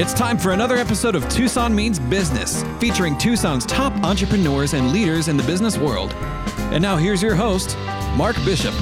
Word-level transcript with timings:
It's 0.00 0.14
time 0.14 0.38
for 0.38 0.52
another 0.52 0.76
episode 0.76 1.14
of 1.14 1.28
Tucson 1.28 1.74
Means 1.74 1.98
Business, 1.98 2.64
featuring 2.78 3.18
Tucson's 3.18 3.66
top 3.66 3.92
entrepreneurs 4.02 4.72
and 4.72 4.92
leaders 4.92 5.28
in 5.28 5.36
the 5.36 5.42
business 5.42 5.76
world. 5.76 6.14
And 6.72 6.80
now 6.80 6.96
here's 6.96 7.20
your 7.20 7.34
host, 7.34 7.76
Mark 8.16 8.34
Bishop. 8.42 8.72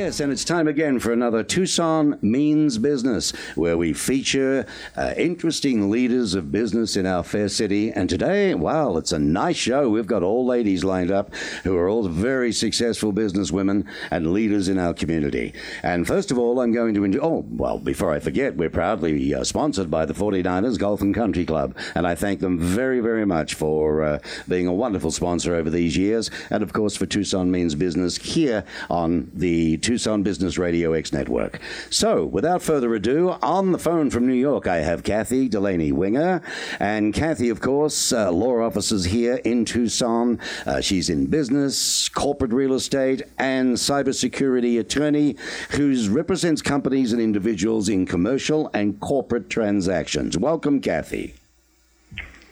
Yes, 0.00 0.18
and 0.18 0.32
it's 0.32 0.46
time 0.46 0.66
again 0.66 0.98
for 0.98 1.12
another 1.12 1.44
Tucson 1.44 2.18
Means 2.22 2.78
Business, 2.78 3.32
where 3.54 3.76
we 3.76 3.92
feature 3.92 4.64
uh, 4.96 5.12
interesting 5.14 5.90
leaders 5.90 6.32
of 6.32 6.50
business 6.50 6.96
in 6.96 7.04
our 7.04 7.22
fair 7.22 7.50
city. 7.50 7.92
And 7.92 8.08
today, 8.08 8.54
wow, 8.54 8.96
it's 8.96 9.12
a 9.12 9.18
nice 9.18 9.58
show. 9.58 9.90
We've 9.90 10.06
got 10.06 10.22
all 10.22 10.46
ladies 10.46 10.84
lined 10.84 11.10
up 11.10 11.34
who 11.64 11.76
are 11.76 11.86
all 11.86 12.08
very 12.08 12.50
successful 12.50 13.12
businesswomen 13.12 13.86
and 14.10 14.32
leaders 14.32 14.68
in 14.68 14.78
our 14.78 14.94
community. 14.94 15.52
And 15.82 16.06
first 16.06 16.30
of 16.30 16.38
all, 16.38 16.60
I'm 16.60 16.72
going 16.72 16.94
to 16.94 17.04
enjoy. 17.04 17.20
Oh, 17.20 17.44
well, 17.50 17.78
before 17.78 18.10
I 18.10 18.20
forget, 18.20 18.56
we're 18.56 18.70
proudly 18.70 19.34
uh, 19.34 19.44
sponsored 19.44 19.90
by 19.90 20.06
the 20.06 20.14
49ers 20.14 20.78
Golf 20.78 21.02
and 21.02 21.14
Country 21.14 21.44
Club. 21.44 21.76
And 21.94 22.06
I 22.06 22.14
thank 22.14 22.40
them 22.40 22.58
very, 22.58 23.00
very 23.00 23.26
much 23.26 23.52
for 23.52 24.02
uh, 24.02 24.18
being 24.48 24.66
a 24.66 24.72
wonderful 24.72 25.10
sponsor 25.10 25.54
over 25.54 25.68
these 25.68 25.94
years. 25.98 26.30
And 26.48 26.62
of 26.62 26.72
course, 26.72 26.96
for 26.96 27.04
Tucson 27.04 27.50
Means 27.50 27.74
Business 27.74 28.16
here 28.16 28.64
on 28.88 29.30
the 29.34 29.76
Tucson 29.90 30.22
Business 30.22 30.56
Radio 30.56 30.92
X 30.92 31.12
network. 31.12 31.58
So, 31.90 32.24
without 32.24 32.62
further 32.62 32.94
ado, 32.94 33.30
on 33.42 33.72
the 33.72 33.78
phone 33.78 34.08
from 34.08 34.24
New 34.24 34.34
York, 34.34 34.68
I 34.68 34.76
have 34.76 35.02
Kathy 35.02 35.48
Delaney 35.48 35.90
Winger. 35.90 36.42
And 36.78 37.12
Kathy, 37.12 37.48
of 37.48 37.60
course, 37.60 38.12
uh, 38.12 38.30
law 38.30 38.60
officers 38.60 39.06
here 39.06 39.40
in 39.44 39.64
Tucson. 39.64 40.38
Uh, 40.64 40.80
she's 40.80 41.10
in 41.10 41.26
business, 41.26 42.08
corporate 42.08 42.52
real 42.52 42.74
estate, 42.74 43.22
and 43.36 43.74
cybersecurity 43.74 44.78
attorney 44.78 45.34
who 45.70 46.08
represents 46.08 46.62
companies 46.62 47.12
and 47.12 47.20
individuals 47.20 47.88
in 47.88 48.06
commercial 48.06 48.70
and 48.72 49.00
corporate 49.00 49.50
transactions. 49.50 50.38
Welcome, 50.38 50.80
Kathy. 50.80 51.39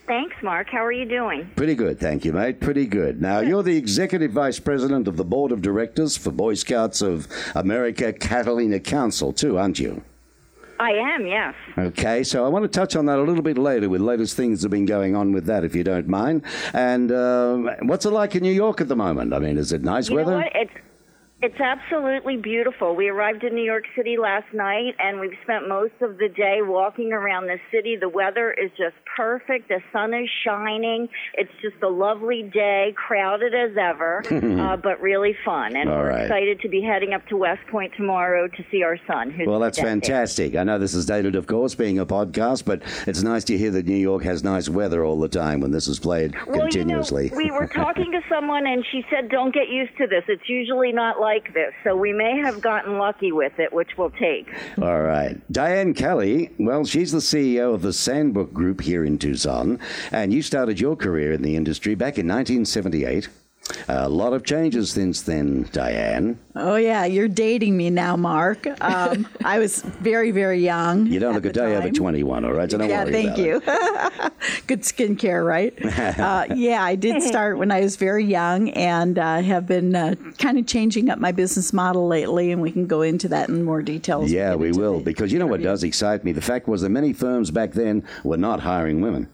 Thanks, 0.08 0.34
Mark. 0.42 0.68
How 0.70 0.82
are 0.84 0.90
you 0.92 1.04
doing? 1.04 1.50
Pretty 1.54 1.74
good, 1.74 2.00
thank 2.00 2.24
you, 2.24 2.32
mate. 2.32 2.60
Pretty 2.60 2.86
good. 2.86 3.20
Now, 3.20 3.40
you're 3.40 3.62
the 3.62 3.76
executive 3.76 4.32
vice 4.32 4.58
president 4.58 5.06
of 5.06 5.18
the 5.18 5.24
board 5.24 5.52
of 5.52 5.60
directors 5.60 6.16
for 6.16 6.30
Boy 6.30 6.54
Scouts 6.54 7.02
of 7.02 7.28
America 7.54 8.12
Catalina 8.14 8.80
Council, 8.80 9.34
too, 9.34 9.58
aren't 9.58 9.78
you? 9.78 10.02
I 10.80 10.92
am, 10.92 11.26
yes. 11.26 11.54
Okay, 11.76 12.22
so 12.22 12.46
I 12.46 12.48
want 12.48 12.62
to 12.62 12.68
touch 12.68 12.96
on 12.96 13.04
that 13.06 13.18
a 13.18 13.22
little 13.22 13.42
bit 13.42 13.58
later 13.58 13.88
with 13.90 14.00
latest 14.00 14.34
things 14.36 14.62
that 14.62 14.66
have 14.66 14.70
been 14.70 14.86
going 14.86 15.14
on 15.14 15.32
with 15.32 15.44
that, 15.46 15.62
if 15.64 15.74
you 15.74 15.84
don't 15.84 16.08
mind. 16.08 16.42
And 16.72 17.12
um, 17.12 17.68
what's 17.82 18.06
it 18.06 18.10
like 18.10 18.34
in 18.34 18.42
New 18.42 18.52
York 18.52 18.80
at 18.80 18.88
the 18.88 18.96
moment? 18.96 19.34
I 19.34 19.40
mean, 19.40 19.58
is 19.58 19.72
it 19.72 19.82
nice 19.82 20.08
You 20.08 20.16
weather? 20.16 20.30
know 20.30 20.36
what? 20.38 20.52
It's 20.54 20.70
it's 21.40 21.60
absolutely 21.60 22.36
beautiful. 22.36 22.96
We 22.96 23.08
arrived 23.08 23.44
in 23.44 23.54
New 23.54 23.62
York 23.62 23.84
City 23.96 24.16
last 24.20 24.52
night, 24.52 24.96
and 24.98 25.20
we've 25.20 25.38
spent 25.44 25.68
most 25.68 25.92
of 26.00 26.18
the 26.18 26.28
day 26.28 26.58
walking 26.62 27.12
around 27.12 27.46
the 27.46 27.58
city. 27.70 27.94
The 27.94 28.08
weather 28.08 28.50
is 28.52 28.70
just 28.70 28.96
perfect. 29.16 29.68
The 29.68 29.78
sun 29.92 30.14
is 30.14 30.28
shining. 30.44 31.08
It's 31.34 31.52
just 31.62 31.80
a 31.84 31.88
lovely 31.88 32.42
day, 32.42 32.92
crowded 32.96 33.54
as 33.54 33.76
ever, 33.80 34.24
uh, 34.30 34.78
but 34.78 35.00
really 35.00 35.36
fun. 35.44 35.76
And 35.76 35.88
All 35.88 35.98
we're 35.98 36.08
right. 36.08 36.22
excited 36.22 36.60
to 36.62 36.68
be 36.68 36.82
heading 36.82 37.12
up 37.12 37.24
to 37.28 37.36
West 37.36 37.64
Point 37.70 37.92
tomorrow 37.96 38.48
to 38.48 38.64
see 38.72 38.82
our 38.82 38.98
son. 39.06 39.32
Well, 39.46 39.60
that's 39.60 39.78
fantastic. 39.78 40.56
I 40.56 40.64
know 40.64 40.80
this 40.80 40.94
is 40.94 41.06
dated, 41.06 41.36
of 41.36 41.46
course, 41.46 41.76
being 41.76 42.00
a 42.00 42.06
podcast, 42.06 42.64
but 42.64 42.82
it's 43.06 43.22
nice 43.22 43.44
to 43.44 43.56
hear 43.56 43.70
that 43.70 43.86
New 43.86 43.94
York 43.94 44.24
has 44.24 44.42
nice 44.42 44.68
weather 44.68 45.04
all 45.04 45.20
the 45.20 45.28
time 45.28 45.60
when 45.60 45.70
this 45.70 45.86
is 45.86 46.00
played 46.00 46.34
Well, 46.48 46.62
continuously. 46.62 47.26
You 47.26 47.30
know, 47.30 47.36
we 47.36 47.50
were 47.52 47.68
talking 47.68 48.10
to 48.10 48.20
someone, 48.28 48.66
and 48.66 48.84
she 48.90 49.04
said, 49.08 49.28
"Don't 49.30 49.54
get 49.54 49.68
used 49.68 49.96
to 49.98 50.08
this. 50.08 50.24
It's 50.26 50.48
usually 50.48 50.90
not 50.90 51.20
like 51.20 51.27
this." 51.54 51.72
So 51.84 51.96
we 51.96 52.12
may 52.12 52.38
have 52.38 52.60
gotten 52.60 52.98
lucky 52.98 53.32
with 53.32 53.58
it, 53.58 53.72
which 53.72 53.96
we'll 53.96 54.10
take. 54.10 54.48
All 54.80 55.02
right. 55.02 55.40
Diane 55.50 55.94
Kelly, 55.94 56.50
well, 56.58 56.84
she's 56.84 57.12
the 57.12 57.20
CEO 57.20 57.74
of 57.74 57.82
the 57.82 57.92
Sandbrook 57.92 58.52
Group 58.52 58.80
here 58.80 59.04
in 59.04 59.18
Tucson, 59.18 59.78
and 60.10 60.32
you 60.32 60.42
started 60.42 60.80
your 60.80 60.96
career 60.96 61.32
in 61.32 61.42
the 61.42 61.56
industry 61.56 61.94
back 61.94 62.18
in 62.18 62.26
1978. 62.26 63.28
A 63.88 64.08
lot 64.08 64.32
of 64.32 64.44
changes 64.44 64.90
since 64.90 65.22
then, 65.22 65.68
Diane. 65.72 66.38
Oh 66.56 66.76
yeah, 66.76 67.04
you're 67.04 67.28
dating 67.28 67.76
me 67.76 67.90
now, 67.90 68.16
Mark. 68.16 68.66
Um, 68.82 69.26
I 69.44 69.58
was 69.58 69.82
very, 69.82 70.30
very 70.30 70.62
young. 70.62 71.06
You 71.06 71.20
don't 71.20 71.34
look 71.34 71.44
a 71.44 71.48
the 71.48 71.52
day 71.52 71.76
over 71.76 71.90
21, 71.90 72.44
all 72.44 72.52
right? 72.52 72.70
So 72.70 72.78
don't 72.78 72.88
Yeah, 72.88 73.04
worry 73.04 73.12
thank 73.12 73.26
about 73.28 73.38
you. 73.38 73.62
it. 73.66 74.32
Good 74.66 74.82
skincare, 74.82 75.46
right? 75.46 75.74
uh, 76.18 76.46
yeah, 76.54 76.82
I 76.82 76.94
did 76.94 77.22
start 77.30 77.58
when 77.58 77.70
I 77.70 77.80
was 77.80 77.96
very 77.96 78.24
young, 78.24 78.70
and 78.70 79.18
uh, 79.18 79.40
have 79.40 79.66
been 79.66 79.94
uh, 79.94 80.14
kind 80.38 80.58
of 80.58 80.66
changing 80.66 81.10
up 81.10 81.18
my 81.18 81.32
business 81.32 81.72
model 81.72 82.06
lately, 82.08 82.50
and 82.52 82.60
we 82.60 82.70
can 82.70 82.86
go 82.86 83.02
into 83.02 83.28
that 83.28 83.48
in 83.48 83.64
more 83.64 83.82
detail. 83.82 84.26
Yeah, 84.26 84.50
get 84.50 84.58
we 84.58 84.72
will, 84.72 85.00
because 85.00 85.32
you 85.32 85.38
know 85.38 85.46
what 85.46 85.62
does 85.62 85.82
excite 85.82 86.24
me? 86.24 86.32
The 86.32 86.42
fact 86.42 86.68
was 86.68 86.82
that 86.82 86.90
many 86.90 87.12
firms 87.12 87.50
back 87.50 87.72
then 87.72 88.04
were 88.24 88.36
not 88.36 88.60
hiring 88.60 89.00
women. 89.00 89.28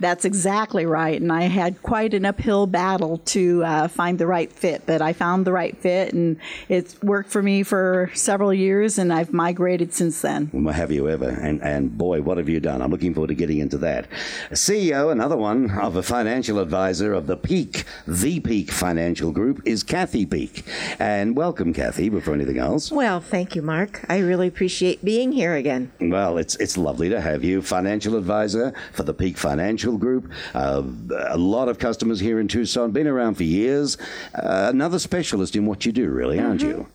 That's 0.00 0.24
exactly 0.24 0.86
right. 0.86 1.20
And 1.20 1.32
I 1.32 1.42
had 1.42 1.82
quite 1.82 2.14
an 2.14 2.24
uphill 2.24 2.66
battle 2.66 3.18
to 3.18 3.64
uh, 3.64 3.88
find 3.88 4.18
the 4.18 4.26
right 4.26 4.52
fit, 4.52 4.82
but 4.86 5.02
I 5.02 5.12
found 5.12 5.46
the 5.46 5.52
right 5.52 5.76
fit, 5.76 6.12
and 6.12 6.36
it's 6.68 7.00
worked 7.02 7.30
for 7.30 7.42
me 7.42 7.62
for 7.62 8.10
several 8.14 8.52
years, 8.52 8.98
and 8.98 9.12
I've 9.12 9.32
migrated 9.32 9.92
since 9.94 10.20
then. 10.22 10.50
Well, 10.52 10.74
have 10.74 10.90
you 10.92 11.08
ever? 11.08 11.28
And 11.28 11.62
and 11.62 11.96
boy, 11.96 12.22
what 12.22 12.38
have 12.38 12.48
you 12.48 12.60
done? 12.60 12.82
I'm 12.82 12.90
looking 12.90 13.14
forward 13.14 13.28
to 13.28 13.34
getting 13.34 13.58
into 13.58 13.78
that. 13.78 14.08
CEO, 14.52 15.10
another 15.10 15.36
one 15.36 15.70
of 15.78 15.96
a 15.96 16.02
financial 16.02 16.58
advisor 16.58 17.12
of 17.12 17.26
the 17.26 17.36
Peak, 17.36 17.84
the 18.06 18.40
Peak 18.40 18.70
Financial 18.70 19.32
Group, 19.32 19.62
is 19.64 19.82
Kathy 19.82 20.26
Peak. 20.26 20.64
And 20.98 21.36
welcome, 21.36 21.72
Kathy. 21.72 22.08
Before 22.08 22.34
anything 22.34 22.58
else, 22.58 22.92
Well, 22.92 23.20
thank 23.20 23.54
you, 23.56 23.62
Mark. 23.62 24.04
I 24.08 24.18
really 24.18 24.46
appreciate 24.48 25.04
being 25.04 25.32
here 25.32 25.54
again. 25.54 25.90
well, 26.00 26.38
it's 26.38 26.56
it's 26.56 26.76
lovely 26.76 27.08
to 27.08 27.20
have 27.20 27.42
you, 27.44 27.62
financial 27.62 28.16
advisor 28.16 28.72
for 28.92 29.02
the 29.02 29.14
Peak 29.14 29.36
Financial 29.36 29.53
Group. 29.98 30.30
Uh, 30.54 30.82
a 31.28 31.38
lot 31.38 31.68
of 31.68 31.78
customers 31.78 32.20
here 32.20 32.40
in 32.40 32.48
Tucson, 32.48 32.90
been 32.90 33.06
around 33.06 33.34
for 33.34 33.44
years. 33.44 33.96
Uh, 34.34 34.68
another 34.70 34.98
specialist 34.98 35.56
in 35.56 35.66
what 35.66 35.84
you 35.86 35.92
do, 35.92 36.10
really, 36.10 36.38
aren't 36.38 36.62
you? 36.62 36.86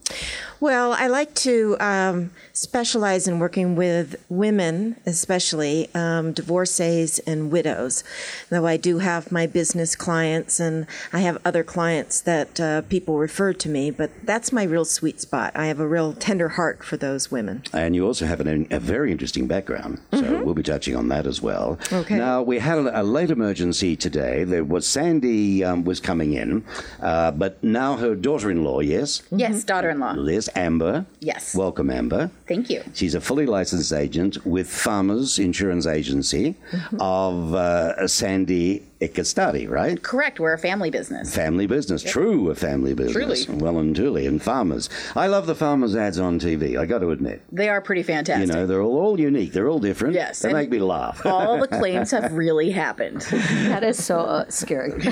Well, 0.61 0.91
I 0.91 1.07
like 1.07 1.35
to 1.35 1.77
um, 1.79 2.31
specialize 2.51 3.29
in 3.29 3.39
working 3.39 3.77
with 3.77 4.21
women, 4.27 4.97
especially 5.05 5.89
um, 5.95 6.33
divorcees 6.33 7.19
and 7.19 7.49
widows. 7.49 8.03
Though 8.49 8.67
I 8.67 8.75
do 8.75 8.97
have 8.97 9.31
my 9.31 9.47
business 9.47 9.95
clients 9.95 10.59
and 10.59 10.85
I 11.13 11.21
have 11.21 11.37
other 11.45 11.63
clients 11.63 12.19
that 12.21 12.59
uh, 12.59 12.81
people 12.83 13.17
refer 13.17 13.53
to 13.53 13.69
me, 13.69 13.89
but 13.89 14.11
that's 14.23 14.51
my 14.51 14.63
real 14.63 14.83
sweet 14.83 15.21
spot. 15.21 15.53
I 15.55 15.67
have 15.67 15.79
a 15.79 15.87
real 15.87 16.11
tender 16.11 16.49
heart 16.49 16.83
for 16.83 16.97
those 16.97 17.31
women. 17.31 17.63
And 17.71 17.95
you 17.95 18.05
also 18.05 18.25
have 18.25 18.41
an, 18.41 18.67
a 18.69 18.79
very 18.81 19.13
interesting 19.13 19.47
background, 19.47 20.01
so 20.11 20.43
we'll 20.43 20.55
be 20.55 20.63
touching 20.63 20.95
on 20.95 21.07
that 21.07 21.25
as 21.25 21.41
well. 21.41 21.77
Mm-hmm. 21.83 21.95
Okay. 21.95 22.17
Now 22.17 22.41
we 22.41 22.59
had 22.59 22.79
a, 22.79 23.01
a 23.01 23.03
late 23.03 23.31
emergency 23.31 23.95
today. 23.95 24.43
There 24.43 24.65
was 24.65 24.85
Sandy 24.85 25.63
um, 25.63 25.85
was 25.85 26.01
coming 26.01 26.33
in, 26.33 26.65
uh, 27.01 27.31
but 27.31 27.63
now 27.63 27.95
her 27.95 28.13
daughter-in-law, 28.13 28.81
yes, 28.81 29.21
Yes, 29.31 29.63
daughter-in-law. 29.63 30.13
Liz 30.13 30.48
Amber. 30.55 31.05
Yes. 31.19 31.55
Welcome, 31.55 31.89
Amber. 31.89 32.29
Thank 32.47 32.69
you. 32.69 32.83
She's 32.93 33.15
a 33.15 33.21
fully 33.21 33.45
licensed 33.45 33.93
agent 33.93 34.45
with 34.45 34.69
Farmers 34.69 35.39
Insurance 35.39 35.85
Agency 35.87 36.55
Mm-hmm. 36.71 36.97
of 37.01 37.53
uh, 37.53 38.07
Sandy 38.07 38.83
Ikastadi, 39.01 39.69
right? 39.69 40.01
Correct. 40.03 40.39
We're 40.41 40.53
a 40.53 40.57
family 40.57 40.89
business. 40.89 41.33
Family 41.33 41.67
business, 41.67 42.03
true 42.03 42.49
a 42.49 42.55
family 42.55 42.93
business. 42.93 43.45
Truly. 43.45 43.59
Well 43.59 43.77
and 43.79 43.95
truly, 43.95 44.25
and 44.27 44.41
farmers. 44.41 44.89
I 45.15 45.27
love 45.27 45.47
the 45.47 45.55
farmers 45.55 45.95
ads 45.95 46.19
on 46.19 46.37
TV. 46.39 46.77
I 46.77 46.85
got 46.85 46.99
to 46.99 47.11
admit. 47.11 47.41
They 47.51 47.69
are 47.69 47.79
pretty 47.81 48.03
fantastic. 48.03 48.47
You 48.47 48.53
know, 48.53 48.67
they're 48.67 48.81
all, 48.81 48.97
all 48.99 49.19
unique. 49.19 49.53
They're 49.53 49.69
all 49.69 49.79
different. 49.79 50.15
Yes, 50.15 50.39
They 50.41 50.49
and- 50.49 50.57
make 50.57 50.69
me 50.69 50.79
laugh. 50.79 51.25
All 51.25 51.57
the 51.59 51.67
claims 51.79 52.11
have 52.11 52.33
really 52.33 52.71
happened. 52.71 53.21
That 53.21 53.83
is 53.85 54.03
so 54.03 54.19
uh, 54.19 54.45
scary. 54.49 55.01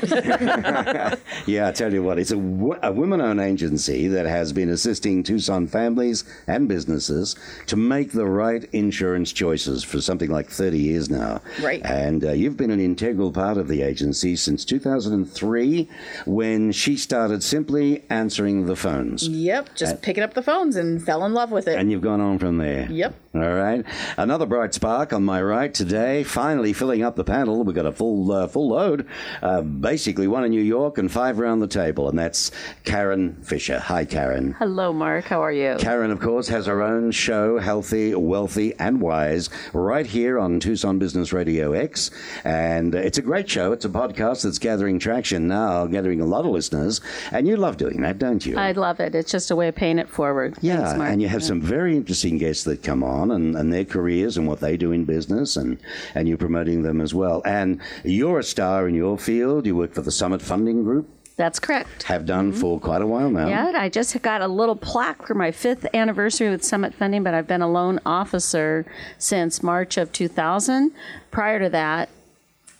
yeah, 1.45 1.67
I 1.67 1.71
tell 1.71 1.93
you 1.93 2.03
what, 2.03 2.19
it's 2.19 2.31
a, 2.31 2.37
wo- 2.37 2.79
a 2.83 2.91
women 2.91 3.21
owned 3.21 3.39
agency 3.39 4.07
that 4.09 4.25
has 4.25 4.51
been 4.51 4.69
assisting 4.69 5.23
Tucson 5.23 5.65
families 5.67 6.25
and 6.47 6.67
businesses 6.67 7.35
to 7.67 7.75
make 7.77 8.11
the 8.11 8.25
right 8.25 8.65
insurance 8.73 9.31
choices 9.31 9.83
for 9.83 10.01
something 10.01 10.29
like 10.29 10.49
30 10.49 10.77
years 10.77 11.09
now. 11.09 11.41
Right. 11.61 11.81
And 11.85 12.25
uh, 12.25 12.31
you've 12.31 12.57
been 12.57 12.71
an 12.71 12.79
integral 12.81 13.31
part 13.31 13.57
of 13.57 13.67
the 13.69 13.76
agency 13.81 14.35
since 14.35 14.65
2003 14.65 15.89
when 16.25 16.71
she 16.71 16.95
started 16.97 17.43
simply 17.43 18.03
answering 18.09 18.65
the 18.65 18.75
phones. 18.75 19.27
yep. 19.27 19.69
Just 19.75 20.01
picking 20.01 20.23
up 20.23 20.33
the 20.33 20.41
phones 20.41 20.75
and 20.75 21.03
fell 21.03 21.25
in 21.25 21.33
love 21.33 21.51
with 21.51 21.67
it. 21.67 21.77
And 21.77 21.91
you've 21.91 22.01
gone 22.01 22.21
on 22.21 22.39
from 22.39 22.57
there. 22.57 22.87
Yep. 22.91 23.13
All 23.35 23.41
right. 23.53 23.85
Another 24.17 24.45
bright 24.45 24.73
spark 24.73 25.13
on 25.13 25.23
my 25.23 25.41
right 25.41 25.71
today. 25.73 26.23
Finally 26.23 26.73
filling 26.73 27.03
up 27.03 27.15
the 27.15 27.23
panel. 27.23 27.63
We've 27.63 27.75
got 27.75 27.85
a 27.85 27.91
full 27.91 28.31
uh, 28.31 28.47
full 28.47 28.69
load. 28.69 29.05
Uh, 29.43 29.61
basically, 29.61 30.27
one 30.27 30.43
in 30.43 30.51
New 30.51 30.61
York 30.61 30.97
and 30.97 31.11
five 31.11 31.39
around 31.39 31.59
the 31.59 31.67
table, 31.67 32.09
and 32.09 32.17
that's 32.17 32.51
Karen 32.83 33.35
Fisher. 33.43 33.79
Hi, 33.79 34.05
Karen. 34.05 34.53
Hello, 34.57 34.91
Mark. 34.91 35.25
How 35.25 35.43
are 35.43 35.51
you? 35.51 35.75
Karen, 35.79 36.09
of 36.09 36.19
course, 36.19 36.47
has 36.47 36.65
her 36.65 36.81
own 36.81 37.11
show, 37.11 37.59
Healthy, 37.59 38.15
Wealthy, 38.15 38.73
and 38.79 38.99
Wise, 39.01 39.49
right 39.73 40.05
here 40.07 40.39
on 40.39 40.59
Tucson 40.59 40.97
Business 40.97 41.31
Radio 41.31 41.73
X. 41.73 42.09
And 42.43 42.95
uh, 42.95 42.99
it's 42.99 43.19
a 43.19 43.21
great 43.21 43.47
show. 43.49 43.66
It's 43.71 43.85
a 43.85 43.89
podcast 43.89 44.43
that's 44.43 44.59
gathering 44.59 44.99
traction 44.99 45.47
now, 45.47 45.85
gathering 45.85 46.21
a 46.21 46.25
lot 46.25 46.45
of 46.45 46.51
listeners. 46.51 47.01
And 47.31 47.47
you 47.47 47.57
love 47.57 47.77
doing 47.77 48.01
that, 48.01 48.19
don't 48.19 48.45
you? 48.45 48.57
I 48.57 48.71
love 48.71 48.99
it. 48.99 49.15
It's 49.15 49.31
just 49.31 49.51
a 49.51 49.55
way 49.55 49.67
of 49.67 49.75
paying 49.75 49.99
it 49.99 50.09
forward. 50.09 50.57
Yeah, 50.61 50.93
Thanks, 50.93 51.11
and 51.11 51.21
you 51.21 51.27
have 51.27 51.43
some 51.43 51.61
very 51.61 51.95
interesting 51.95 52.37
guests 52.37 52.63
that 52.65 52.83
come 52.83 53.03
on. 53.03 53.31
and, 53.31 53.55
and 53.55 53.73
their 53.73 53.85
careers 53.85 54.37
and 54.37 54.47
what 54.47 54.59
they 54.59 54.77
do 54.77 54.91
in 54.91 55.05
business, 55.05 55.57
and, 55.57 55.79
and 56.15 56.27
you're 56.27 56.37
promoting 56.37 56.83
them 56.83 57.01
as 57.01 57.13
well. 57.13 57.41
And 57.45 57.81
you're 58.03 58.39
a 58.39 58.43
star 58.43 58.87
in 58.87 58.95
your 58.95 59.17
field. 59.17 59.65
You 59.65 59.75
work 59.75 59.93
for 59.93 60.01
the 60.01 60.11
Summit 60.11 60.41
Funding 60.41 60.83
Group. 60.83 61.09
That's 61.37 61.59
correct. 61.59 62.03
Have 62.03 62.25
done 62.25 62.51
mm-hmm. 62.51 62.59
for 62.59 62.79
quite 62.79 63.03
a 63.03 63.07
while 63.07 63.29
now. 63.29 63.47
Yeah, 63.47 63.71
I 63.75 63.89
just 63.89 64.19
got 64.23 64.41
a 64.41 64.47
little 64.47 64.75
plaque 64.75 65.25
for 65.25 65.35
my 65.35 65.51
fifth 65.51 65.85
anniversary 65.93 66.49
with 66.49 66.63
Summit 66.63 66.95
Funding, 66.95 67.23
but 67.23 67.35
I've 67.35 67.47
been 67.47 67.61
a 67.61 67.69
loan 67.69 67.99
officer 68.07 68.87
since 69.19 69.61
March 69.61 69.97
of 69.97 70.11
2000. 70.11 70.91
Prior 71.29 71.59
to 71.59 71.69
that, 71.69 72.09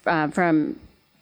uh, 0.07 0.27
from 0.29 0.79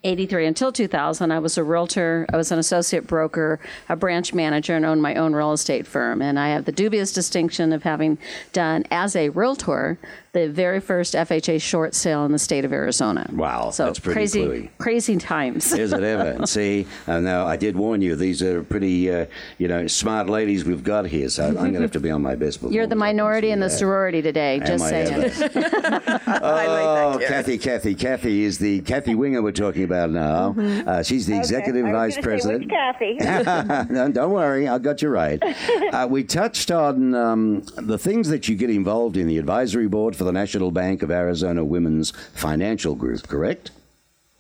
83 0.09 0.45
until 0.45 0.71
2000, 0.71 1.31
I 1.31 1.39
was 1.39 1.57
a 1.57 1.63
realtor, 1.63 2.27
I 2.31 2.37
was 2.37 2.51
an 2.51 2.59
associate 2.59 3.07
broker, 3.07 3.59
a 3.89 3.95
branch 3.95 4.33
manager, 4.33 4.75
and 4.75 4.85
owned 4.85 5.01
my 5.01 5.15
own 5.15 5.33
real 5.33 5.51
estate 5.51 5.87
firm. 5.87 6.21
And 6.21 6.39
I 6.39 6.49
have 6.49 6.65
the 6.65 6.71
dubious 6.71 7.11
distinction 7.11 7.73
of 7.73 7.81
having 7.83 8.19
done, 8.53 8.83
as 8.91 9.15
a 9.15 9.29
realtor, 9.29 9.97
the 10.33 10.47
very 10.49 10.79
first 10.81 11.13
FHA 11.15 11.61
short 11.61 11.95
sale 11.95 12.23
in 12.25 12.31
the 12.33 12.39
state 12.39 12.65
of 12.65 12.73
Arizona. 12.73 13.27
Wow, 13.31 13.71
so 13.71 13.85
that's 13.85 13.99
pretty 13.99 14.15
crazy, 14.15 14.41
cluey. 14.41 14.69
crazy 14.77 15.17
times. 15.17 15.71
Is 15.73 15.93
it 15.93 16.03
ever? 16.03 16.45
See, 16.55 16.85
uh, 17.07 17.21
now 17.21 17.47
I 17.47 17.55
did 17.55 17.75
warn 17.77 18.01
you; 18.01 18.15
these 18.17 18.43
are 18.43 18.61
pretty, 18.61 19.09
uh, 19.09 19.27
you 19.57 19.69
know, 19.69 19.87
smart 19.87 20.29
ladies 20.29 20.65
we've 20.65 20.83
got 20.83 21.07
here. 21.07 21.29
So 21.29 21.47
I'm 21.47 21.55
going 21.55 21.73
to 21.75 21.81
have 21.81 21.91
to 21.91 22.01
be 22.01 22.11
on 22.11 22.21
my 22.21 22.35
best. 22.35 22.61
You're 22.63 22.85
the 22.85 22.95
minority 22.97 23.51
in 23.51 23.59
the 23.61 23.67
Yeah. 23.67 23.77
sorority 23.77 24.21
today. 24.21 24.59
Am 24.59 24.67
Just 24.67 24.83
I 24.83 24.89
saying. 24.89 25.23
ever? 25.23 26.21
oh, 26.27 27.19
Kathy, 27.25 27.57
Kathy, 27.57 27.95
Kathy 27.95 28.43
is 28.43 28.57
the 28.59 28.81
Kathy 28.81 29.15
Winger 29.15 29.41
we're 29.41 29.51
talking 29.53 29.83
about 29.83 29.94
now. 30.09 30.55
Uh, 30.85 31.03
she's 31.03 31.25
the 31.25 31.37
executive 31.37 31.83
Okay, 31.83 31.93
was 31.93 32.15
vice 32.15 32.23
president. 32.23 32.69
Kathy? 32.69 33.13
no, 33.93 34.11
don't 34.11 34.31
worry, 34.31 34.67
I 34.67 34.77
got 34.77 35.01
you 35.01 35.09
right. 35.09 35.41
Uh, 35.95 36.07
we 36.09 36.23
touched 36.23 36.71
on 36.71 37.13
um, 37.15 37.61
the 37.77 37.97
things 37.97 38.27
that 38.29 38.49
you 38.49 38.55
get 38.55 38.69
involved 38.69 39.15
in 39.15 39.27
the 39.27 39.37
advisory 39.37 39.87
board 39.87 40.15
for 40.15 40.25
the 40.25 40.31
National 40.31 40.71
Bank 40.71 41.01
of 41.03 41.11
Arizona 41.11 41.63
Women's 41.63 42.11
Financial 42.33 42.95
Group, 42.95 43.27
correct? 43.27 43.71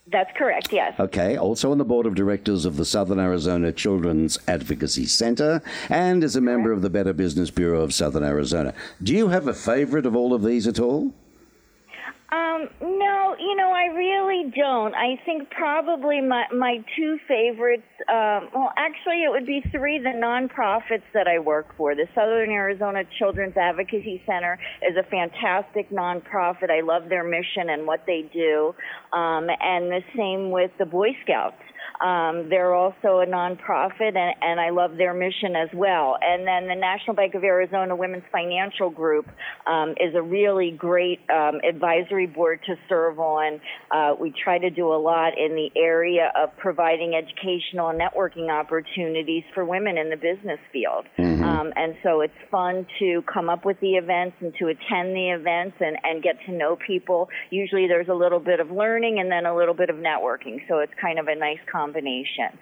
That's 0.07 0.31
correct. 0.37 0.71
Yes. 0.71 0.99
Okay, 0.99 1.37
also 1.37 1.71
on 1.71 1.77
the 1.77 1.85
board 1.85 2.05
of 2.05 2.13
directors 2.13 2.65
of 2.65 2.77
the 2.77 2.85
Southern 2.85 3.19
Arizona 3.19 3.71
Children's 3.71 4.37
Advocacy 4.47 5.05
Center 5.07 5.61
and 5.89 6.23
as 6.23 6.35
a 6.35 6.41
member 6.41 6.71
of 6.71 6.81
the 6.81 6.89
Better 6.89 7.13
Business 7.13 7.49
Bureau 7.49 7.81
of 7.81 7.93
Southern 7.93 8.23
Arizona. 8.23 8.73
Do 9.01 9.13
you 9.13 9.29
have 9.29 9.47
a 9.47 9.53
favorite 9.53 10.05
of 10.05 10.15
all 10.15 10.33
of 10.33 10.43
these 10.43 10.67
at 10.67 10.79
all? 10.79 11.13
Um, 12.35 12.67
no, 12.81 13.35
you 13.39 13.55
know, 13.55 13.71
I 13.71 13.85
really 13.95 14.51
don't. 14.55 14.93
I 14.93 15.15
think 15.25 15.49
probably 15.51 16.19
my 16.19 16.43
my 16.53 16.77
two 16.97 17.17
favorites. 17.27 17.87
Um, 18.09 18.49
well, 18.53 18.71
actually, 18.77 19.23
it 19.23 19.29
would 19.29 19.45
be 19.45 19.61
three. 19.71 19.99
The 19.99 20.09
nonprofits 20.09 21.07
that 21.13 21.27
I 21.27 21.39
work 21.39 21.67
for, 21.77 21.95
the 21.95 22.07
Southern 22.13 22.49
Arizona 22.49 23.03
Children's 23.19 23.55
Advocacy 23.55 24.21
Center, 24.25 24.59
is 24.81 24.97
a 24.97 25.03
fantastic 25.09 25.89
nonprofit. 25.91 26.69
I 26.69 26.81
love 26.81 27.07
their 27.07 27.23
mission 27.23 27.69
and 27.69 27.87
what 27.87 28.01
they 28.05 28.29
do, 28.33 28.75
um, 29.13 29.47
and 29.61 29.89
the 29.91 30.01
same 30.17 30.51
with 30.51 30.71
the 30.77 30.85
Boy 30.85 31.09
Scouts. 31.23 31.61
Um, 32.03 32.49
they're 32.49 32.73
also 32.73 33.19
a 33.19 33.25
nonprofit, 33.25 34.15
and, 34.15 34.35
and 34.41 34.59
I 34.59 34.69
love 34.69 34.97
their 34.97 35.13
mission 35.13 35.55
as 35.55 35.69
well. 35.73 36.17
And 36.21 36.45
then 36.45 36.67
the 36.67 36.75
National 36.75 37.15
Bank 37.15 37.35
of 37.35 37.43
Arizona 37.43 37.95
Women's 37.95 38.23
Financial 38.31 38.89
Group 38.89 39.27
um, 39.67 39.91
is 39.91 40.13
a 40.15 40.21
really 40.21 40.71
great 40.71 41.19
um, 41.29 41.61
advisory 41.67 42.27
board 42.27 42.59
to 42.67 42.75
serve 42.89 43.19
on. 43.19 43.61
Uh, 43.91 44.15
we 44.19 44.33
try 44.43 44.57
to 44.57 44.69
do 44.69 44.87
a 44.87 44.99
lot 44.99 45.37
in 45.37 45.55
the 45.55 45.69
area 45.79 46.31
of 46.35 46.49
providing 46.57 47.13
educational 47.15 47.89
and 47.89 47.99
networking 47.99 48.49
opportunities 48.49 49.43
for 49.53 49.63
women 49.63 49.97
in 49.97 50.09
the 50.09 50.17
business 50.17 50.59
field. 50.73 51.05
Um, 51.43 51.73
and 51.75 51.95
so 52.03 52.21
it's 52.21 52.33
fun 52.51 52.85
to 52.99 53.23
come 53.31 53.49
up 53.49 53.65
with 53.65 53.79
the 53.79 53.93
events 53.93 54.35
and 54.41 54.53
to 54.59 54.67
attend 54.67 55.15
the 55.15 55.29
events 55.29 55.77
and, 55.79 55.97
and 56.03 56.21
get 56.21 56.35
to 56.47 56.51
know 56.51 56.77
people. 56.85 57.29
Usually 57.49 57.87
there's 57.87 58.09
a 58.09 58.13
little 58.13 58.39
bit 58.39 58.59
of 58.59 58.69
learning 58.69 59.19
and 59.19 59.31
then 59.31 59.45
a 59.45 59.55
little 59.55 59.73
bit 59.73 59.89
of 59.89 59.95
networking. 59.95 60.59
So 60.67 60.79
it's 60.79 60.93
kind 60.99 61.19
of 61.19 61.27
a 61.27 61.35
nice 61.35 61.59
combination. 61.71 61.84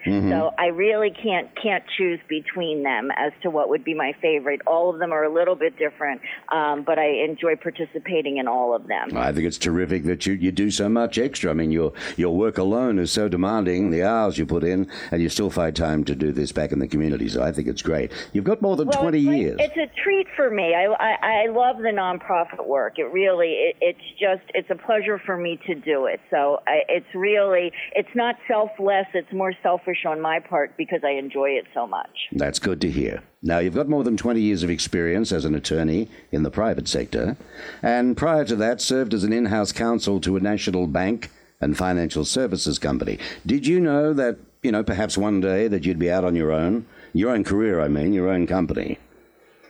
So 0.05 0.53
I 0.57 0.67
really 0.67 1.11
can't 1.11 1.49
can't 1.61 1.83
choose 1.97 2.19
between 2.27 2.83
them 2.83 3.09
as 3.15 3.31
to 3.43 3.49
what 3.49 3.69
would 3.69 3.83
be 3.83 3.93
my 3.93 4.13
favorite. 4.21 4.61
All 4.67 4.89
of 4.93 4.99
them 4.99 5.11
are 5.11 5.23
a 5.23 5.33
little 5.33 5.55
bit 5.55 5.77
different, 5.77 6.21
um, 6.51 6.83
but 6.83 6.99
I 6.99 7.23
enjoy 7.27 7.55
participating 7.55 8.37
in 8.37 8.47
all 8.47 8.75
of 8.75 8.87
them. 8.87 9.15
I 9.17 9.31
think 9.31 9.45
it's 9.47 9.57
terrific 9.57 10.03
that 10.05 10.25
you, 10.25 10.33
you 10.33 10.51
do 10.51 10.71
so 10.71 10.89
much 10.89 11.17
extra. 11.17 11.51
I 11.51 11.53
mean, 11.53 11.71
your 11.71 11.93
your 12.17 12.35
work 12.35 12.57
alone 12.57 12.99
is 12.99 13.11
so 13.11 13.27
demanding, 13.29 13.91
the 13.91 14.03
hours 14.03 14.37
you 14.37 14.45
put 14.45 14.63
in, 14.63 14.89
and 15.11 15.21
you 15.21 15.29
still 15.29 15.49
find 15.49 15.75
time 15.75 16.03
to 16.05 16.15
do 16.15 16.31
this 16.31 16.51
back 16.51 16.71
in 16.71 16.79
the 16.79 16.87
community. 16.87 17.27
So 17.29 17.41
I 17.43 17.51
think 17.51 17.67
it's 17.67 17.81
great. 17.81 18.11
You've 18.33 18.43
got 18.45 18.61
more 18.61 18.75
than 18.75 18.87
Well, 18.89 19.01
20 19.01 19.17
it's 19.19 19.27
like- 19.27 19.37
years. 19.37 19.57
It's 19.59 19.77
a 19.77 20.01
treat 20.03 20.27
for 20.35 20.49
me. 20.49 20.73
I, 20.75 20.85
I 20.85 21.43
I 21.43 21.47
love 21.47 21.77
the 21.77 21.89
nonprofit 21.89 22.65
work. 22.67 22.99
It 22.99 23.11
really 23.11 23.51
it, 23.53 23.75
it's 23.81 24.07
just 24.19 24.43
it's 24.53 24.69
a 24.69 24.75
pleasure 24.75 25.19
for 25.25 25.37
me 25.37 25.59
to 25.67 25.75
do 25.75 26.05
it. 26.05 26.19
So 26.29 26.59
I, 26.67 26.81
it's 26.89 27.13
really 27.15 27.71
it's 27.95 28.13
not 28.15 28.35
selfless. 28.47 29.05
It's 29.13 29.31
more 29.31 29.53
selfish 29.61 30.05
on 30.05 30.21
my 30.21 30.39
part 30.39 30.75
because 30.77 31.01
I 31.03 31.11
enjoy 31.11 31.51
it 31.51 31.65
so 31.73 31.87
much. 31.87 32.09
That's 32.31 32.59
good 32.59 32.81
to 32.81 32.89
hear. 32.89 33.23
Now, 33.41 33.59
you've 33.59 33.75
got 33.75 33.89
more 33.89 34.03
than 34.03 34.17
20 34.17 34.41
years 34.41 34.63
of 34.63 34.69
experience 34.69 35.31
as 35.31 35.45
an 35.45 35.55
attorney 35.55 36.09
in 36.31 36.43
the 36.43 36.51
private 36.51 36.87
sector, 36.87 37.37
and 37.81 38.15
prior 38.15 38.45
to 38.45 38.55
that, 38.57 38.81
served 38.81 39.13
as 39.13 39.23
an 39.23 39.33
in 39.33 39.45
house 39.45 39.71
counsel 39.71 40.19
to 40.21 40.37
a 40.37 40.39
national 40.39 40.87
bank 40.87 41.29
and 41.59 41.77
financial 41.77 42.25
services 42.25 42.79
company. 42.79 43.19
Did 43.45 43.65
you 43.67 43.79
know 43.79 44.13
that, 44.13 44.37
you 44.61 44.71
know, 44.71 44.83
perhaps 44.83 45.17
one 45.17 45.41
day 45.41 45.67
that 45.67 45.85
you'd 45.85 45.99
be 45.99 46.11
out 46.11 46.23
on 46.23 46.35
your 46.35 46.51
own? 46.51 46.85
Your 47.13 47.31
own 47.31 47.43
career, 47.43 47.79
I 47.79 47.87
mean, 47.87 48.13
your 48.13 48.29
own 48.29 48.47
company. 48.47 48.97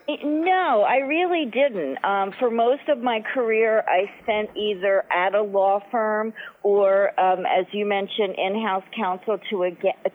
No, 0.06 0.84
I 0.86 0.96
really 0.96 1.46
didn't. 1.46 2.04
Um, 2.04 2.32
for 2.38 2.50
most 2.50 2.88
of 2.88 2.98
my 2.98 3.20
career, 3.32 3.82
I 3.88 4.10
spent 4.22 4.50
either 4.54 5.04
at 5.10 5.34
a 5.34 5.42
law 5.42 5.80
firm 5.90 6.34
or, 6.64 7.08
um, 7.20 7.44
as 7.44 7.66
you 7.72 7.84
mentioned, 7.84 8.34
in-house 8.38 8.84
counsel 8.96 9.38
to 9.50 9.64
a 9.64 9.70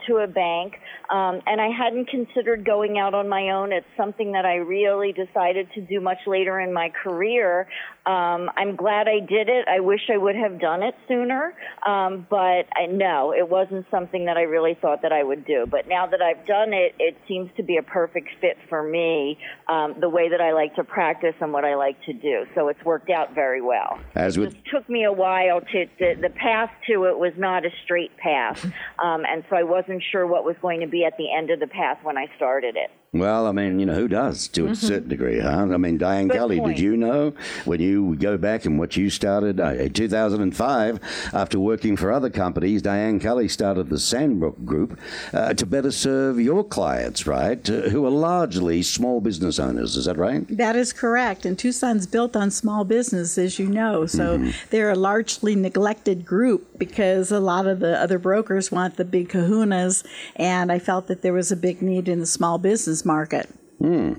to 0.07 0.17
a 0.17 0.27
bank. 0.27 0.73
Um, 1.09 1.41
and 1.45 1.61
I 1.61 1.69
hadn't 1.69 2.09
considered 2.09 2.65
going 2.65 2.97
out 2.97 3.13
on 3.13 3.29
my 3.29 3.51
own. 3.51 3.71
It's 3.71 3.85
something 3.95 4.31
that 4.33 4.45
I 4.45 4.55
really 4.55 5.13
decided 5.13 5.67
to 5.75 5.81
do 5.81 6.01
much 6.01 6.17
later 6.25 6.59
in 6.59 6.73
my 6.73 6.91
career. 7.03 7.67
Um, 8.05 8.49
I'm 8.57 8.75
glad 8.75 9.07
I 9.07 9.19
did 9.19 9.49
it. 9.49 9.67
I 9.67 9.79
wish 9.79 10.01
I 10.11 10.17
would 10.17 10.35
have 10.35 10.59
done 10.59 10.81
it 10.81 10.95
sooner, 11.07 11.53
um, 11.85 12.25
but 12.29 12.65
I, 12.75 12.87
no, 12.89 13.33
it 13.33 13.47
wasn't 13.47 13.85
something 13.91 14.25
that 14.25 14.37
I 14.37 14.43
really 14.43 14.75
thought 14.81 15.03
that 15.03 15.11
I 15.11 15.23
would 15.23 15.45
do. 15.45 15.67
But 15.69 15.87
now 15.87 16.07
that 16.07 16.21
I've 16.21 16.47
done 16.47 16.73
it, 16.73 16.95
it 16.97 17.15
seems 17.27 17.51
to 17.57 17.63
be 17.63 17.77
a 17.77 17.83
perfect 17.83 18.29
fit 18.41 18.57
for 18.67 18.81
me, 18.81 19.37
um, 19.67 19.95
the 20.01 20.09
way 20.09 20.29
that 20.29 20.41
I 20.41 20.53
like 20.53 20.75
to 20.75 20.83
practice 20.83 21.35
and 21.39 21.53
what 21.53 21.65
I 21.65 21.75
like 21.75 22.03
to 22.05 22.13
do. 22.13 22.45
So 22.55 22.69
it's 22.69 22.83
worked 22.83 23.11
out 23.11 23.35
very 23.35 23.61
well. 23.61 23.99
As 24.15 24.37
It 24.37 24.41
with 24.41 24.53
just 24.53 24.65
took 24.73 24.89
me 24.89 25.03
a 25.03 25.13
while 25.13 25.61
to, 25.61 25.85
to 25.85 26.19
the 26.19 26.29
path 26.39 26.71
to 26.87 27.05
it 27.05 27.17
was 27.17 27.33
not 27.37 27.65
a 27.65 27.69
straight 27.83 28.15
path, 28.17 28.63
um, 28.99 29.23
and 29.27 29.43
so 29.49 29.55
I 29.55 29.63
wasn't 29.63 30.03
sure 30.11 30.25
what 30.25 30.45
was 30.45 30.55
going 30.61 30.79
to 30.81 30.87
be 30.87 31.05
at 31.05 31.17
the 31.17 31.33
end 31.33 31.49
of 31.51 31.59
the 31.59 31.67
path 31.67 31.99
when 32.03 32.17
I 32.17 32.27
started 32.35 32.75
it. 32.75 32.91
Well, 33.11 33.47
I 33.47 33.51
mean, 33.53 33.79
you 33.79 33.87
know, 33.87 33.95
who 33.95 34.07
does 34.07 34.47
to 34.49 34.67
a 34.67 34.75
certain 34.75 35.09
degree, 35.09 35.39
huh? 35.39 35.67
I 35.73 35.77
mean, 35.77 35.97
Diane 35.97 36.27
Good 36.27 36.37
Kelly, 36.37 36.59
point. 36.59 36.75
did 36.75 36.83
you 36.83 36.95
know 36.95 37.33
when 37.65 37.81
you 37.81 38.15
go 38.15 38.37
back 38.37 38.65
and 38.65 38.77
what 38.77 38.95
you 38.97 39.09
started 39.09 39.59
uh, 39.59 39.69
in 39.69 39.93
2005 39.93 40.99
after 41.33 41.59
working 41.59 41.97
for 41.97 42.11
other 42.11 42.29
companies, 42.29 42.83
Diane 42.83 43.19
Kelly 43.19 43.47
started 43.47 43.89
the 43.89 43.95
Sandbrook 43.95 44.63
Group 44.63 44.99
uh, 45.33 45.55
to 45.55 45.65
better 45.65 45.89
serve 45.89 46.39
your 46.39 46.63
clients, 46.63 47.25
right? 47.25 47.67
Uh, 47.67 47.89
who 47.89 48.05
are 48.05 48.11
largely 48.11 48.83
small 48.83 49.21
business 49.21 49.57
owners, 49.57 49.95
is 49.95 50.05
that 50.05 50.17
right? 50.17 50.45
That 50.55 50.75
is 50.75 50.93
correct. 50.93 51.47
And 51.47 51.57
Tucson's 51.57 52.05
built 52.05 52.35
on 52.35 52.51
small 52.51 52.83
business, 52.83 53.39
as 53.39 53.57
you 53.57 53.65
know. 53.67 54.05
So 54.05 54.51
they're 54.69 54.91
a 54.91 54.95
largely 54.95 55.55
neglected 55.55 56.27
group 56.27 56.77
because 56.77 57.31
a 57.31 57.39
lot 57.39 57.65
of 57.65 57.79
the 57.79 57.99
other 57.99 58.19
brokers 58.19 58.71
want 58.71 58.97
the 58.97 59.05
big 59.05 59.29
kahunas. 59.29 60.05
And 60.35 60.71
I 60.71 60.77
felt 60.77 61.07
that 61.07 61.23
there 61.23 61.33
was 61.33 61.51
a 61.51 61.55
big 61.55 61.81
need 61.81 62.07
in 62.07 62.19
the 62.19 62.27
small 62.27 62.59
business 62.59 62.98
market. 63.05 63.49
Hmm. 63.79 64.13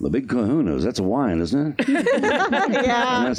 The 0.00 0.10
Big 0.10 0.28
Kahunas, 0.28 0.82
that's 0.82 0.98
a 0.98 1.02
wine, 1.02 1.40
isn't 1.40 1.78
it? 1.80 1.88
Yeah. 1.88 3.32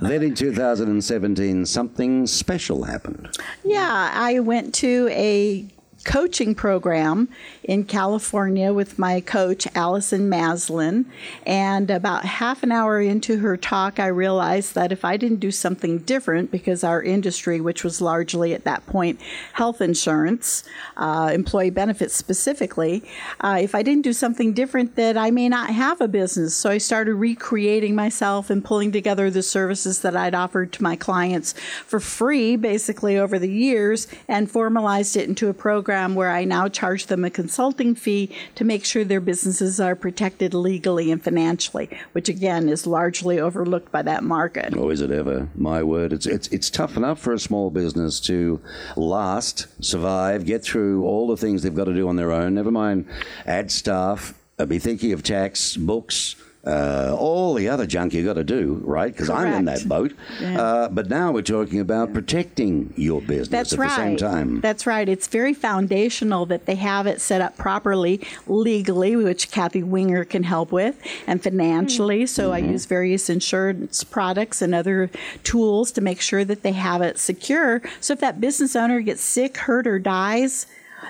then 0.00 0.22
in 0.22 0.34
2017, 0.34 1.66
something 1.66 2.26
special 2.26 2.84
happened. 2.84 3.28
Yeah, 3.64 4.10
I 4.12 4.40
went 4.40 4.74
to 4.76 5.08
a 5.10 5.66
coaching 6.04 6.54
program 6.54 7.28
in 7.64 7.84
California 7.84 8.72
with 8.72 8.98
my 8.98 9.20
coach, 9.20 9.66
Alison 9.74 10.28
Maslan. 10.28 11.04
And 11.46 11.90
about 11.90 12.24
half 12.24 12.62
an 12.62 12.72
hour 12.72 13.00
into 13.00 13.38
her 13.38 13.56
talk, 13.56 14.00
I 14.00 14.06
realized 14.06 14.74
that 14.74 14.92
if 14.92 15.04
I 15.04 15.16
didn't 15.16 15.40
do 15.40 15.50
something 15.50 15.98
different, 15.98 16.50
because 16.50 16.82
our 16.82 17.02
industry, 17.02 17.60
which 17.60 17.84
was 17.84 18.00
largely 18.00 18.52
at 18.54 18.64
that 18.64 18.84
point 18.86 19.20
health 19.52 19.80
insurance, 19.80 20.64
uh, 20.96 21.30
employee 21.32 21.70
benefits 21.70 22.14
specifically, 22.14 23.04
uh, 23.40 23.58
if 23.60 23.74
I 23.74 23.82
didn't 23.82 24.02
do 24.02 24.12
something 24.12 24.52
different, 24.52 24.96
that 24.96 25.16
I 25.16 25.30
may 25.30 25.48
not 25.48 25.70
have 25.70 26.00
a 26.00 26.08
business. 26.08 26.56
So 26.56 26.70
I 26.70 26.78
started 26.78 27.14
recreating 27.14 27.94
myself 27.94 28.50
and 28.50 28.64
pulling 28.64 28.92
together 28.92 29.30
the 29.30 29.42
services 29.42 30.00
that 30.02 30.16
I'd 30.16 30.34
offered 30.34 30.72
to 30.72 30.82
my 30.82 30.96
clients 30.96 31.52
for 31.86 32.00
free, 32.00 32.56
basically 32.56 33.18
over 33.18 33.38
the 33.38 33.50
years, 33.50 34.08
and 34.28 34.50
formalized 34.50 35.16
it 35.16 35.28
into 35.28 35.48
a 35.48 35.54
program 35.54 36.14
where 36.14 36.30
I 36.30 36.44
now 36.44 36.68
charge 36.68 37.06
them 37.06 37.24
a 37.24 37.30
consulting 37.52 37.94
fee 37.94 38.34
to 38.54 38.64
make 38.64 38.82
sure 38.82 39.04
their 39.04 39.20
businesses 39.20 39.78
are 39.78 39.94
protected 39.94 40.54
legally 40.54 41.10
and 41.10 41.22
financially, 41.22 41.86
which 42.12 42.30
again 42.30 42.66
is 42.66 42.86
largely 42.86 43.38
overlooked 43.38 43.92
by 43.92 44.00
that 44.00 44.24
market. 44.24 44.72
Oh, 44.74 44.88
is 44.88 45.02
it 45.02 45.10
ever? 45.10 45.50
My 45.54 45.82
word, 45.82 46.14
it's 46.14 46.24
it's 46.24 46.48
it's 46.48 46.70
tough 46.70 46.96
enough 46.96 47.20
for 47.20 47.34
a 47.34 47.38
small 47.38 47.68
business 47.68 48.20
to 48.20 48.58
last, 48.96 49.66
survive, 49.84 50.46
get 50.46 50.64
through 50.64 51.04
all 51.04 51.26
the 51.26 51.36
things 51.36 51.62
they've 51.62 51.74
got 51.74 51.84
to 51.84 51.94
do 51.94 52.08
on 52.08 52.16
their 52.16 52.32
own. 52.32 52.54
Never 52.54 52.70
mind 52.70 53.06
add 53.44 53.70
staff, 53.70 54.32
be 54.66 54.78
thinking 54.78 55.12
of 55.12 55.22
tax, 55.22 55.76
books. 55.76 56.36
Uh, 56.64 57.16
all 57.18 57.54
the 57.54 57.68
other 57.68 57.86
junk 57.86 58.14
you 58.14 58.24
got 58.24 58.34
to 58.34 58.44
do, 58.44 58.80
right? 58.84 59.10
Because 59.12 59.28
I'm 59.28 59.52
in 59.52 59.64
that 59.64 59.88
boat. 59.88 60.12
Uh, 60.40 60.88
but 60.88 61.10
now 61.10 61.32
we're 61.32 61.42
talking 61.42 61.80
about 61.80 62.12
protecting 62.12 62.94
your 62.96 63.20
business 63.20 63.48
That's 63.48 63.72
at 63.72 63.78
right. 63.80 63.88
the 63.88 63.96
same 63.96 64.16
time. 64.16 64.60
That's 64.60 64.86
right. 64.86 65.08
It's 65.08 65.26
very 65.26 65.54
foundational 65.54 66.46
that 66.46 66.66
they 66.66 66.76
have 66.76 67.08
it 67.08 67.20
set 67.20 67.40
up 67.40 67.56
properly 67.56 68.20
legally, 68.46 69.16
which 69.16 69.50
Kathy 69.50 69.82
Winger 69.82 70.24
can 70.24 70.44
help 70.44 70.70
with, 70.70 71.00
and 71.26 71.42
financially. 71.42 72.26
So 72.26 72.52
I 72.52 72.58
use 72.58 72.86
various 72.86 73.28
insurance 73.28 74.04
products 74.04 74.62
and 74.62 74.72
other 74.72 75.10
tools 75.42 75.90
to 75.92 76.00
make 76.00 76.20
sure 76.20 76.44
that 76.44 76.62
they 76.62 76.72
have 76.72 77.02
it 77.02 77.18
secure. 77.18 77.82
So 78.00 78.12
if 78.12 78.20
that 78.20 78.40
business 78.40 78.76
owner 78.76 79.00
gets 79.00 79.22
sick, 79.22 79.56
hurt, 79.56 79.88
or 79.88 79.98
dies, 79.98 80.66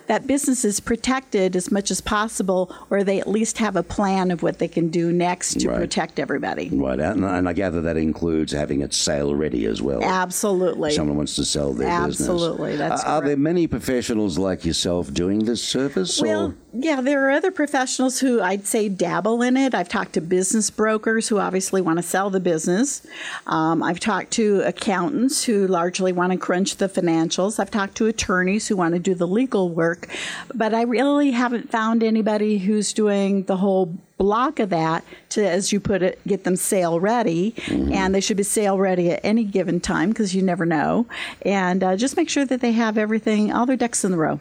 that 0.06 0.26
business 0.26 0.64
is 0.64 0.80
protected 0.80 1.56
as 1.56 1.70
much 1.70 1.90
as 1.90 2.00
possible, 2.00 2.74
or 2.90 3.04
they 3.04 3.20
at 3.20 3.28
least 3.28 3.58
have 3.58 3.76
a 3.76 3.82
plan 3.82 4.30
of 4.30 4.42
what 4.42 4.58
they 4.58 4.68
can 4.68 4.88
do 4.88 5.12
next 5.12 5.60
to 5.60 5.68
Right. 5.68 5.78
protect 5.78 6.18
everybody. 6.18 6.68
Right, 6.72 6.98
and, 7.00 7.24
and 7.24 7.48
I 7.48 7.52
gather 7.52 7.80
that 7.82 7.96
includes 7.96 8.52
having 8.52 8.80
it 8.80 8.94
sale 8.94 9.34
ready 9.34 9.66
as 9.66 9.80
well. 9.82 10.02
Absolutely. 10.02 10.90
If 10.90 10.94
Someone 10.96 11.16
wants 11.16 11.36
to 11.36 11.44
sell 11.44 11.72
their 11.72 12.06
business. 12.06 12.28
Absolutely, 12.28 12.76
that's 12.76 13.02
Are- 13.04 13.22
Are 13.22 13.26
there 13.26 13.36
many 13.36 13.66
professionals 13.66 14.38
like 14.38 14.64
yourself 14.64 15.12
doing 15.12 15.40
this 15.44 15.62
service? 15.62 16.20
Well, 16.20 16.46
or? 16.46 16.54
Yeah, 16.74 17.02
there 17.02 17.26
are 17.26 17.30
other 17.30 17.50
professionals 17.50 18.18
who 18.18 18.40
I'd 18.40 18.66
say 18.66 18.88
dabble 18.88 19.42
in 19.42 19.58
it. 19.58 19.74
I've 19.74 19.90
talked 19.90 20.14
to 20.14 20.22
business 20.22 20.70
brokers 20.70 21.28
who 21.28 21.38
obviously 21.38 21.82
want 21.82 21.98
to 21.98 22.02
sell 22.02 22.30
the 22.30 22.40
business. 22.40 23.06
Um, 23.46 23.82
I've 23.82 24.00
talked 24.00 24.30
to 24.32 24.62
accountants 24.62 25.44
who 25.44 25.66
largely 25.66 26.12
want 26.12 26.32
to 26.32 26.38
crunch 26.38 26.76
the 26.76 26.88
financials. 26.88 27.58
I've 27.58 27.70
talked 27.70 27.96
to 27.96 28.06
attorneys 28.06 28.68
who 28.68 28.76
want 28.76 28.94
to 28.94 29.00
do 29.00 29.14
the 29.14 29.26
legal 29.26 29.68
work. 29.68 30.08
But 30.54 30.72
I 30.72 30.82
really 30.82 31.32
haven't 31.32 31.70
found 31.70 32.02
anybody 32.02 32.56
who's 32.56 32.94
doing 32.94 33.42
the 33.42 33.58
whole 33.58 33.86
block 34.16 34.58
of 34.58 34.70
that 34.70 35.04
to, 35.30 35.46
as 35.46 35.72
you 35.72 35.80
put 35.80 36.02
it, 36.02 36.26
get 36.26 36.44
them 36.44 36.56
sale 36.56 36.98
ready. 37.00 37.54
And 37.92 38.14
they 38.14 38.20
should 38.22 38.38
be 38.38 38.44
sale 38.44 38.78
ready 38.78 39.10
at 39.10 39.20
any 39.22 39.44
given 39.44 39.78
time 39.78 40.08
because 40.08 40.34
you 40.34 40.40
never 40.40 40.64
know. 40.64 41.06
And 41.42 41.84
uh, 41.84 41.96
just 41.96 42.16
make 42.16 42.30
sure 42.30 42.46
that 42.46 42.62
they 42.62 42.72
have 42.72 42.96
everything, 42.96 43.52
all 43.52 43.66
their 43.66 43.76
ducks 43.76 44.04
in 44.04 44.10
the 44.10 44.16
row. 44.16 44.40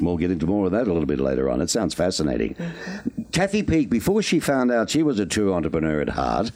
We'll 0.00 0.16
get 0.16 0.30
into 0.30 0.46
more 0.46 0.66
of 0.66 0.72
that 0.72 0.88
a 0.88 0.92
little 0.92 1.06
bit 1.06 1.20
later 1.20 1.50
on. 1.50 1.60
It 1.60 1.70
sounds 1.70 1.94
fascinating. 1.94 2.54
Mm-hmm. 2.54 3.22
Kathy 3.32 3.62
Peak, 3.62 3.90
before 3.90 4.22
she 4.22 4.40
found 4.40 4.70
out 4.70 4.90
she 4.90 5.02
was 5.02 5.18
a 5.18 5.26
true 5.26 5.52
entrepreneur 5.52 6.00
at 6.00 6.10
heart, 6.10 6.50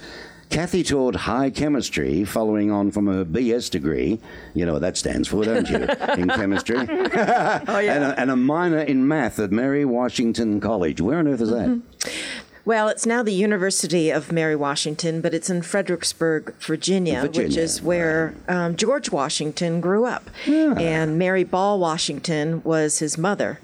Kathy 0.49 0.83
taught 0.83 1.17
high 1.17 1.51
chemistry 1.51 2.25
following 2.25 2.71
on 2.71 2.91
from 2.91 3.07
her 3.09 3.25
BS 3.25 3.71
degree. 3.71 4.21
You 4.55 4.65
know 4.65 4.75
what 4.75 4.83
that 4.83 4.97
stands 4.97 5.29
for, 5.29 5.45
don't 5.45 5.69
you? 5.69 5.77
in 6.17 6.29
chemistry. 6.29 6.77
oh, 6.79 6.85
yeah. 6.87 7.63
And 7.97 8.05
a, 8.05 8.21
and 8.21 8.31
a 8.31 8.37
minor 8.37 8.81
in 8.81 9.07
math 9.07 9.39
at 9.39 9.51
Mary 9.51 9.85
Washington 9.85 10.61
College. 10.61 11.01
Where 11.01 11.19
on 11.19 11.29
earth 11.29 11.41
is 11.41 11.51
that? 11.51 11.69
Mm-hmm. 11.69 12.46
Well, 12.67 12.89
it's 12.89 13.07
now 13.07 13.23
the 13.23 13.33
University 13.33 14.11
of 14.11 14.33
Mary 14.33 14.57
Washington, 14.57 15.21
but 15.21 15.33
it's 15.33 15.49
in 15.49 15.63
Fredericksburg, 15.63 16.53
Virginia, 16.59 17.23
which 17.23 17.57
is 17.57 17.81
where 17.81 18.35
um, 18.49 18.75
George 18.75 19.11
Washington 19.13 19.81
grew 19.81 20.05
up. 20.05 20.29
And 20.47 21.17
Mary 21.17 21.45
Ball 21.45 21.79
Washington 21.79 22.63
was 22.65 22.99
his 22.99 23.17
mother. 23.17 23.61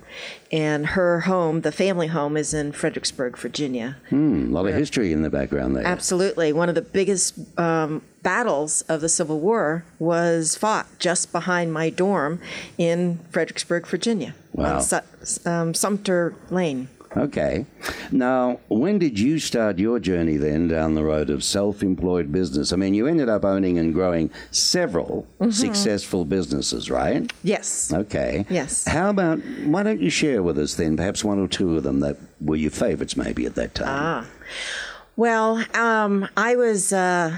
And 0.52 0.86
her 0.88 1.20
home, 1.22 1.62
the 1.62 1.72
family 1.72 2.06
home, 2.06 2.36
is 2.36 2.54
in 2.54 2.70
Fredericksburg, 2.70 3.36
Virginia. 3.36 3.96
Hmm, 4.10 4.46
a 4.50 4.54
lot 4.54 4.66
of 4.66 4.74
history 4.74 5.12
in 5.12 5.22
the 5.22 5.30
background 5.30 5.74
there. 5.74 5.84
Absolutely. 5.86 6.52
One 6.52 6.68
of 6.68 6.76
the 6.76 6.82
biggest 6.82 7.34
um, 7.58 8.02
battles 8.22 8.82
of 8.82 9.00
the 9.00 9.08
Civil 9.08 9.40
War 9.40 9.84
was 9.98 10.54
fought 10.54 10.86
just 11.00 11.32
behind 11.32 11.72
my 11.72 11.90
dorm 11.90 12.40
in 12.78 13.18
Fredericksburg, 13.30 13.84
Virginia, 13.86 14.34
Wow. 14.52 14.76
on 14.76 14.82
Su- 14.82 15.50
um, 15.50 15.74
Sumter 15.74 16.36
Lane. 16.50 16.86
Okay. 17.16 17.66
Now, 18.10 18.60
when 18.68 18.98
did 18.98 19.18
you 19.18 19.38
start 19.38 19.78
your 19.78 19.98
journey 19.98 20.36
then 20.36 20.68
down 20.68 20.94
the 20.94 21.04
road 21.04 21.30
of 21.30 21.44
self 21.44 21.82
employed 21.82 22.32
business? 22.32 22.72
I 22.72 22.76
mean, 22.76 22.94
you 22.94 23.06
ended 23.06 23.28
up 23.28 23.44
owning 23.44 23.78
and 23.78 23.92
growing 23.92 24.30
several 24.50 25.26
successful 25.50 26.24
businesses, 26.24 26.90
right? 26.90 27.30
Yes. 27.42 27.92
Okay. 27.92 28.46
Yes. 28.48 28.86
How 28.86 29.10
about, 29.10 29.38
why 29.64 29.82
don't 29.82 30.00
you 30.00 30.10
share 30.10 30.42
with 30.42 30.58
us 30.58 30.74
then, 30.74 30.96
perhaps 30.96 31.22
one 31.24 31.38
or 31.38 31.48
two 31.48 31.76
of 31.76 31.82
them 31.82 32.00
that 32.00 32.16
were 32.40 32.56
your 32.56 32.70
favorites 32.70 33.16
maybe 33.16 33.46
at 33.46 33.54
that 33.56 33.74
time? 33.74 33.88
Ah. 33.88 34.26
Well, 35.16 35.64
um, 35.74 36.28
I 36.36 36.56
was 36.56 36.92
uh, 36.92 37.36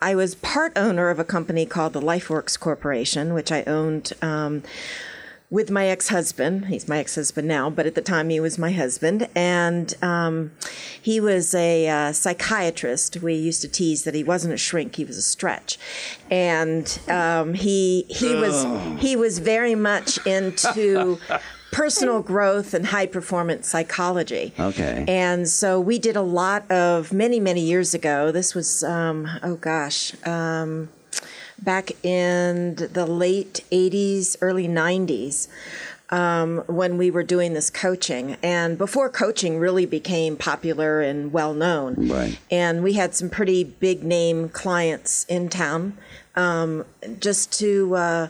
I 0.00 0.14
was 0.14 0.34
part 0.36 0.72
owner 0.76 1.08
of 1.10 1.18
a 1.18 1.24
company 1.24 1.66
called 1.66 1.92
the 1.92 2.00
LifeWorks 2.00 2.58
Corporation, 2.60 3.34
which 3.34 3.50
I 3.50 3.62
owned 3.64 4.12
um, 4.22 4.62
with 5.50 5.70
my 5.70 5.86
ex-husband. 5.86 6.66
He's 6.66 6.88
my 6.88 6.98
ex-husband 6.98 7.48
now, 7.48 7.70
but 7.70 7.86
at 7.86 7.94
the 7.94 8.02
time 8.02 8.28
he 8.28 8.38
was 8.40 8.58
my 8.58 8.72
husband, 8.72 9.28
and 9.34 9.94
um, 10.02 10.52
he 11.00 11.20
was 11.20 11.54
a 11.54 11.88
uh, 11.88 12.12
psychiatrist. 12.12 13.16
We 13.18 13.34
used 13.34 13.62
to 13.62 13.68
tease 13.68 14.04
that 14.04 14.14
he 14.14 14.22
wasn't 14.22 14.54
a 14.54 14.58
shrink; 14.58 14.96
he 14.96 15.04
was 15.04 15.16
a 15.16 15.22
stretch, 15.22 15.78
and 16.30 16.98
um, 17.08 17.54
he 17.54 18.04
he 18.08 18.34
was 18.34 18.66
he 19.00 19.16
was 19.16 19.38
very 19.38 19.74
much 19.74 20.24
into. 20.26 21.18
Personal 21.70 22.22
growth 22.22 22.72
and 22.72 22.86
high 22.86 23.04
performance 23.04 23.68
psychology. 23.68 24.54
Okay. 24.58 25.04
And 25.06 25.46
so 25.46 25.78
we 25.78 25.98
did 25.98 26.16
a 26.16 26.22
lot 26.22 26.68
of 26.70 27.12
many, 27.12 27.40
many 27.40 27.60
years 27.60 27.92
ago. 27.92 28.32
This 28.32 28.54
was, 28.54 28.82
um, 28.82 29.28
oh 29.42 29.56
gosh, 29.56 30.14
um, 30.26 30.88
back 31.62 31.92
in 32.04 32.76
the 32.76 33.06
late 33.06 33.64
80s, 33.70 34.36
early 34.40 34.68
90s. 34.68 35.48
Um, 36.10 36.64
when 36.68 36.96
we 36.96 37.10
were 37.10 37.22
doing 37.22 37.52
this 37.52 37.68
coaching, 37.68 38.38
and 38.42 38.78
before 38.78 39.10
coaching 39.10 39.58
really 39.58 39.84
became 39.84 40.38
popular 40.38 41.02
and 41.02 41.34
well 41.34 41.52
known, 41.52 41.96
Right. 42.08 42.38
and 42.50 42.82
we 42.82 42.94
had 42.94 43.14
some 43.14 43.28
pretty 43.28 43.62
big 43.62 44.02
name 44.02 44.48
clients 44.48 45.24
in 45.28 45.50
town, 45.50 45.98
um, 46.34 46.86
just 47.20 47.52
to 47.58 47.94
uh, 47.94 48.28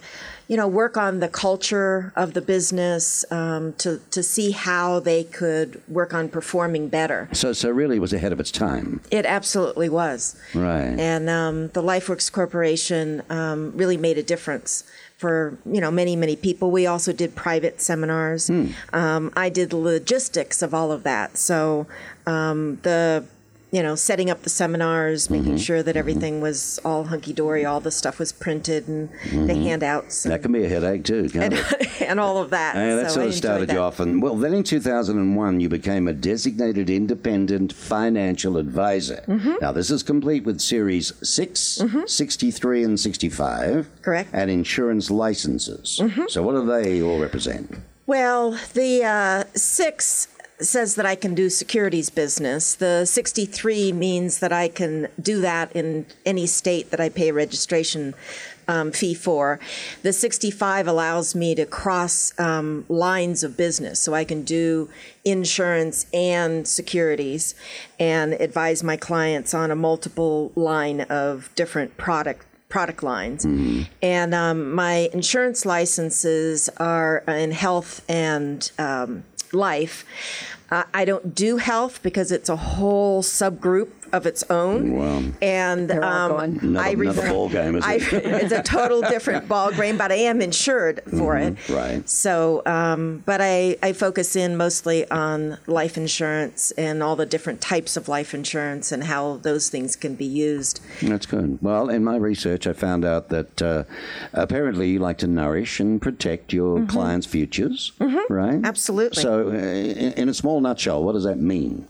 you 0.49 0.57
know 0.57 0.67
work 0.67 0.97
on 0.97 1.21
the 1.21 1.29
culture 1.29 2.13
of 2.17 2.35
the 2.35 2.41
business, 2.41 3.25
um, 3.31 3.75
to 3.75 4.01
to 4.11 4.23
see 4.23 4.51
how 4.51 4.99
they 4.99 5.25
could 5.25 5.81
work 5.89 6.15
on 6.15 6.29
performing 6.29 6.89
better. 6.89 7.29
So, 7.33 7.53
so 7.53 7.71
really 7.71 7.97
it 7.97 8.01
was 8.01 8.13
ahead 8.13 8.33
of 8.33 8.41
its 8.41 8.51
time. 8.51 9.01
It 9.11 9.27
absolutely 9.27 9.89
was. 9.89 10.37
Right. 10.55 10.99
And 10.99 11.29
um, 11.29 11.69
the 11.69 11.83
LifeWorks 11.83 12.33
Corporation 12.33 13.23
um, 13.31 13.73
really 13.77 13.99
made 13.99 14.19
a 14.19 14.23
difference 14.23 14.85
for 15.19 15.59
you 15.67 15.81
know 15.81 15.91
many 15.91 16.17
many 16.17 16.35
people. 16.35 16.71
We 16.71 16.87
also 16.87 17.13
did 17.13 17.35
private 17.35 17.81
seminars. 17.83 18.49
Um, 18.93 19.33
I 19.37 19.51
did 19.51 19.71
the 19.71 19.77
logistics 19.77 20.63
of 20.63 20.73
all 20.73 20.91
of 20.93 21.03
that. 21.03 21.37
So 21.37 21.87
um, 22.27 22.79
the 22.83 23.25
you 23.71 23.83
know 23.83 23.95
setting 23.95 24.31
up 24.31 24.43
the 24.43 24.51
seminars, 24.51 25.29
making 25.31 25.59
sure 25.59 25.83
that 25.83 25.97
everything 25.97 26.41
was 26.41 26.79
all 26.85 27.05
hunky 27.05 27.33
dory, 27.33 27.65
all 27.65 27.81
the 27.81 27.91
stuff 27.91 28.19
was 28.19 28.33
printed, 28.33 28.89
and 28.89 29.11
the 29.49 29.55
handouts, 29.55 30.23
That 30.23 30.35
and, 30.35 30.43
can 30.43 30.53
be 30.53 30.65
a 30.65 30.69
headache 30.69 31.05
too, 31.05 31.29
can't 31.33 31.55
and 32.03 32.19
all 32.21 32.39
of 32.39 32.51
that. 32.51 32.77
Yeah, 32.77 32.97
that 32.97 33.11
So 33.11 33.15
sort 33.17 33.27
of 33.27 33.35
started 33.35 33.69
that. 33.69 33.75
you 33.75 33.81
off. 33.81 34.01
And 34.01 34.23
well, 34.23 34.35
then 34.37 34.55
in 34.55 34.63
2001, 34.63 35.61
you 35.61 35.69
became 35.69 36.09
a 36.09 36.13
designated 36.13 36.89
independent 36.89 37.73
financial 37.73 38.57
advisor. 38.57 39.23
Mm-hmm. 39.27 39.55
Now, 39.61 39.73
this 39.73 39.91
is 39.91 40.03
complete 40.03 40.45
with 40.45 40.61
Series 40.61 41.13
6, 41.29 41.83
63, 42.07 42.85
and 42.85 42.99
65. 42.99 43.89
Correct. 44.03 44.29
Mm-hmm. 44.29 44.37
And 44.39 44.51
insurance 44.51 45.11
licenses. 45.11 46.01
So, 46.29 46.43
what 46.43 46.53
do 46.53 46.65
they 46.67 47.03
all 47.03 47.19
represent? 47.21 47.77
Well, 48.07 48.53
the 48.73 49.05
uh, 49.05 49.45
six 49.55 50.29
says 50.61 50.97
that 50.97 51.07
I 51.07 51.15
can 51.15 51.35
do 51.35 51.51
securities 51.51 52.11
business. 52.11 52.75
The 52.75 53.05
63 53.05 53.93
means 53.93 54.41
that 54.41 54.53
I 54.53 54.69
can 54.69 55.09
do 55.21 55.41
that 55.41 55.75
in 55.75 56.07
any 56.27 56.47
state 56.47 56.91
that 56.91 57.01
I 57.01 57.09
pay 57.09 57.29
a 57.29 57.33
registration 57.33 58.15
um, 58.67 58.93
fee 58.93 59.15
for. 59.15 59.59
The 60.03 60.13
65 60.13 60.87
allows 60.87 61.35
me 61.35 61.55
to 61.55 61.65
cross 61.65 62.39
um, 62.39 62.85
lines 62.89 63.43
of 63.43 63.57
business, 63.57 63.99
so 63.99 64.15
I 64.15 64.25
can 64.25 64.43
do 64.43 64.91
insurance 65.25 66.07
and 66.13 66.69
securities 66.69 67.55
and 67.99 68.35
advise 68.35 68.83
my 68.83 68.97
clients 68.97 69.55
on 69.55 69.71
a 69.71 69.77
multiple 69.77 70.53
line 70.55 71.03
of 71.03 71.51
different 71.55 71.97
product 71.97 72.45
product 72.69 73.03
lines. 73.03 73.47
And 74.03 74.35
um, 74.35 74.75
my 74.75 75.09
insurance 75.15 75.65
licenses 75.65 76.69
are 76.77 77.25
in 77.27 77.51
health 77.53 78.05
and 78.11 78.71
um, 78.79 79.25
life. 79.55 80.05
Uh, 80.71 80.85
I 80.93 81.05
don't 81.05 81.35
do 81.35 81.57
health 81.57 82.03
because 82.03 82.31
it's 82.31 82.49
a 82.49 82.57
whole 82.57 83.23
subgroup 83.23 83.89
of 84.13 84.27
its 84.27 84.43
own. 84.51 84.93
Wow. 84.97 85.23
And 85.43 85.91
um, 85.91 86.31
going. 86.31 86.59
Another- 86.61 86.79
I 86.87 86.91
another 86.91 87.21
refer- 87.23 87.29
ball 87.31 87.49
game, 87.49 87.77
is 87.77 87.85
I- 87.85 87.95
it? 87.95 88.03
it's 88.13 88.53
a 88.53 88.63
total 88.63 89.01
different 89.03 89.49
ball 89.53 89.73
game, 89.73 89.97
but 89.97 90.13
I 90.13 90.17
am 90.17 90.41
insured 90.41 91.03
for 91.17 91.37
it. 91.37 91.55
Mm-hmm. 91.57 91.75
right. 91.75 92.09
So, 92.09 92.63
um, 92.67 93.23
but 93.27 93.41
I, 93.41 93.77
I 93.83 93.93
focus 93.93 94.37
in 94.37 94.57
mostly 94.57 95.09
on 95.11 95.59
life 95.67 95.97
insurance 95.97 96.71
and 96.73 97.03
all 97.03 97.17
the 97.17 97.27
different 97.27 97.61
types 97.61 97.97
of 97.97 98.09
life 98.09 98.35
insurance 98.35 98.93
and 98.93 99.05
how 99.05 99.37
those 99.43 99.69
things 99.69 99.97
can 99.97 100.15
be 100.15 100.25
used. 100.25 100.81
That's 101.03 101.27
good. 101.27 101.59
Well, 101.63 101.89
in 101.89 102.05
my 102.05 102.17
research, 102.17 102.67
I 102.67 102.73
found 102.73 103.05
out 103.05 103.29
that 103.31 103.63
uh, 103.63 103.85
apparently 104.33 104.91
you 104.91 104.99
like 104.99 105.19
to 105.19 105.27
nourish 105.27 105.81
and 105.81 106.01
protect 106.01 106.53
your 106.53 106.85
clients' 106.87 107.27
futures, 107.27 107.93
right? 108.29 108.61
Absolutely. 108.65 109.23
So, 109.23 109.49
uh, 109.49 109.53
in, 109.53 110.13
in 110.15 110.29
a 110.29 110.35
small 110.35 110.61
nutshell, 110.61 111.03
what 111.03 111.13
does 111.13 111.25
that 111.25 111.39
mean? 111.39 111.87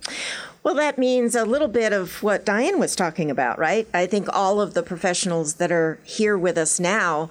Well, 0.69 0.77
that 0.77 0.99
means 0.99 1.35
a 1.35 1.47
little 1.47 1.67
bit 1.67 1.95
of 1.95 2.23
what 2.23 2.45
Diane 2.45 2.79
was 2.79 2.95
talking 2.95 3.31
about, 3.31 3.59
right? 3.59 3.89
I 3.95 4.05
think 4.05 4.29
all 4.31 4.61
of 4.61 4.75
the 4.75 4.83
professionals 4.83 5.55
that 5.55 5.73
are 5.73 5.99
here 6.05 6.37
with 6.37 6.59
us 6.59 6.79
now 6.79 7.31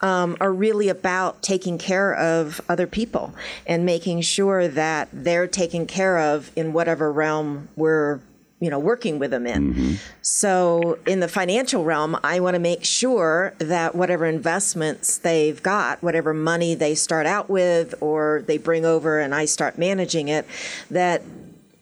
um, 0.00 0.38
are 0.40 0.50
really 0.50 0.88
about 0.88 1.42
taking 1.42 1.76
care 1.76 2.14
of 2.14 2.62
other 2.66 2.86
people 2.86 3.34
and 3.66 3.84
making 3.84 4.22
sure 4.22 4.68
that 4.68 5.10
they're 5.12 5.46
taken 5.46 5.86
care 5.86 6.18
of 6.18 6.50
in 6.56 6.72
whatever 6.72 7.12
realm 7.12 7.68
we're 7.76 8.20
you 8.60 8.70
know 8.70 8.78
working 8.78 9.18
with 9.20 9.30
them 9.30 9.46
in 9.46 9.98
so 10.20 10.98
in 11.06 11.20
the 11.20 11.28
financial 11.28 11.84
realm 11.84 12.18
i 12.24 12.40
want 12.40 12.54
to 12.54 12.58
make 12.58 12.84
sure 12.84 13.54
that 13.58 13.94
whatever 13.94 14.26
investments 14.26 15.18
they've 15.18 15.62
got 15.62 16.02
whatever 16.02 16.34
money 16.34 16.74
they 16.74 16.92
start 16.92 17.24
out 17.24 17.48
with 17.48 17.94
or 18.00 18.42
they 18.48 18.58
bring 18.58 18.84
over 18.84 19.20
and 19.20 19.32
i 19.32 19.44
start 19.44 19.78
managing 19.78 20.26
it 20.26 20.44
that 20.90 21.22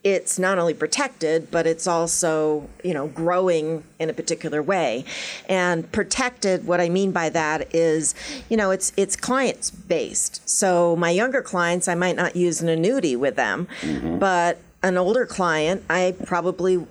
it's 0.07 0.39
not 0.39 0.57
only 0.57 0.73
protected, 0.73 1.51
but 1.51 1.67
it's 1.67 1.89
also, 1.89 2.69
you 2.85 2.95
know, 2.95 3.09
growing 3.09 3.83
in 3.99 4.09
a 4.09 4.13
particular 4.13 4.63
way. 4.63 5.05
And 5.49 5.91
protected, 5.91 6.65
what 6.65 6.81
I 6.81 6.89
mean 6.89 7.11
by 7.11 7.29
that 7.31 7.75
is, 7.75 8.15
you 8.49 8.57
know, 8.57 8.71
it's 8.71 8.93
it's 8.97 9.17
clients 9.17 9.73
based. 9.73 10.49
So 10.49 10.95
my 10.95 11.11
younger 11.11 11.43
clients, 11.43 11.89
I 11.89 11.97
might 11.97 12.15
not 12.15 12.37
use 12.37 12.63
an 12.63 12.69
annuity 12.69 13.17
with 13.17 13.35
them, 13.35 13.67
mm-hmm. 13.81 14.21
but 14.21 14.59
an 14.81 14.97
older 14.97 15.27
client, 15.27 15.83
I 15.91 16.15
probably 16.25 16.87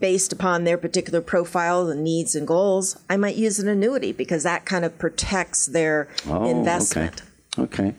based 0.00 0.32
upon 0.32 0.64
their 0.64 0.76
particular 0.76 1.20
profile 1.20 1.88
and 1.88 2.02
needs 2.02 2.34
and 2.34 2.48
goals, 2.48 2.98
I 3.08 3.16
might 3.16 3.36
use 3.36 3.60
an 3.60 3.68
annuity 3.68 4.10
because 4.10 4.42
that 4.42 4.64
kind 4.64 4.84
of 4.84 4.98
protects 4.98 5.66
their 5.66 6.08
Oh, 6.26 6.50
investment. 6.50 7.22
Okay. 7.56 7.90
okay. 7.90 7.94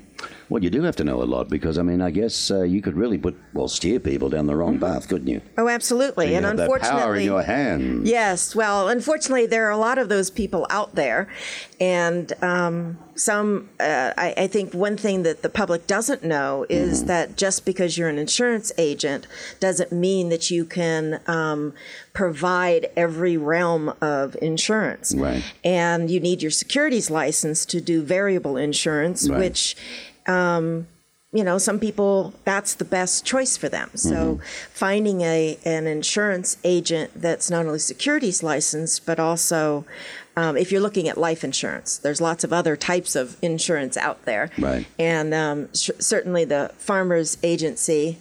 Well, 0.52 0.62
you 0.62 0.70
do 0.70 0.84
have 0.84 0.98
to 0.98 1.06
know 1.06 1.24
a 1.24 1.30
lot 1.36 1.48
because, 1.48 1.78
I 1.78 1.82
mean, 1.82 2.02
I 2.02 2.12
guess 2.12 2.52
uh, 2.52 2.64
you 2.64 2.82
could 2.82 2.98
really 2.98 3.18
put, 3.18 3.38
well, 3.54 3.70
steer 3.70 4.02
people 4.02 4.28
down 4.28 4.48
the 4.48 4.56
wrong 4.58 4.78
path, 4.80 5.08
couldn't 5.08 5.28
you? 5.30 5.40
Oh, 5.58 5.70
absolutely. 5.70 6.32
you 6.32 6.36
and 6.36 6.46
unfortunately, 6.46 7.02
power 7.02 7.16
in 7.16 7.24
your 7.24 7.42
hand. 7.42 8.06
Yes, 8.06 8.54
well, 8.54 8.90
unfortunately, 8.90 9.46
there 9.46 9.66
are 9.68 9.72
a 9.72 9.78
lot 9.78 9.98
of 9.98 10.10
those 10.10 10.30
people 10.30 10.68
out 10.70 10.96
there, 10.96 11.30
and 11.80 12.34
um, 12.44 12.98
some. 13.16 13.70
Uh, 13.80 14.12
I, 14.18 14.34
I 14.36 14.48
think 14.48 14.74
one 14.74 14.98
thing 14.98 15.24
that 15.24 15.42
the 15.42 15.48
public 15.50 15.88
doesn't 15.88 16.22
know 16.24 16.66
is 16.70 17.00
Mm-hmm. 17.00 17.08
that 17.08 17.38
just 17.38 17.66
because 17.66 17.98
you're 17.98 18.10
an 18.10 18.18
insurance 18.18 18.74
agent 18.78 19.28
doesn't 19.62 19.94
mean 19.94 20.28
that 20.30 20.52
you 20.52 20.66
can 20.66 21.22
um, 21.28 21.74
provide 22.12 22.90
every 22.98 23.38
realm 23.38 23.94
of 24.02 24.36
insurance. 24.42 25.16
Right. 25.16 25.44
And 25.64 26.10
you 26.12 26.20
need 26.20 26.42
your 26.42 26.52
securities 26.52 27.10
license 27.10 27.66
to 27.68 27.80
do 27.80 28.02
variable 28.04 28.58
insurance, 28.58 29.30
Right. 29.30 29.40
which 29.40 29.78
you 31.34 31.44
know 31.44 31.58
some 31.58 31.80
people 31.80 32.34
that's 32.44 32.76
the 32.76 32.86
best 32.86 33.26
choice 33.26 33.56
for 33.58 33.70
them. 33.70 33.90
So 33.96 34.40
finding 34.74 35.22
a 35.22 35.58
an 35.66 35.88
insurance 35.88 36.58
agent 36.64 37.12
that's 37.16 37.50
not 37.50 37.66
only 37.66 37.80
securities 37.80 38.44
licensed 38.44 39.06
but 39.06 39.20
also 39.20 39.86
um, 40.36 40.56
if 40.58 40.72
you're 40.72 40.82
looking 40.82 41.08
at 41.08 41.18
life 41.18 41.44
insurance 41.44 41.98
there's 41.98 42.20
lots 42.22 42.44
of 42.44 42.52
other 42.52 42.76
types 42.76 43.16
of 43.16 43.38
insurance 43.42 43.96
out 43.98 44.26
there. 44.26 44.50
Right. 44.58 44.86
and 45.00 45.34
um, 45.34 45.70
sh- 45.74 45.92
certainly 46.00 46.44
the 46.46 46.72
farmers 46.78 47.38
agency 47.44 48.18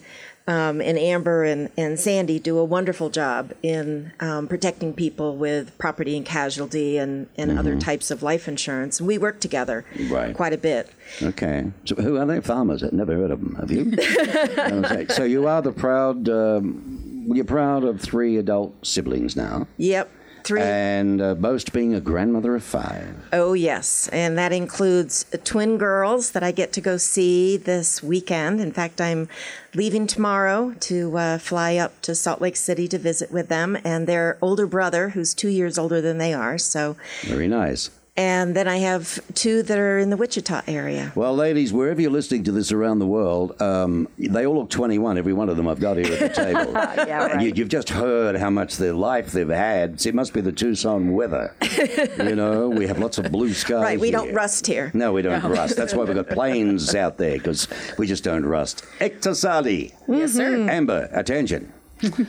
um, 0.47 0.81
and 0.81 0.97
Amber 0.97 1.43
and, 1.43 1.69
and 1.77 1.99
Sandy 1.99 2.39
do 2.39 2.57
a 2.57 2.63
wonderful 2.65 3.09
job 3.09 3.53
in 3.61 4.11
um, 4.19 4.47
protecting 4.47 4.93
people 4.93 5.35
with 5.37 5.77
property 5.77 6.17
and 6.17 6.25
casualty 6.25 6.97
and, 6.97 7.27
and 7.37 7.57
other 7.57 7.77
types 7.79 8.09
of 8.11 8.23
life 8.23 8.47
insurance. 8.47 8.99
And 8.99 9.07
we 9.07 9.17
work 9.17 9.39
together 9.39 9.85
Right. 10.09 10.35
quite 10.35 10.53
a 10.53 10.57
bit. 10.57 10.89
Okay. 11.21 11.71
So 11.85 11.95
who 11.95 12.17
are 12.17 12.25
they? 12.25 12.41
Farmers? 12.41 12.83
I've 12.83 12.93
never 12.93 13.15
heard 13.15 13.31
of 13.31 13.39
them. 13.39 13.55
Have 13.55 13.71
you? 13.71 13.91
So 15.15 15.23
you 15.23 15.47
are 15.47 15.61
the 15.61 15.71
proud, 15.71 16.27
um, 16.29 17.23
you're 17.33 17.45
proud 17.45 17.83
of 17.83 18.01
three 18.01 18.37
adult 18.37 18.85
siblings 18.85 19.35
now. 19.35 19.67
Yep. 19.77 20.09
Three. 20.43 20.61
And 20.61 21.21
uh, 21.21 21.35
boast 21.35 21.73
being 21.73 21.93
a 21.93 22.01
grandmother 22.01 22.55
of 22.55 22.63
five. 22.63 23.15
Oh, 23.31 23.53
yes. 23.53 24.07
And 24.09 24.37
that 24.37 24.51
includes 24.51 25.25
twin 25.43 25.77
girls 25.77 26.31
that 26.31 26.43
I 26.43 26.51
get 26.51 26.73
to 26.73 26.81
go 26.81 26.97
see 26.97 27.57
this 27.57 28.01
weekend. 28.01 28.59
In 28.59 28.71
fact, 28.71 28.99
I'm 28.99 29.29
leaving 29.73 30.07
tomorrow 30.07 30.73
to 30.81 31.17
uh, 31.17 31.37
fly 31.37 31.77
up 31.77 32.01
to 32.01 32.15
Salt 32.15 32.41
Lake 32.41 32.55
City 32.55 32.87
to 32.87 32.97
visit 32.97 33.31
with 33.31 33.47
them 33.47 33.77
and 33.83 34.07
their 34.07 34.37
older 34.41 34.67
brother, 34.67 35.09
who's 35.09 35.33
two 35.33 35.49
years 35.49 35.77
older 35.77 36.01
than 36.01 36.17
they 36.17 36.33
are. 36.33 36.57
So, 36.57 36.97
Very 37.23 37.47
nice. 37.47 37.89
And 38.17 38.55
then 38.55 38.67
I 38.67 38.77
have 38.77 39.19
two 39.35 39.63
that 39.63 39.77
are 39.77 39.97
in 39.97 40.09
the 40.09 40.17
Wichita 40.17 40.61
area. 40.67 41.13
Well, 41.15 41.33
ladies, 41.33 41.71
wherever 41.71 42.01
you're 42.01 42.11
listening 42.11 42.43
to 42.43 42.51
this 42.51 42.71
around 42.71 42.99
the 42.99 43.07
world, 43.07 43.59
um, 43.61 44.07
they 44.17 44.45
all 44.45 44.55
look 44.55 44.69
21, 44.69 45.17
every 45.17 45.31
one 45.31 45.47
of 45.47 45.55
them 45.55 45.67
I've 45.67 45.79
got 45.79 45.95
here 45.97 46.13
at 46.13 46.19
the 46.19 46.29
table. 46.43 46.73
Yeah, 46.73 47.27
And 47.31 47.41
you, 47.41 47.53
you've 47.55 47.69
just 47.69 47.89
heard 47.89 48.35
how 48.35 48.49
much 48.49 48.75
their 48.77 48.93
life 48.93 49.31
they've 49.31 49.47
had. 49.47 50.01
See, 50.01 50.09
it 50.09 50.15
must 50.15 50.33
be 50.33 50.41
the 50.41 50.51
Tucson 50.51 51.13
weather. 51.13 51.55
you 52.17 52.35
know, 52.35 52.67
we 52.67 52.85
have 52.87 52.99
lots 52.99 53.17
of 53.17 53.31
blue 53.31 53.53
skies. 53.53 53.81
Right, 53.81 53.99
we 53.99 54.11
don't 54.11 54.33
rust 54.33 54.67
here. 54.67 54.91
No, 54.93 55.13
we 55.13 55.21
don't 55.21 55.43
rust. 55.43 55.77
That's 55.77 55.93
why 55.93 56.03
we've 56.03 56.15
got 56.15 56.27
planes 56.29 56.93
out 56.95 57.17
there 57.17 57.37
because 57.37 57.67
we 57.97 58.07
just 58.07 58.25
don't 58.25 58.45
rust. 58.45 58.85
Hector 58.99 59.33
Sardi. 59.33 59.93
Yes, 60.09 60.33
sir. 60.33 60.69
Amber, 60.69 61.09
attention. 61.13 61.71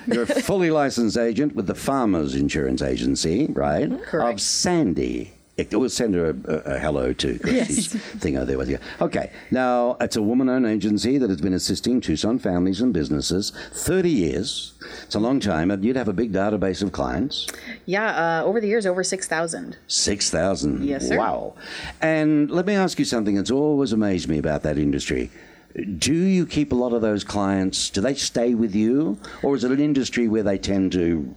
You're 0.06 0.24
a 0.24 0.26
fully 0.26 0.70
licensed 0.70 1.16
agent 1.16 1.56
with 1.56 1.66
the 1.66 1.74
Farmers 1.74 2.34
Insurance 2.34 2.82
Agency, 2.82 3.46
right? 3.50 3.90
Correct. 4.04 4.34
Of 4.34 4.40
Sandy. 4.40 5.32
We'll 5.70 5.88
send 5.88 6.14
her 6.14 6.30
a, 6.30 6.74
a, 6.74 6.78
hello 6.78 7.12
too, 7.12 7.38
she's 7.44 7.92
thing 7.92 8.36
out 8.36 8.46
there 8.46 8.58
with 8.58 8.68
you. 8.68 8.78
Okay, 9.00 9.30
now 9.50 9.96
it's 10.00 10.16
a 10.16 10.22
woman-owned 10.22 10.66
agency 10.66 11.18
that 11.18 11.30
has 11.30 11.40
been 11.40 11.54
assisting 11.54 12.00
Tucson 12.00 12.38
families 12.38 12.80
and 12.80 12.92
businesses 12.92 13.52
30 13.72 14.10
years. 14.10 14.74
It's 15.04 15.14
a 15.14 15.20
long 15.20 15.40
time. 15.40 15.70
and 15.70 15.84
You'd 15.84 15.96
have 15.96 16.08
a 16.08 16.12
big 16.12 16.32
database 16.32 16.82
of 16.82 16.92
clients. 16.92 17.46
Yeah, 17.86 18.40
uh, 18.40 18.44
over 18.44 18.60
the 18.60 18.66
years, 18.68 18.86
over 18.86 19.04
6,000. 19.04 19.76
6,000. 19.86 20.84
Yes, 20.84 21.08
sir. 21.08 21.18
Wow. 21.18 21.54
And 22.00 22.50
let 22.50 22.66
me 22.66 22.74
ask 22.74 22.98
you 22.98 23.04
something 23.04 23.34
that's 23.34 23.50
always 23.50 23.92
amazed 23.92 24.28
me 24.28 24.38
about 24.38 24.62
that 24.62 24.78
industry. 24.78 25.30
Do 25.98 26.12
you 26.12 26.44
keep 26.44 26.72
a 26.72 26.74
lot 26.74 26.92
of 26.92 27.00
those 27.00 27.24
clients? 27.24 27.88
Do 27.88 28.02
they 28.02 28.14
stay 28.14 28.54
with 28.54 28.74
you? 28.74 29.18
Or 29.42 29.54
is 29.56 29.64
it 29.64 29.70
an 29.70 29.80
industry 29.80 30.28
where 30.28 30.42
they 30.42 30.58
tend 30.58 30.92
to 30.92 31.34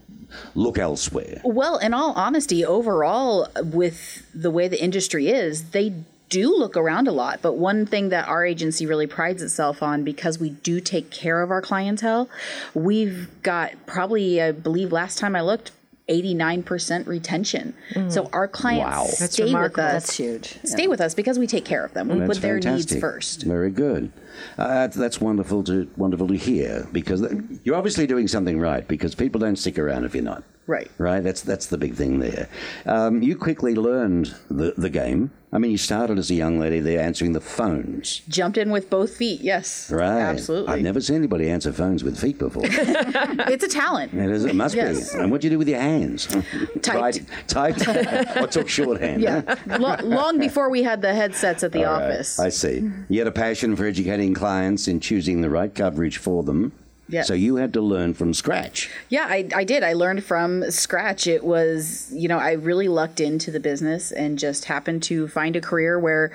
look 0.53 0.77
elsewhere? 0.77 1.41
Well, 1.43 1.77
in 1.77 1.93
all 1.93 2.13
honesty, 2.13 2.65
overall, 2.65 3.47
with 3.63 4.25
the 4.33 4.51
way 4.51 4.67
the 4.67 4.81
industry 4.81 5.27
is, 5.29 5.71
they 5.71 5.93
do 6.29 6.55
look 6.55 6.75
around 6.75 7.07
a 7.07 7.11
lot. 7.11 7.41
But 7.41 7.53
one 7.53 7.85
thing 7.85 8.09
that 8.09 8.27
our 8.27 8.45
agency 8.45 8.85
really 8.85 9.07
prides 9.07 9.41
itself 9.41 9.83
on, 9.83 10.03
because 10.03 10.39
we 10.39 10.49
do 10.49 10.79
take 10.79 11.11
care 11.11 11.41
of 11.41 11.51
our 11.51 11.61
clientele, 11.61 12.29
we've 12.73 13.29
got 13.43 13.73
probably, 13.85 14.41
I 14.41 14.51
believe, 14.51 14.91
last 14.91 15.17
time 15.17 15.35
I 15.35 15.41
looked, 15.41 15.71
89% 16.09 17.07
retention. 17.07 17.73
So 18.09 18.29
our 18.31 18.47
clients 18.47 18.85
Wow. 18.85 19.05
That's 19.19 19.33
stay 19.33 19.43
with 19.43 19.53
remarkable. 19.53 19.83
us. 19.83 19.91
That's 19.93 20.17
huge. 20.17 20.57
Stay 20.63 20.87
with 20.87 21.01
us 21.01 21.13
because 21.15 21.39
we 21.39 21.47
take 21.47 21.65
care 21.65 21.83
of 21.83 21.93
them. 21.93 22.09
We 22.09 22.19
That's 22.19 22.37
put 22.37 22.41
their 22.41 22.59
needs 22.59 22.95
first. 22.99 23.43
Very 23.43 23.71
good. 23.71 24.11
Uh, 24.57 24.87
that's 24.87 25.19
wonderful 25.21 25.63
to 25.63 25.89
wonderful 25.97 26.27
to 26.27 26.35
hear 26.35 26.87
because 26.91 27.21
th- 27.21 27.41
you're 27.63 27.75
obviously 27.75 28.05
doing 28.05 28.27
something 28.27 28.59
right 28.59 28.87
because 28.87 29.15
people 29.15 29.39
don't 29.39 29.55
stick 29.55 29.79
around 29.79 30.03
if 30.03 30.13
you're 30.13 30.23
not. 30.23 30.43
Right. 30.67 30.91
Right. 30.97 31.23
That's 31.23 31.41
that's 31.41 31.67
the 31.67 31.77
big 31.77 31.95
thing 31.95 32.19
there. 32.19 32.49
Um, 32.85 33.21
you 33.21 33.35
quickly 33.35 33.75
learned 33.75 34.35
the 34.49 34.73
the 34.77 34.89
game. 34.89 35.31
I 35.55 35.57
mean, 35.57 35.71
you 35.71 35.77
started 35.77 36.17
as 36.19 36.29
a 36.29 36.33
young 36.33 36.59
lady 36.59 36.81
there 36.81 36.99
answering 36.99 37.31
the 37.31 37.39
phones. 37.39 38.19
Jumped 38.27 38.57
in 38.57 38.71
with 38.71 38.89
both 38.89 39.15
feet. 39.15 39.39
Yes. 39.39 39.89
Right. 39.89 40.19
Absolutely. 40.19 40.73
I've 40.73 40.81
never 40.81 40.99
seen 40.99 41.15
anybody 41.15 41.49
answer 41.49 41.71
phones 41.71 42.03
with 42.03 42.19
feet 42.19 42.37
before. 42.37 42.63
it's 42.67 43.63
a 43.63 43.69
talent. 43.69 44.13
It, 44.13 44.29
is, 44.31 44.43
it 44.43 44.53
must 44.53 44.75
Yes. 44.75 45.13
be. 45.13 45.19
And 45.19 45.31
what 45.31 45.39
do 45.39 45.47
you 45.47 45.51
do 45.51 45.57
with 45.57 45.69
your 45.69 45.79
hands? 45.79 46.27
Typed. 46.81 47.21
Typed? 47.47 47.87
or 48.37 48.47
took 48.47 48.67
shorthand? 48.67 49.21
Yeah. 49.21 49.55
Lo- 49.79 49.95
long 50.03 50.39
before 50.39 50.69
we 50.69 50.83
had 50.83 51.01
the 51.01 51.15
headsets 51.15 51.63
at 51.63 51.71
the 51.71 51.85
All 51.85 51.93
right, 52.01 52.11
office. 52.11 52.37
I 52.37 52.49
see. 52.49 52.91
You 53.07 53.19
had 53.19 53.27
a 53.27 53.31
passion 53.31 53.77
for 53.77 53.85
educating 53.85 54.33
clients 54.33 54.89
in 54.89 54.99
choosing 54.99 55.39
the 55.39 55.49
right 55.49 55.73
coverage 55.73 56.17
for 56.17 56.43
them. 56.43 56.73
Yeah. 57.07 57.21
So 57.21 57.33
you 57.35 57.57
had 57.57 57.71
to 57.73 57.81
learn 57.81 58.13
from 58.15 58.33
scratch. 58.33 58.89
Yeah, 59.09 59.27
I, 59.29 59.47
I 59.55 59.63
did. 59.63 59.83
I 59.83 59.93
learned 59.93 60.23
from 60.23 60.69
scratch. 60.71 61.27
It 61.27 61.43
was, 61.43 62.09
you 62.11 62.27
know, 62.27 62.39
I 62.39 62.53
really 62.53 62.87
lucked 62.87 63.19
into 63.19 63.51
the 63.51 63.59
business 63.59 64.11
and 64.11 64.39
just 64.39 64.65
happened 64.65 65.03
to 65.03 65.27
find 65.27 65.55
a 65.55 65.61
career 65.61 65.99
where 65.99 66.31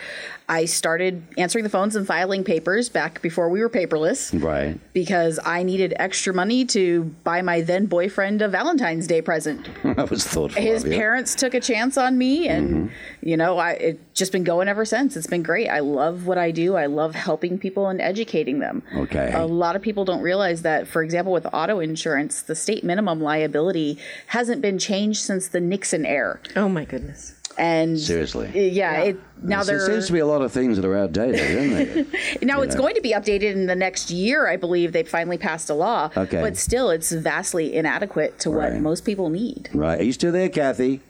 I 0.48 0.64
started 0.66 1.22
answering 1.38 1.64
the 1.64 1.70
phones 1.70 1.96
and 1.96 2.06
filing 2.06 2.44
papers 2.44 2.88
back 2.88 3.20
before 3.22 3.48
we 3.48 3.60
were 3.60 3.68
paperless. 3.70 4.32
Right. 4.40 4.78
Because 4.92 5.40
I 5.44 5.62
needed 5.64 5.92
extra 5.96 6.32
money 6.32 6.64
to 6.66 7.04
buy 7.24 7.42
my 7.42 7.60
then 7.62 7.86
boyfriend 7.86 8.40
a 8.42 8.48
Valentine's 8.48 9.06
Day 9.08 9.22
present. 9.22 9.68
that 9.82 10.08
was 10.10 10.24
thoughtful. 10.26 10.62
His 10.62 10.84
parents 10.84 11.34
took 11.34 11.54
a 11.54 11.60
chance 11.60 11.96
on 11.98 12.16
me, 12.18 12.46
and 12.48 12.60
Mm-hmm. 12.70 12.86
you 13.28 13.36
know, 13.36 13.58
I 13.58 13.72
it 13.72 14.09
just 14.20 14.30
been 14.30 14.44
going 14.44 14.68
ever 14.68 14.84
since. 14.84 15.16
It's 15.16 15.26
been 15.26 15.42
great. 15.42 15.68
I 15.68 15.80
love 15.80 16.26
what 16.26 16.38
I 16.38 16.52
do. 16.52 16.76
I 16.76 16.86
love 16.86 17.16
helping 17.16 17.58
people 17.58 17.88
and 17.88 18.00
educating 18.00 18.60
them. 18.60 18.84
Okay. 18.94 19.32
A 19.34 19.44
lot 19.46 19.74
of 19.74 19.82
people 19.82 20.04
don't 20.04 20.20
realize 20.22 20.62
that, 20.62 20.86
for 20.86 21.02
example, 21.02 21.32
with 21.32 21.46
auto 21.52 21.80
insurance, 21.80 22.42
the 22.42 22.54
state 22.54 22.84
minimum 22.84 23.20
liability 23.20 23.98
hasn't 24.28 24.62
been 24.62 24.78
changed 24.78 25.20
since 25.20 25.48
the 25.48 25.58
Nixon 25.60 26.06
era. 26.06 26.38
Oh 26.54 26.68
my 26.68 26.84
goodness. 26.84 27.34
And 27.58 27.98
Seriously. 27.98 28.70
yeah, 28.70 29.00
it 29.00 29.20
now 29.42 29.64
there 29.64 29.78
there 29.78 29.86
seems 29.86 30.06
to 30.06 30.12
be 30.12 30.20
a 30.20 30.26
lot 30.26 30.40
of 30.40 30.52
things 30.52 30.76
that 30.76 30.84
are 30.84 30.96
outdated, 30.96 31.40
isn't 31.40 32.10
there? 32.10 32.20
now 32.42 32.60
it's 32.62 32.74
know. 32.74 32.80
going 32.80 32.94
to 32.94 33.00
be 33.00 33.12
updated 33.12 33.52
in 33.52 33.66
the 33.66 33.74
next 33.74 34.10
year. 34.10 34.48
I 34.48 34.56
believe 34.56 34.92
they 34.92 35.02
finally 35.02 35.36
passed 35.36 35.68
a 35.68 35.74
law. 35.74 36.10
Okay. 36.16 36.40
But 36.40 36.56
still, 36.56 36.90
it's 36.90 37.10
vastly 37.10 37.74
inadequate 37.74 38.38
to 38.40 38.50
what 38.50 38.74
most 38.76 39.04
people 39.04 39.30
need. 39.30 39.68
right. 39.74 40.00
Are 40.00 40.04
you 40.04 40.12
still 40.12 40.32
there, 40.32 40.48
Kathy? 40.48 41.00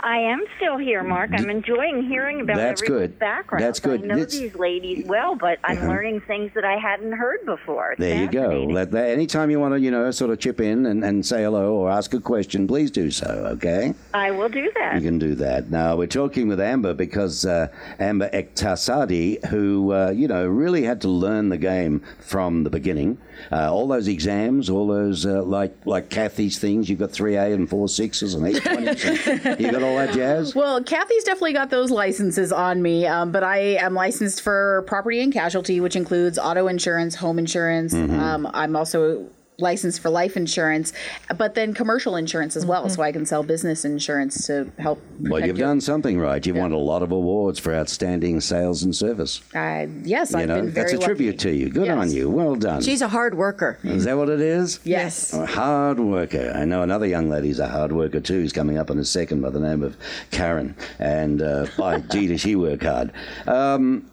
I 0.00 0.18
am 0.18 0.40
still 0.56 0.76
here, 0.78 1.02
Mark. 1.02 1.30
I'm 1.32 1.48
enjoying 1.50 2.02
hearing 2.06 2.40
about 2.42 2.56
That's 2.56 2.82
everyone's 2.82 3.08
good. 3.12 3.18
background. 3.18 3.64
That's 3.64 3.80
good. 3.80 4.02
I 4.02 4.06
know 4.06 4.14
It's- 4.16 4.38
these 4.38 4.54
ladies 4.54 5.06
well, 5.06 5.34
but 5.34 5.58
I'm 5.64 5.88
learning 5.88 6.20
things 6.22 6.50
that 6.54 6.64
I 6.64 6.76
hadn't 6.76 7.12
heard 7.12 7.44
before. 7.46 7.92
It's 7.92 8.00
There 8.00 8.20
you 8.22 8.28
go. 8.28 8.42
fascinating. 8.42 8.74
Let 8.74 8.90
that, 8.92 9.08
anytime 9.10 9.50
you 9.50 9.58
want 9.60 9.74
to, 9.74 9.80
you 9.80 9.90
know, 9.90 10.10
sort 10.10 10.30
of 10.30 10.38
chip 10.38 10.60
in 10.60 10.86
and, 10.86 11.04
and 11.04 11.24
say 11.24 11.42
hello 11.42 11.74
or 11.74 11.90
ask 11.90 12.12
a 12.14 12.20
question, 12.20 12.66
please 12.66 12.90
do 12.90 13.10
so, 13.10 13.26
okay? 13.52 13.94
I 14.14 14.30
will 14.30 14.48
do 14.48 14.70
that. 14.74 14.94
You 14.96 15.00
can 15.02 15.18
do 15.18 15.34
that. 15.36 15.70
Now, 15.70 15.96
we're 15.96 16.06
talking 16.06 16.48
with 16.48 16.60
Amber 16.60 16.94
because 16.94 17.44
uh, 17.46 17.68
Amber 17.98 18.28
Ektasadi, 18.30 19.44
who, 19.46 19.92
uh, 19.92 20.10
you 20.10 20.28
know, 20.28 20.46
really 20.46 20.82
had 20.82 21.00
to 21.02 21.08
learn 21.08 21.48
the 21.48 21.58
game 21.58 22.02
from 22.20 22.64
the 22.64 22.70
beginning. 22.70 23.18
Uh, 23.50 23.72
all 23.72 23.88
those 23.88 24.06
exams, 24.08 24.68
all 24.68 24.86
those, 24.86 25.24
uh, 25.24 25.42
like 25.42 25.74
like 25.86 26.10
Kathy's 26.10 26.58
things, 26.58 26.90
you've 26.90 26.98
got 26.98 27.08
3A 27.10 27.54
and 27.54 27.68
4 27.70 27.86
6s 27.86 28.34
and 28.34 28.46
8 28.46 28.56
20s. 28.62 29.60
got 29.72 29.82
all 29.82 29.96
that 29.96 30.14
jazz? 30.14 30.54
Well, 30.60 30.82
Kathy's 30.82 31.24
definitely 31.24 31.54
got 31.54 31.70
those 31.70 31.90
licenses 31.90 32.52
on 32.52 32.82
me, 32.82 33.06
um, 33.06 33.32
but 33.32 33.42
I 33.42 33.58
am 33.76 33.94
licensed 33.94 34.42
for 34.42 34.84
property 34.86 35.20
and 35.20 35.32
casualty, 35.32 35.80
which 35.80 35.96
includes 35.96 36.38
auto 36.38 36.66
insurance, 36.66 37.14
home 37.14 37.38
insurance. 37.38 37.94
Mm-hmm. 37.94 38.20
Um, 38.20 38.50
I'm 38.52 38.76
also 38.76 39.26
licensed 39.60 40.00
for 40.00 40.10
life 40.10 40.36
insurance, 40.36 40.92
but 41.36 41.54
then 41.54 41.74
commercial 41.74 42.16
insurance 42.16 42.56
as 42.56 42.64
well, 42.66 42.88
so 42.88 43.02
I 43.02 43.12
can 43.12 43.26
sell 43.26 43.42
business 43.42 43.84
insurance 43.84 44.46
to 44.46 44.70
help. 44.78 45.00
Well, 45.20 45.40
you've 45.46 45.58
your- 45.58 45.68
done 45.68 45.80
something 45.80 46.18
right. 46.18 46.44
You've 46.44 46.56
won 46.56 46.72
a 46.72 46.78
lot 46.78 47.02
of 47.02 47.12
awards 47.12 47.58
for 47.58 47.74
outstanding 47.74 48.40
sales 48.40 48.82
and 48.82 48.94
service. 48.94 49.40
Uh, 49.54 49.86
yes, 50.04 50.32
You 50.32 50.38
I've 50.40 50.48
know, 50.48 50.56
been 50.62 50.70
very 50.70 50.84
that's 50.84 50.92
a 50.92 50.96
lucky. 50.96 51.06
tribute 51.06 51.38
to 51.40 51.50
you. 51.54 51.68
Good 51.70 51.86
Yes. 51.86 51.96
on 51.98 52.10
you. 52.10 52.28
Well 52.30 52.54
done. 52.56 52.82
She's 52.82 53.02
a 53.02 53.08
hard 53.08 53.36
worker. 53.36 53.78
Is 53.84 54.04
that 54.04 54.16
what 54.16 54.28
it 54.28 54.40
is? 54.40 54.80
Yes. 54.84 55.32
A 55.32 55.46
hard 55.46 56.00
worker. 56.00 56.52
I 56.54 56.64
know 56.64 56.82
another 56.82 57.06
young 57.06 57.28
lady's 57.28 57.58
a 57.58 57.68
hard 57.68 57.92
worker 57.92 58.20
too. 58.20 58.40
Who's 58.40 58.52
coming 58.52 58.78
up 58.78 58.90
in 58.90 58.98
a 58.98 59.04
second 59.04 59.40
by 59.42 59.50
the 59.50 59.60
name 59.60 59.82
of 59.82 59.96
Karen. 60.30 60.74
And 60.98 61.42
uh, 61.42 61.66
by 61.76 62.00
gee, 62.12 62.26
does 62.28 62.40
she 62.40 62.56
work 62.56 62.82
hard? 62.82 63.12
Um, 63.46 64.06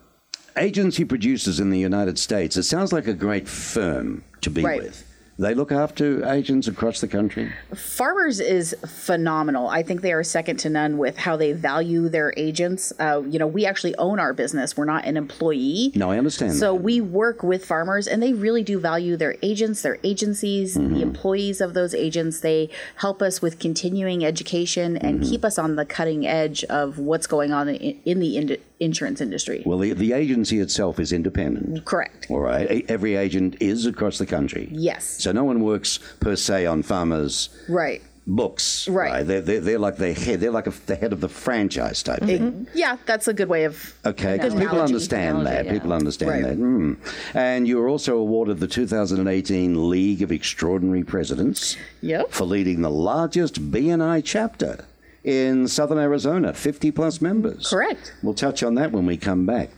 agency 0.57 1.05
producers 1.05 1.59
in 1.59 1.69
the 1.69 1.77
United 1.79 2.17
States. 2.17 2.57
It 2.57 2.63
sounds 2.63 2.91
like 2.91 3.07
a 3.07 3.13
great 3.13 3.47
firm 3.47 4.23
to 4.41 4.49
be 4.49 4.63
Right. 4.63 4.81
with. 4.81 5.03
They 5.39 5.53
look 5.53 5.71
after 5.71 6.25
agents 6.27 6.67
across 6.67 6.99
the 6.99 7.07
country. 7.07 7.51
Farmers 7.75 8.39
is 8.39 8.75
phenomenal. 8.87 9.67
I 9.67 9.83
think 9.83 10.01
they 10.01 10.11
are 10.13 10.23
second 10.23 10.57
to 10.57 10.69
none 10.69 10.97
with 10.97 11.15
how 11.17 11.37
they 11.37 11.51
value 11.53 12.09
their 12.09 12.33
agents. 12.35 12.91
Uh, 12.99 13.21
you 13.27 13.37
know, 13.37 13.45
we 13.45 13.65
actually 13.65 13.95
own 13.97 14.19
our 14.19 14.33
business. 14.33 14.75
We're 14.75 14.85
not 14.85 15.05
an 15.05 15.15
employee. 15.15 15.91
No, 15.93 16.09
I 16.09 16.17
understand. 16.17 16.53
So 16.55 16.73
that. 16.73 16.81
we 16.81 17.01
work 17.01 17.43
with 17.43 17.63
farmers, 17.65 18.07
and 18.07 18.21
they 18.23 18.33
really 18.33 18.63
do 18.63 18.79
value 18.79 19.15
their 19.15 19.35
agents, 19.43 19.81
their 19.83 19.99
agencies, 20.03 20.75
Mm-hmm. 20.77 20.93
the 20.95 21.01
employees 21.01 21.61
of 21.61 21.73
those 21.75 21.93
agents. 21.93 22.39
They 22.39 22.69
help 22.95 23.21
us 23.21 23.41
with 23.41 23.59
continuing 23.59 24.25
education 24.25 24.97
and 24.97 25.19
Mm-hmm. 25.21 25.29
keep 25.29 25.45
us 25.45 25.57
on 25.59 25.75
the 25.75 25.85
cutting 25.85 26.25
edge 26.27 26.63
of 26.65 26.97
what's 26.99 27.27
going 27.27 27.51
on 27.53 27.69
in, 27.69 27.99
in 28.05 28.19
the 28.19 28.37
ind- 28.37 28.57
insurance 28.79 29.21
industry. 29.21 29.63
well, 29.65 29.77
the, 29.79 29.93
the 29.93 30.13
agency 30.13 30.59
itself 30.59 30.99
is 30.99 31.11
independent. 31.11 31.83
Correct. 31.85 32.27
All 32.29 32.39
right. 32.39 32.85
Every 32.89 33.15
agent 33.15 33.57
is 33.59 33.85
across 33.85 34.17
the 34.17 34.25
country. 34.25 34.69
Yes. 34.71 35.03
So 35.05 35.31
no 35.31 35.43
one 35.43 35.61
works 35.61 35.99
per 36.19 36.35
se 36.35 36.65
on 36.67 36.83
farmers' 36.83 37.49
Right. 37.67 38.01
books. 38.27 38.87
Right. 38.87 39.23
They're, 39.25 39.41
they're, 39.41 39.61
they're 39.61 39.79
like 39.79 39.97
the 39.97 40.13
head. 40.13 40.41
They're 40.41 40.51
like 40.51 40.67
a, 40.67 40.73
the 40.85 40.95
head 40.95 41.11
of 41.13 41.21
the 41.21 41.29
franchise 41.29 42.03
type 42.03 42.19
thing. 42.19 42.67
Yeah, 42.73 42.97
that's 43.05 43.27
a 43.27 43.33
good 43.33 43.49
way 43.49 43.63
of. 43.63 43.93
Okay, 44.05 44.33
because 44.37 44.53
people 44.53 44.81
understand 44.81 45.39
Analogy, 45.39 45.55
that. 45.55 45.65
yeah. 45.65 45.71
People 45.73 45.93
understand 45.93 46.31
Right. 46.31 46.43
that. 46.43 46.57
Mm. 46.59 46.97
And 47.33 47.67
you 47.67 47.77
were 47.77 47.87
also 47.87 48.17
awarded 48.17 48.59
the 48.59 48.67
2018 48.67 49.89
League 49.89 50.21
of 50.21 50.31
Extraordinary 50.31 51.03
Presidents 51.03 51.77
Yep. 52.01 52.31
for 52.31 52.45
leading 52.45 52.81
the 52.81 52.91
largest 52.91 53.71
BNI 53.71 54.21
chapter 54.23 54.85
in 55.27 55.67
southern 55.67 55.97
Arizona, 55.97 56.53
50 56.53 56.89
plus 56.91 57.19
members. 57.21 57.67
Correct. 57.69 58.13
We'll 58.23 58.33
touch 58.33 58.63
on 58.63 58.75
that 58.75 58.93
when 58.93 59.05
we 59.05 59.17
come 59.17 59.45
back. 59.45 59.69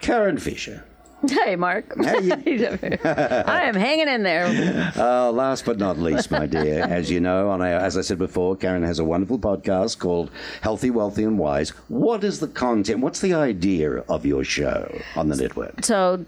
Karen 0.00 0.38
Fisher. 0.38 0.84
Hey, 1.28 1.56
Mark. 1.56 1.92
You- 1.96 2.04
I 3.04 3.62
am 3.64 3.74
hanging 3.74 4.06
in 4.06 4.22
there. 4.22 4.92
Uh, 4.96 5.32
last 5.32 5.64
but 5.64 5.78
not 5.78 5.98
least, 5.98 6.30
my 6.30 6.46
dear, 6.46 6.84
as 6.84 7.10
you 7.10 7.18
know, 7.18 7.50
on 7.50 7.60
our, 7.60 7.66
as 7.66 7.96
I 7.96 8.02
said 8.02 8.18
before, 8.18 8.54
Karen 8.54 8.84
has 8.84 9.00
a 9.00 9.04
wonderful 9.04 9.40
podcast 9.40 9.98
called 9.98 10.30
Healthy, 10.60 10.90
Wealthy, 10.90 11.24
and 11.24 11.36
Wise. 11.36 11.70
What 11.88 12.22
is 12.22 12.38
the 12.38 12.46
content? 12.46 13.00
What's 13.00 13.20
the 13.20 13.34
idea 13.34 13.96
of 14.08 14.24
your 14.24 14.44
show 14.44 14.96
on 15.16 15.28
the 15.28 15.34
network? 15.34 15.84
So 15.84 16.24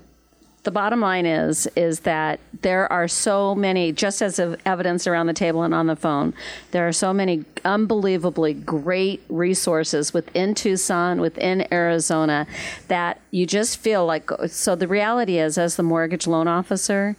the 0.62 0.70
bottom 0.70 1.00
line 1.00 1.26
is 1.26 1.66
is 1.76 2.00
that 2.00 2.38
there 2.62 2.90
are 2.92 3.08
so 3.08 3.54
many 3.54 3.92
just 3.92 4.20
as 4.20 4.38
of 4.38 4.60
evidence 4.66 5.06
around 5.06 5.26
the 5.26 5.32
table 5.32 5.62
and 5.62 5.72
on 5.72 5.86
the 5.86 5.96
phone 5.96 6.34
there 6.72 6.86
are 6.86 6.92
so 6.92 7.12
many 7.12 7.44
unbelievably 7.64 8.54
great 8.54 9.22
resources 9.28 10.12
within 10.12 10.54
tucson 10.54 11.20
within 11.20 11.66
arizona 11.72 12.46
that 12.88 13.20
you 13.30 13.46
just 13.46 13.78
feel 13.78 14.04
like 14.04 14.30
so 14.48 14.74
the 14.74 14.88
reality 14.88 15.38
is 15.38 15.56
as 15.56 15.76
the 15.76 15.82
mortgage 15.82 16.26
loan 16.26 16.46
officer 16.46 17.16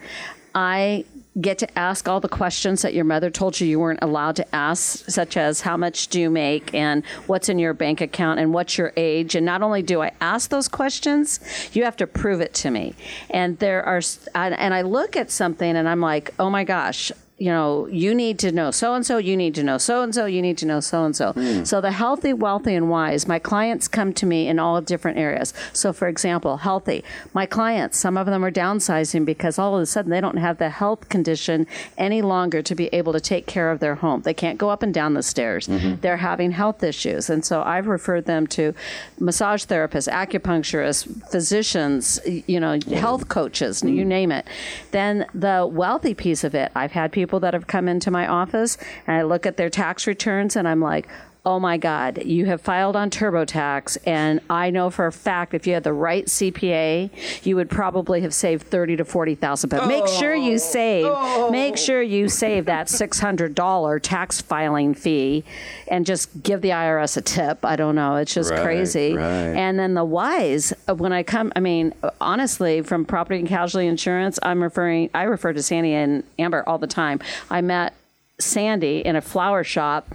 i 0.53 1.03
get 1.39 1.57
to 1.59 1.79
ask 1.79 2.09
all 2.09 2.19
the 2.19 2.27
questions 2.27 2.81
that 2.81 2.93
your 2.93 3.05
mother 3.05 3.29
told 3.29 3.59
you 3.59 3.67
you 3.67 3.79
weren't 3.79 4.01
allowed 4.01 4.35
to 4.35 4.55
ask, 4.55 5.09
such 5.09 5.37
as 5.37 5.61
how 5.61 5.77
much 5.77 6.09
do 6.09 6.19
you 6.19 6.29
make 6.29 6.73
and 6.73 7.05
what's 7.27 7.47
in 7.47 7.57
your 7.57 7.73
bank 7.73 8.01
account 8.01 8.39
and 8.39 8.53
what's 8.53 8.77
your 8.77 8.91
age. 8.97 9.35
And 9.35 9.45
not 9.45 9.61
only 9.61 9.81
do 9.81 10.01
I 10.01 10.11
ask 10.19 10.49
those 10.49 10.67
questions, 10.67 11.39
you 11.73 11.85
have 11.85 11.95
to 11.97 12.07
prove 12.07 12.41
it 12.41 12.53
to 12.55 12.71
me. 12.71 12.95
And 13.29 13.57
there 13.59 13.83
are, 13.85 14.01
and 14.35 14.73
I 14.73 14.81
look 14.81 15.15
at 15.15 15.31
something 15.31 15.77
and 15.77 15.87
I'm 15.87 16.01
like, 16.01 16.33
oh 16.37 16.49
my 16.49 16.65
gosh, 16.65 17.13
you 17.41 17.47
know, 17.47 17.87
you 17.87 18.13
need 18.13 18.37
to 18.37 18.51
know 18.51 18.69
so 18.69 18.93
and 18.93 19.03
so, 19.03 19.17
you 19.17 19.35
need 19.35 19.55
to 19.55 19.63
know 19.63 19.79
so 19.79 20.03
and 20.03 20.13
so, 20.13 20.27
you 20.27 20.43
need 20.43 20.59
to 20.59 20.65
know 20.67 20.79
so 20.79 21.05
and 21.05 21.15
so. 21.15 21.33
So 21.63 21.81
the 21.81 21.91
healthy, 21.91 22.33
wealthy, 22.33 22.75
and 22.75 22.87
wise, 22.87 23.27
my 23.27 23.39
clients 23.39 23.87
come 23.87 24.13
to 24.13 24.27
me 24.27 24.47
in 24.47 24.59
all 24.59 24.79
different 24.79 25.17
areas. 25.17 25.51
So, 25.73 25.91
for 25.91 26.07
example, 26.07 26.57
healthy, 26.57 27.03
my 27.33 27.47
clients, 27.47 27.97
some 27.97 28.15
of 28.15 28.27
them 28.27 28.45
are 28.45 28.51
downsizing 28.51 29.25
because 29.25 29.57
all 29.57 29.75
of 29.75 29.81
a 29.81 29.87
sudden 29.87 30.11
they 30.11 30.21
don't 30.21 30.37
have 30.37 30.59
the 30.59 30.69
health 30.69 31.09
condition 31.09 31.65
any 31.97 32.21
longer 32.21 32.61
to 32.61 32.75
be 32.75 32.89
able 32.93 33.11
to 33.11 33.19
take 33.19 33.47
care 33.47 33.71
of 33.71 33.79
their 33.79 33.95
home. 33.95 34.21
They 34.21 34.35
can't 34.35 34.59
go 34.59 34.69
up 34.69 34.83
and 34.83 34.93
down 34.93 35.15
the 35.15 35.23
stairs. 35.23 35.67
Mm-hmm. 35.67 36.01
They're 36.01 36.17
having 36.17 36.51
health 36.51 36.83
issues. 36.83 37.27
And 37.27 37.43
so 37.43 37.63
I've 37.63 37.87
referred 37.87 38.25
them 38.25 38.45
to 38.47 38.75
massage 39.19 39.65
therapists, 39.65 40.07
acupuncturists, 40.07 41.31
physicians, 41.31 42.19
you 42.45 42.59
know, 42.59 42.77
health 42.93 43.29
coaches, 43.29 43.79
mm-hmm. 43.79 43.95
you 43.95 44.05
name 44.05 44.31
it. 44.31 44.45
Then 44.91 45.25
the 45.33 45.67
wealthy 45.69 46.13
piece 46.13 46.43
of 46.43 46.53
it, 46.53 46.71
I've 46.75 46.91
had 46.91 47.11
people 47.11 47.30
that 47.39 47.53
have 47.53 47.67
come 47.67 47.87
into 47.87 48.11
my 48.11 48.27
office 48.27 48.77
and 49.07 49.17
I 49.17 49.23
look 49.23 49.45
at 49.45 49.57
their 49.57 49.69
tax 49.69 50.05
returns 50.05 50.55
and 50.55 50.67
I'm 50.67 50.81
like, 50.81 51.07
oh 51.43 51.59
my 51.59 51.75
God, 51.75 52.23
you 52.23 52.45
have 52.45 52.61
filed 52.61 52.95
on 52.95 53.09
TurboTax, 53.09 53.97
and 54.05 54.39
I 54.47 54.69
know 54.69 54.91
for 54.91 55.07
a 55.07 55.11
fact 55.11 55.55
if 55.55 55.65
you 55.65 55.73
had 55.73 55.83
the 55.83 55.91
right 55.93 56.27
CPA, 56.27 57.09
you 57.43 57.55
would 57.55 57.67
probably 57.69 58.21
have 58.21 58.33
saved 58.33 58.67
thirty 58.67 58.95
to 58.95 59.03
forty 59.05 59.33
thousand. 59.33 59.69
But 59.71 59.87
make 59.87 60.07
sure 60.07 60.35
you 60.35 60.59
save, 60.59 61.11
make 61.51 61.77
sure 61.77 62.01
you 62.01 62.29
save 62.29 62.65
that 62.65 62.89
six 63.01 63.19
hundred 63.19 63.55
dollar 63.55 63.99
tax 63.99 64.39
filing 64.39 64.93
fee, 64.93 65.43
and 65.87 66.05
just 66.05 66.43
give 66.43 66.61
the 66.61 66.69
IRS 66.69 67.17
a 67.17 67.21
tip. 67.21 67.65
I 67.65 67.75
don't 67.75 67.95
know, 67.95 68.17
it's 68.17 68.33
just 68.33 68.51
Right, 68.51 68.61
crazy. 68.63 69.13
right. 69.15 69.25
And 69.25 69.79
then 69.79 69.95
the 69.95 70.05
wise, 70.05 70.73
uh, 70.87 70.93
when 70.93 71.11
I 71.11 71.23
come, 71.23 71.51
I 71.55 71.59
mean, 71.59 71.93
honestly, 72.19 72.81
from 72.81 73.03
property 73.03 73.39
and 73.39 73.47
casualty 73.47 73.87
insurance, 73.87 74.37
I'm 74.43 74.61
referring, 74.61 75.09
I 75.15 75.23
refer 75.23 75.53
to 75.53 75.63
Sandy 75.63 75.93
and 75.93 76.23
Amber 76.37 76.63
all 76.67 76.77
the 76.77 76.87
time. 76.87 77.19
I 77.49 77.61
met 77.61 77.95
Sandy 78.39 78.99
in 78.99 79.15
a 79.15 79.21
flower 79.21 79.63
shop 79.63 80.07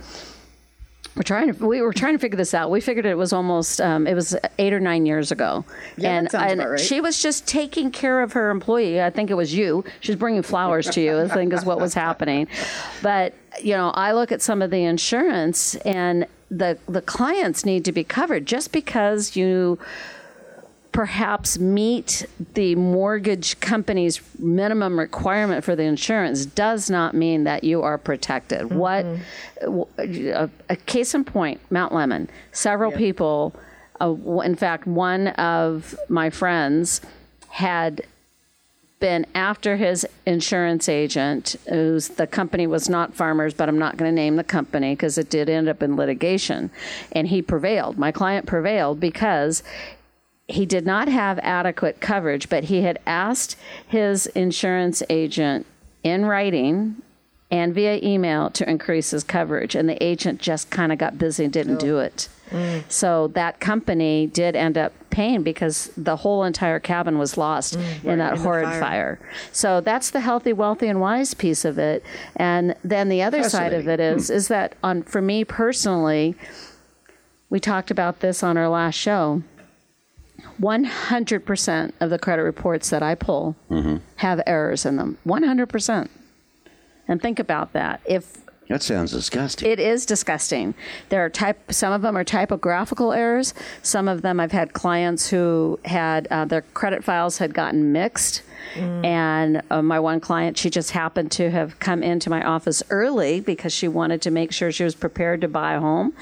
we're 1.16 1.22
trying 1.22 1.52
to 1.52 1.66
we 1.66 1.81
were 1.81 1.92
trying 1.94 2.12
to 2.14 2.18
figure 2.18 2.37
this 2.37 2.52
out. 2.52 2.70
We 2.70 2.81
figured 2.81 3.07
it 3.07 3.16
was 3.16 3.33
almost 3.33 3.81
um, 3.81 4.07
it 4.07 4.14
was 4.14 4.37
eight 4.59 4.72
or 4.72 4.81
nine 4.81 5.07
years 5.07 5.33
ago, 5.33 5.64
Yeah, 5.96 6.18
and, 6.18 6.35
and 6.35 6.61
right. 6.72 6.79
she 6.81 7.00
was 7.00 7.22
just 7.22 7.46
taking 7.46 7.90
care 7.90 8.20
of 8.22 8.35
her 8.35 8.50
employee. 8.50 9.02
I 9.02 9.11
think 9.11 9.31
it 9.31 9.35
was 9.35 9.55
you. 9.55 9.83
She's 10.00 10.16
bringing 10.16 10.42
flowers 10.42 10.88
to 10.90 11.00
you. 11.00 11.18
I 11.20 11.29
think 11.29 11.52
is 11.52 11.64
what 11.64 11.81
was 11.81 11.94
happening. 11.94 12.48
But 13.02 13.33
you 13.62 13.72
know, 13.72 13.90
I 13.90 14.12
look 14.12 14.31
at 14.31 14.42
some 14.42 14.61
of 14.61 14.70
the 14.70 14.85
insurance 14.85 15.74
and 15.76 16.26
the 16.50 16.79
the 16.87 17.00
clients 17.02 17.64
need 17.64 17.85
to 17.87 17.92
be 17.92 18.05
covered 18.05 18.46
just 18.46 18.70
because 18.70 19.35
you 19.37 19.79
perhaps 20.97 21.59
meet 21.59 22.25
the 22.55 22.75
mortgage 22.75 23.61
company's 23.61 24.19
minimum 24.39 24.99
requirement 24.99 25.63
for 25.63 25.77
the 25.77 25.83
insurance 25.83 26.47
does 26.47 26.89
not 26.89 27.15
mean 27.15 27.45
that 27.45 27.63
you 27.63 27.83
are 27.83 27.99
protected. 27.99 28.73
What 28.73 29.05
a, 29.61 30.49
a 30.71 30.77
case 30.77 31.15
in 31.15 31.23
point, 31.23 31.61
Mount 31.71 31.93
Lemmon. 31.93 32.29
Several 32.51 32.91
people, 32.91 33.55
uh, 34.01 34.15
in 34.41 34.57
fact, 34.57 34.87
one 34.87 35.29
of 35.29 35.95
my 36.09 36.31
friends 36.31 37.03
had 37.51 38.01
been 38.99 39.27
after 39.35 39.77
his 39.77 40.07
insurance 40.25 40.89
agent, 40.89 41.57
who's 41.69 42.09
the 42.09 42.27
company 42.27 42.67
was 42.67 42.89
not 42.89 43.13
Farmers, 43.13 43.53
but 43.53 43.69
I'm 43.69 43.79
not 43.79 43.99
going 43.99 44.11
to 44.11 44.15
name 44.15 44.37
the 44.37 44.45
company 44.45 44.95
because 44.95 45.19
it 45.19 45.29
did 45.29 45.51
end 45.51 45.69
up 45.69 45.83
in 45.83 45.97
litigation, 45.97 46.71
and 47.13 47.29
he 47.29 47.43
prevailed. 47.43 47.99
My 47.99 48.11
client 48.11 48.47
prevailed 48.47 48.99
because 48.99 49.63
he 50.49 50.65
did 50.67 50.87
not 50.87 51.09
have 51.09 51.39
adequate 51.41 52.01
coverage, 52.01 52.49
but 52.49 52.65
he 52.65 52.83
had 52.83 52.99
asked 53.07 53.57
his 53.87 54.27
insurance 54.29 55.03
agent 55.11 55.67
in 56.03 56.25
writing 56.25 57.03
and 57.51 57.75
via 57.75 58.01
email 58.03 58.51
to 58.51 58.69
increase 58.69 59.11
his 59.11 59.23
coverage, 59.23 59.75
and 59.75 59.89
the 59.89 60.03
agent 60.03 60.41
just 60.41 60.71
kind 60.71 60.93
of 60.93 60.99
got 60.99 61.17
busy 61.17 61.45
and 61.45 61.53
didn't 61.53 61.79
do 61.79 61.99
it. 61.99 62.29
Mm. 62.51 62.85
So 62.91 63.29
that 63.29 63.61
company 63.61 64.27
did 64.27 64.57
end 64.57 64.77
up 64.79 64.93
paying 65.11 65.43
because 65.43 65.91
the 65.97 66.17
whole 66.17 66.45
entire 66.45 66.79
cabin 66.79 67.19
was 67.19 67.37
lost 67.37 67.79
mm. 67.79 68.05
in 68.05 68.19
that 68.19 68.35
in 68.35 68.41
horrid 68.41 68.67
fire. 68.67 68.81
fire. 68.81 69.19
So 69.53 69.81
that's 69.81 70.11
the 70.11 70.21
healthy, 70.21 70.53
wealthy, 70.53 70.89
and 70.89 71.01
wise 71.01 71.35
piece 71.35 71.65
of 71.65 71.79
it. 71.79 72.05
And 72.37 72.75
then 72.85 73.09
the 73.09 73.23
other 73.23 73.49
side 73.49 73.73
of 73.73 73.89
it 73.89 74.01
is 74.01 74.31
is 74.31 74.49
that 74.49 74.75
on 74.83 75.03
for 75.03 75.21
me 75.21 75.45
personally, 75.45 76.37
we 77.49 77.61
talked 77.61 77.91
about 77.91 78.21
this 78.21 78.43
on 78.43 78.57
our 78.57 78.69
last 78.69 78.97
show. 78.97 79.43
100% 80.61 81.93
of 82.01 82.11
the 82.11 82.19
credit 82.19 82.43
reports 82.43 82.91
that 82.91 83.03
I 83.03 83.15
pull 83.15 83.57
mm-hmm. 83.71 83.97
have 84.17 84.41
errors 84.47 84.87
in 84.87 84.97
them. 84.97 85.19
100%. 85.27 86.09
And 87.09 87.23
think 87.23 87.39
about 87.39 87.73
that. 87.73 88.01
If 88.05 88.46
That 88.68 88.83
sounds 88.83 89.12
disgusting. 89.12 89.70
it 89.70 89.79
is 89.79 90.05
disgusting. 90.07 90.74
There 91.09 91.24
are 91.24 91.31
type. 91.31 91.72
Some 91.72 91.92
of 91.92 92.02
them 92.02 92.16
are 92.16 92.24
typographical 92.24 93.12
errors. 93.12 93.55
Some 93.83 94.09
of 94.09 94.22
them 94.22 94.40
I've 94.40 94.52
had 94.52 94.72
clients 94.72 95.29
who 95.29 95.79
had 95.85 96.26
uh, 96.31 96.44
their 96.46 96.62
credit 96.62 97.05
files 97.05 97.38
had 97.38 97.55
gotten 97.55 97.92
mixed. 97.92 98.42
And 98.76 99.62
uh, 99.70 99.81
my 99.81 100.00
one 100.00 100.18
client, 100.20 100.59
she 100.59 100.68
just 100.70 100.90
happened 100.90 101.31
to 101.33 101.50
have 101.50 101.79
come 101.79 102.02
into 102.02 102.29
my 102.29 102.42
office 102.44 102.83
early 102.90 103.40
because 103.40 103.72
she 103.72 103.87
wanted 103.88 104.20
to 104.22 104.31
make 104.31 104.52
sure 104.52 104.70
she 104.72 104.83
was 104.85 104.94
prepared 104.94 105.40
to 105.42 105.48
buy 105.48 105.74
a 105.74 105.81
home. 105.81 106.12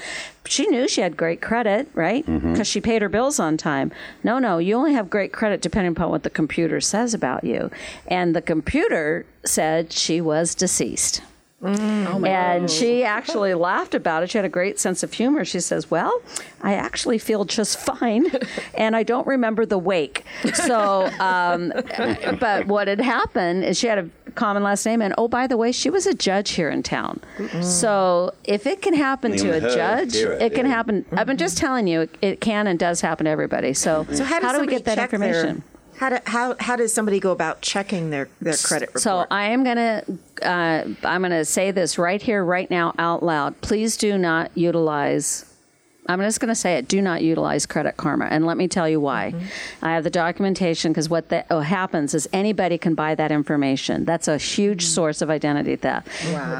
She 0.45 0.67
knew 0.67 0.87
she 0.87 1.01
had 1.01 1.17
great 1.17 1.41
credit, 1.41 1.89
right? 1.95 2.23
Because 2.25 2.67
she 2.67 2.79
paid 2.79 3.01
her 3.01 3.09
bills 3.09 3.39
on 3.39 3.57
time. 3.57 3.91
No, 4.23 4.37
no, 4.37 4.59
you 4.59 4.75
only 4.75 4.93
have 4.93 5.09
great 5.09 5.33
credit 5.33 5.61
depending 5.61 5.93
upon 5.93 6.11
what 6.11 6.23
the 6.23 6.29
computer 6.29 6.79
says 6.79 7.13
about 7.15 7.43
you. 7.43 7.71
And 8.07 8.35
the 8.35 8.43
computer 8.43 9.25
said 9.43 9.91
she 9.91 10.21
was 10.21 10.53
deceased. 10.55 11.23
And 11.61 12.69
she 12.69 13.03
actually 13.03 13.53
laughed 13.53 13.95
about 13.95 14.23
it. 14.23 14.29
She 14.29 14.37
had 14.37 14.45
a 14.45 14.49
great 14.49 14.79
sense 14.79 15.03
of 15.03 15.13
humor. 15.13 15.45
She 15.45 15.59
says, 15.59 15.89
Well, 15.89 16.21
I 16.61 16.73
actually 16.73 17.17
feel 17.17 17.45
just 17.45 17.77
fine, 17.99 18.27
and 18.75 18.95
I 18.95 19.03
don't 19.03 19.25
remember 19.25 19.65
the 19.65 19.77
wake. 19.77 20.25
So, 20.53 21.09
um, 21.19 21.73
but 22.39 22.67
what 22.67 22.87
had 22.87 23.01
happened 23.01 23.63
is 23.63 23.79
she 23.79 23.87
had 23.87 23.97
a 23.99 24.09
common 24.31 24.63
last 24.63 24.85
name, 24.85 25.01
and 25.01 25.13
oh, 25.17 25.27
by 25.27 25.47
the 25.47 25.57
way, 25.57 25.71
she 25.71 25.89
was 25.89 26.05
a 26.05 26.13
judge 26.13 26.51
here 26.51 26.69
in 26.69 26.83
town. 26.83 27.21
So, 27.61 28.33
if 28.43 28.67
it 28.67 28.81
can 28.81 28.93
happen 28.93 29.35
to 29.37 29.51
a 29.51 29.61
judge, 29.61 30.13
dear, 30.13 30.33
it 30.33 30.53
can 30.53 30.65
yeah. 30.65 30.71
happen. 30.73 31.05
I've 31.13 31.27
been 31.27 31.37
just 31.37 31.57
telling 31.57 31.87
you, 31.87 32.01
it, 32.01 32.17
it 32.21 32.41
can 32.41 32.67
and 32.67 32.77
does 32.77 33.01
happen 33.01 33.25
to 33.25 33.29
everybody. 33.31 33.73
So, 33.73 34.05
So 34.11 34.23
how, 34.23 34.39
does 34.39 34.55
do 34.55 34.61
we 34.61 34.67
get 34.67 34.85
that 34.85 34.99
information? 34.99 35.55
Their, 35.55 35.74
how, 35.97 36.09
do, 36.09 36.17
how, 36.25 36.55
how 36.59 36.75
does 36.75 36.93
somebody 36.93 37.19
go 37.19 37.31
about 37.31 37.61
checking 37.61 38.09
their, 38.09 38.29
their 38.41 38.55
credit 38.55 38.89
report? 38.89 39.01
So 39.01 39.25
I 39.31 39.45
am 39.45 39.63
gonna 39.63 40.03
uh, 40.41 40.83
I'm 41.03 41.21
gonna 41.21 41.45
say 41.45 41.71
this 41.71 41.97
right 41.97 42.21
here, 42.21 42.43
right 42.43 42.69
now, 42.69 42.93
out 42.99 43.23
loud. 43.23 43.59
Please 43.61 43.97
do 43.97 44.17
not 44.17 44.51
utilize. 44.55 45.54
I'm 46.07 46.21
just 46.21 46.39
going 46.39 46.49
to 46.49 46.55
say 46.55 46.75
it. 46.75 46.87
Do 46.87 47.01
not 47.01 47.23
utilize 47.23 47.65
Credit 47.65 47.97
Karma, 47.97 48.25
and 48.25 48.45
let 48.45 48.57
me 48.57 48.67
tell 48.67 48.87
you 48.87 48.99
why. 48.99 49.31
Mm-hmm. 49.31 49.85
I 49.85 49.93
have 49.93 50.03
the 50.03 50.09
documentation 50.09 50.91
because 50.91 51.09
what 51.09 51.29
that 51.29 51.47
oh, 51.49 51.61
happens 51.61 52.13
is 52.13 52.27
anybody 52.31 52.77
can 52.77 52.93
buy 52.93 53.15
that 53.15 53.31
information. 53.31 54.05
That's 54.05 54.27
a 54.27 54.37
huge 54.37 54.83
mm-hmm. 54.83 54.93
source 54.93 55.21
of 55.21 55.29
identity 55.29 55.75
theft. 55.75 56.07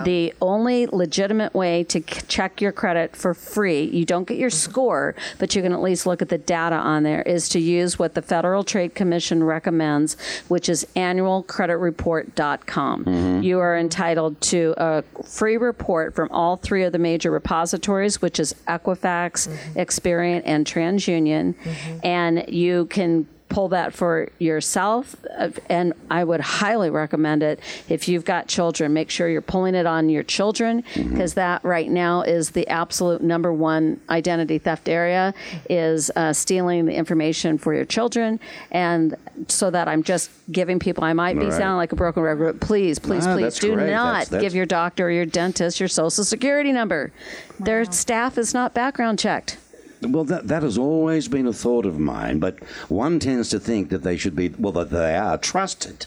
The 0.05 0.33
only 0.41 0.87
legitimate 0.87 1.53
way 1.53 1.83
to 1.85 1.99
c- 1.99 2.21
check 2.27 2.61
your 2.61 2.71
credit 2.71 3.15
for 3.15 3.33
free, 3.33 3.83
you 3.83 4.05
don't 4.05 4.27
get 4.27 4.37
your 4.37 4.49
mm-hmm. 4.49 4.71
score, 4.71 5.15
but 5.37 5.55
you 5.55 5.61
can 5.61 5.73
at 5.73 5.81
least 5.81 6.07
look 6.07 6.21
at 6.21 6.29
the 6.29 6.37
data 6.37 6.75
on 6.75 7.03
there, 7.03 7.21
is 7.23 7.49
to 7.49 7.59
use 7.59 7.99
what 7.99 8.15
the 8.15 8.21
Federal 8.21 8.63
Trade 8.63 8.95
Commission 8.95 9.43
recommends, 9.43 10.15
which 10.47 10.69
is 10.69 10.87
annualcreditreport.com. 10.95 13.43
You 13.43 13.59
are 13.59 13.77
entitled 13.77 14.39
to 14.41 14.73
a 14.77 15.03
free 15.23 15.57
report 15.57 16.15
from 16.15 16.29
all 16.31 16.55
three 16.57 16.83
of 16.83 16.91
the 16.91 16.99
major 16.99 17.31
repositories, 17.31 18.21
which 18.21 18.39
is 18.39 18.53
Equifax, 18.67 19.34
Experian, 19.75 20.41
and 20.45 20.65
TransUnion, 20.65 21.55
mm-hmm. 21.55 21.99
and 22.03 22.45
you 22.47 22.85
can 22.87 23.27
pull 23.47 23.67
that 23.69 23.93
for 23.93 24.27
yourself 24.39 25.15
uh, 25.37 25.49
and 25.69 25.93
i 26.09 26.23
would 26.23 26.41
highly 26.41 26.89
recommend 26.89 27.43
it. 27.43 27.59
If 27.87 28.07
you've 28.07 28.25
got 28.25 28.47
children 28.47 28.91
make 28.91 29.09
sure 29.11 29.29
you're 29.29 29.41
pulling 29.41 29.75
it 29.75 29.85
on 29.85 30.09
your 30.09 30.23
children 30.23 30.83
because 30.95 31.35
that 31.35 31.63
right 31.63 31.89
now 31.89 32.21
is 32.23 32.49
the 32.51 32.67
absolute 32.67 33.21
number 33.21 33.53
one 33.53 33.99
identity 34.09 34.57
theft 34.57 34.89
area 34.89 35.33
is 35.69 36.11
uh, 36.15 36.33
stealing 36.33 36.85
the 36.85 36.93
information 36.95 37.57
for 37.59 37.73
your 37.73 37.85
children. 37.85 38.39
And 38.71 39.15
so 39.47 39.69
that 39.69 39.87
i'm 39.87 40.01
just 40.01 40.31
giving 40.51 40.79
people 40.79 41.03
i 41.03 41.13
might 41.13 41.37
be 41.37 41.43
Right. 41.45 41.53
sounding 41.53 41.75
like 41.77 41.91
a 41.91 41.95
broken 41.95 42.23
record 42.23 42.59
but 42.59 42.65
please 42.65 42.99
please 42.99 43.27
Ah, 43.27 43.35
please 43.35 43.59
do 43.59 43.75
great. 43.75 43.91
not 43.91 44.05
That's- 44.13 44.29
that's- 44.29 44.41
give 44.41 44.55
your 44.55 44.65
doctor 44.65 45.07
or 45.07 45.11
your 45.11 45.25
dentist 45.25 45.79
your 45.79 45.89
social 45.89 46.23
security 46.23 46.71
number. 46.71 47.11
Their 47.59 47.85
staff 47.85 48.37
is 48.37 48.53
not 48.53 48.73
background 48.73 49.19
checked 49.19 49.57
Well, 50.01 50.23
that, 50.25 50.47
that 50.47 50.63
has 50.63 50.77
always 50.77 51.27
been 51.27 51.47
a 51.47 51.53
thought 51.53 51.85
of 51.85 51.99
mine, 51.99 52.39
but 52.39 52.57
one 52.89 53.19
tends 53.19 53.49
to 53.49 53.59
think 53.59 53.89
that 53.89 54.03
they 54.03 54.17
should 54.17 54.35
be, 54.35 54.49
well, 54.49 54.73
that 54.73 54.89
they 54.91 55.15
are 55.15 55.37
trusted. 55.37 56.05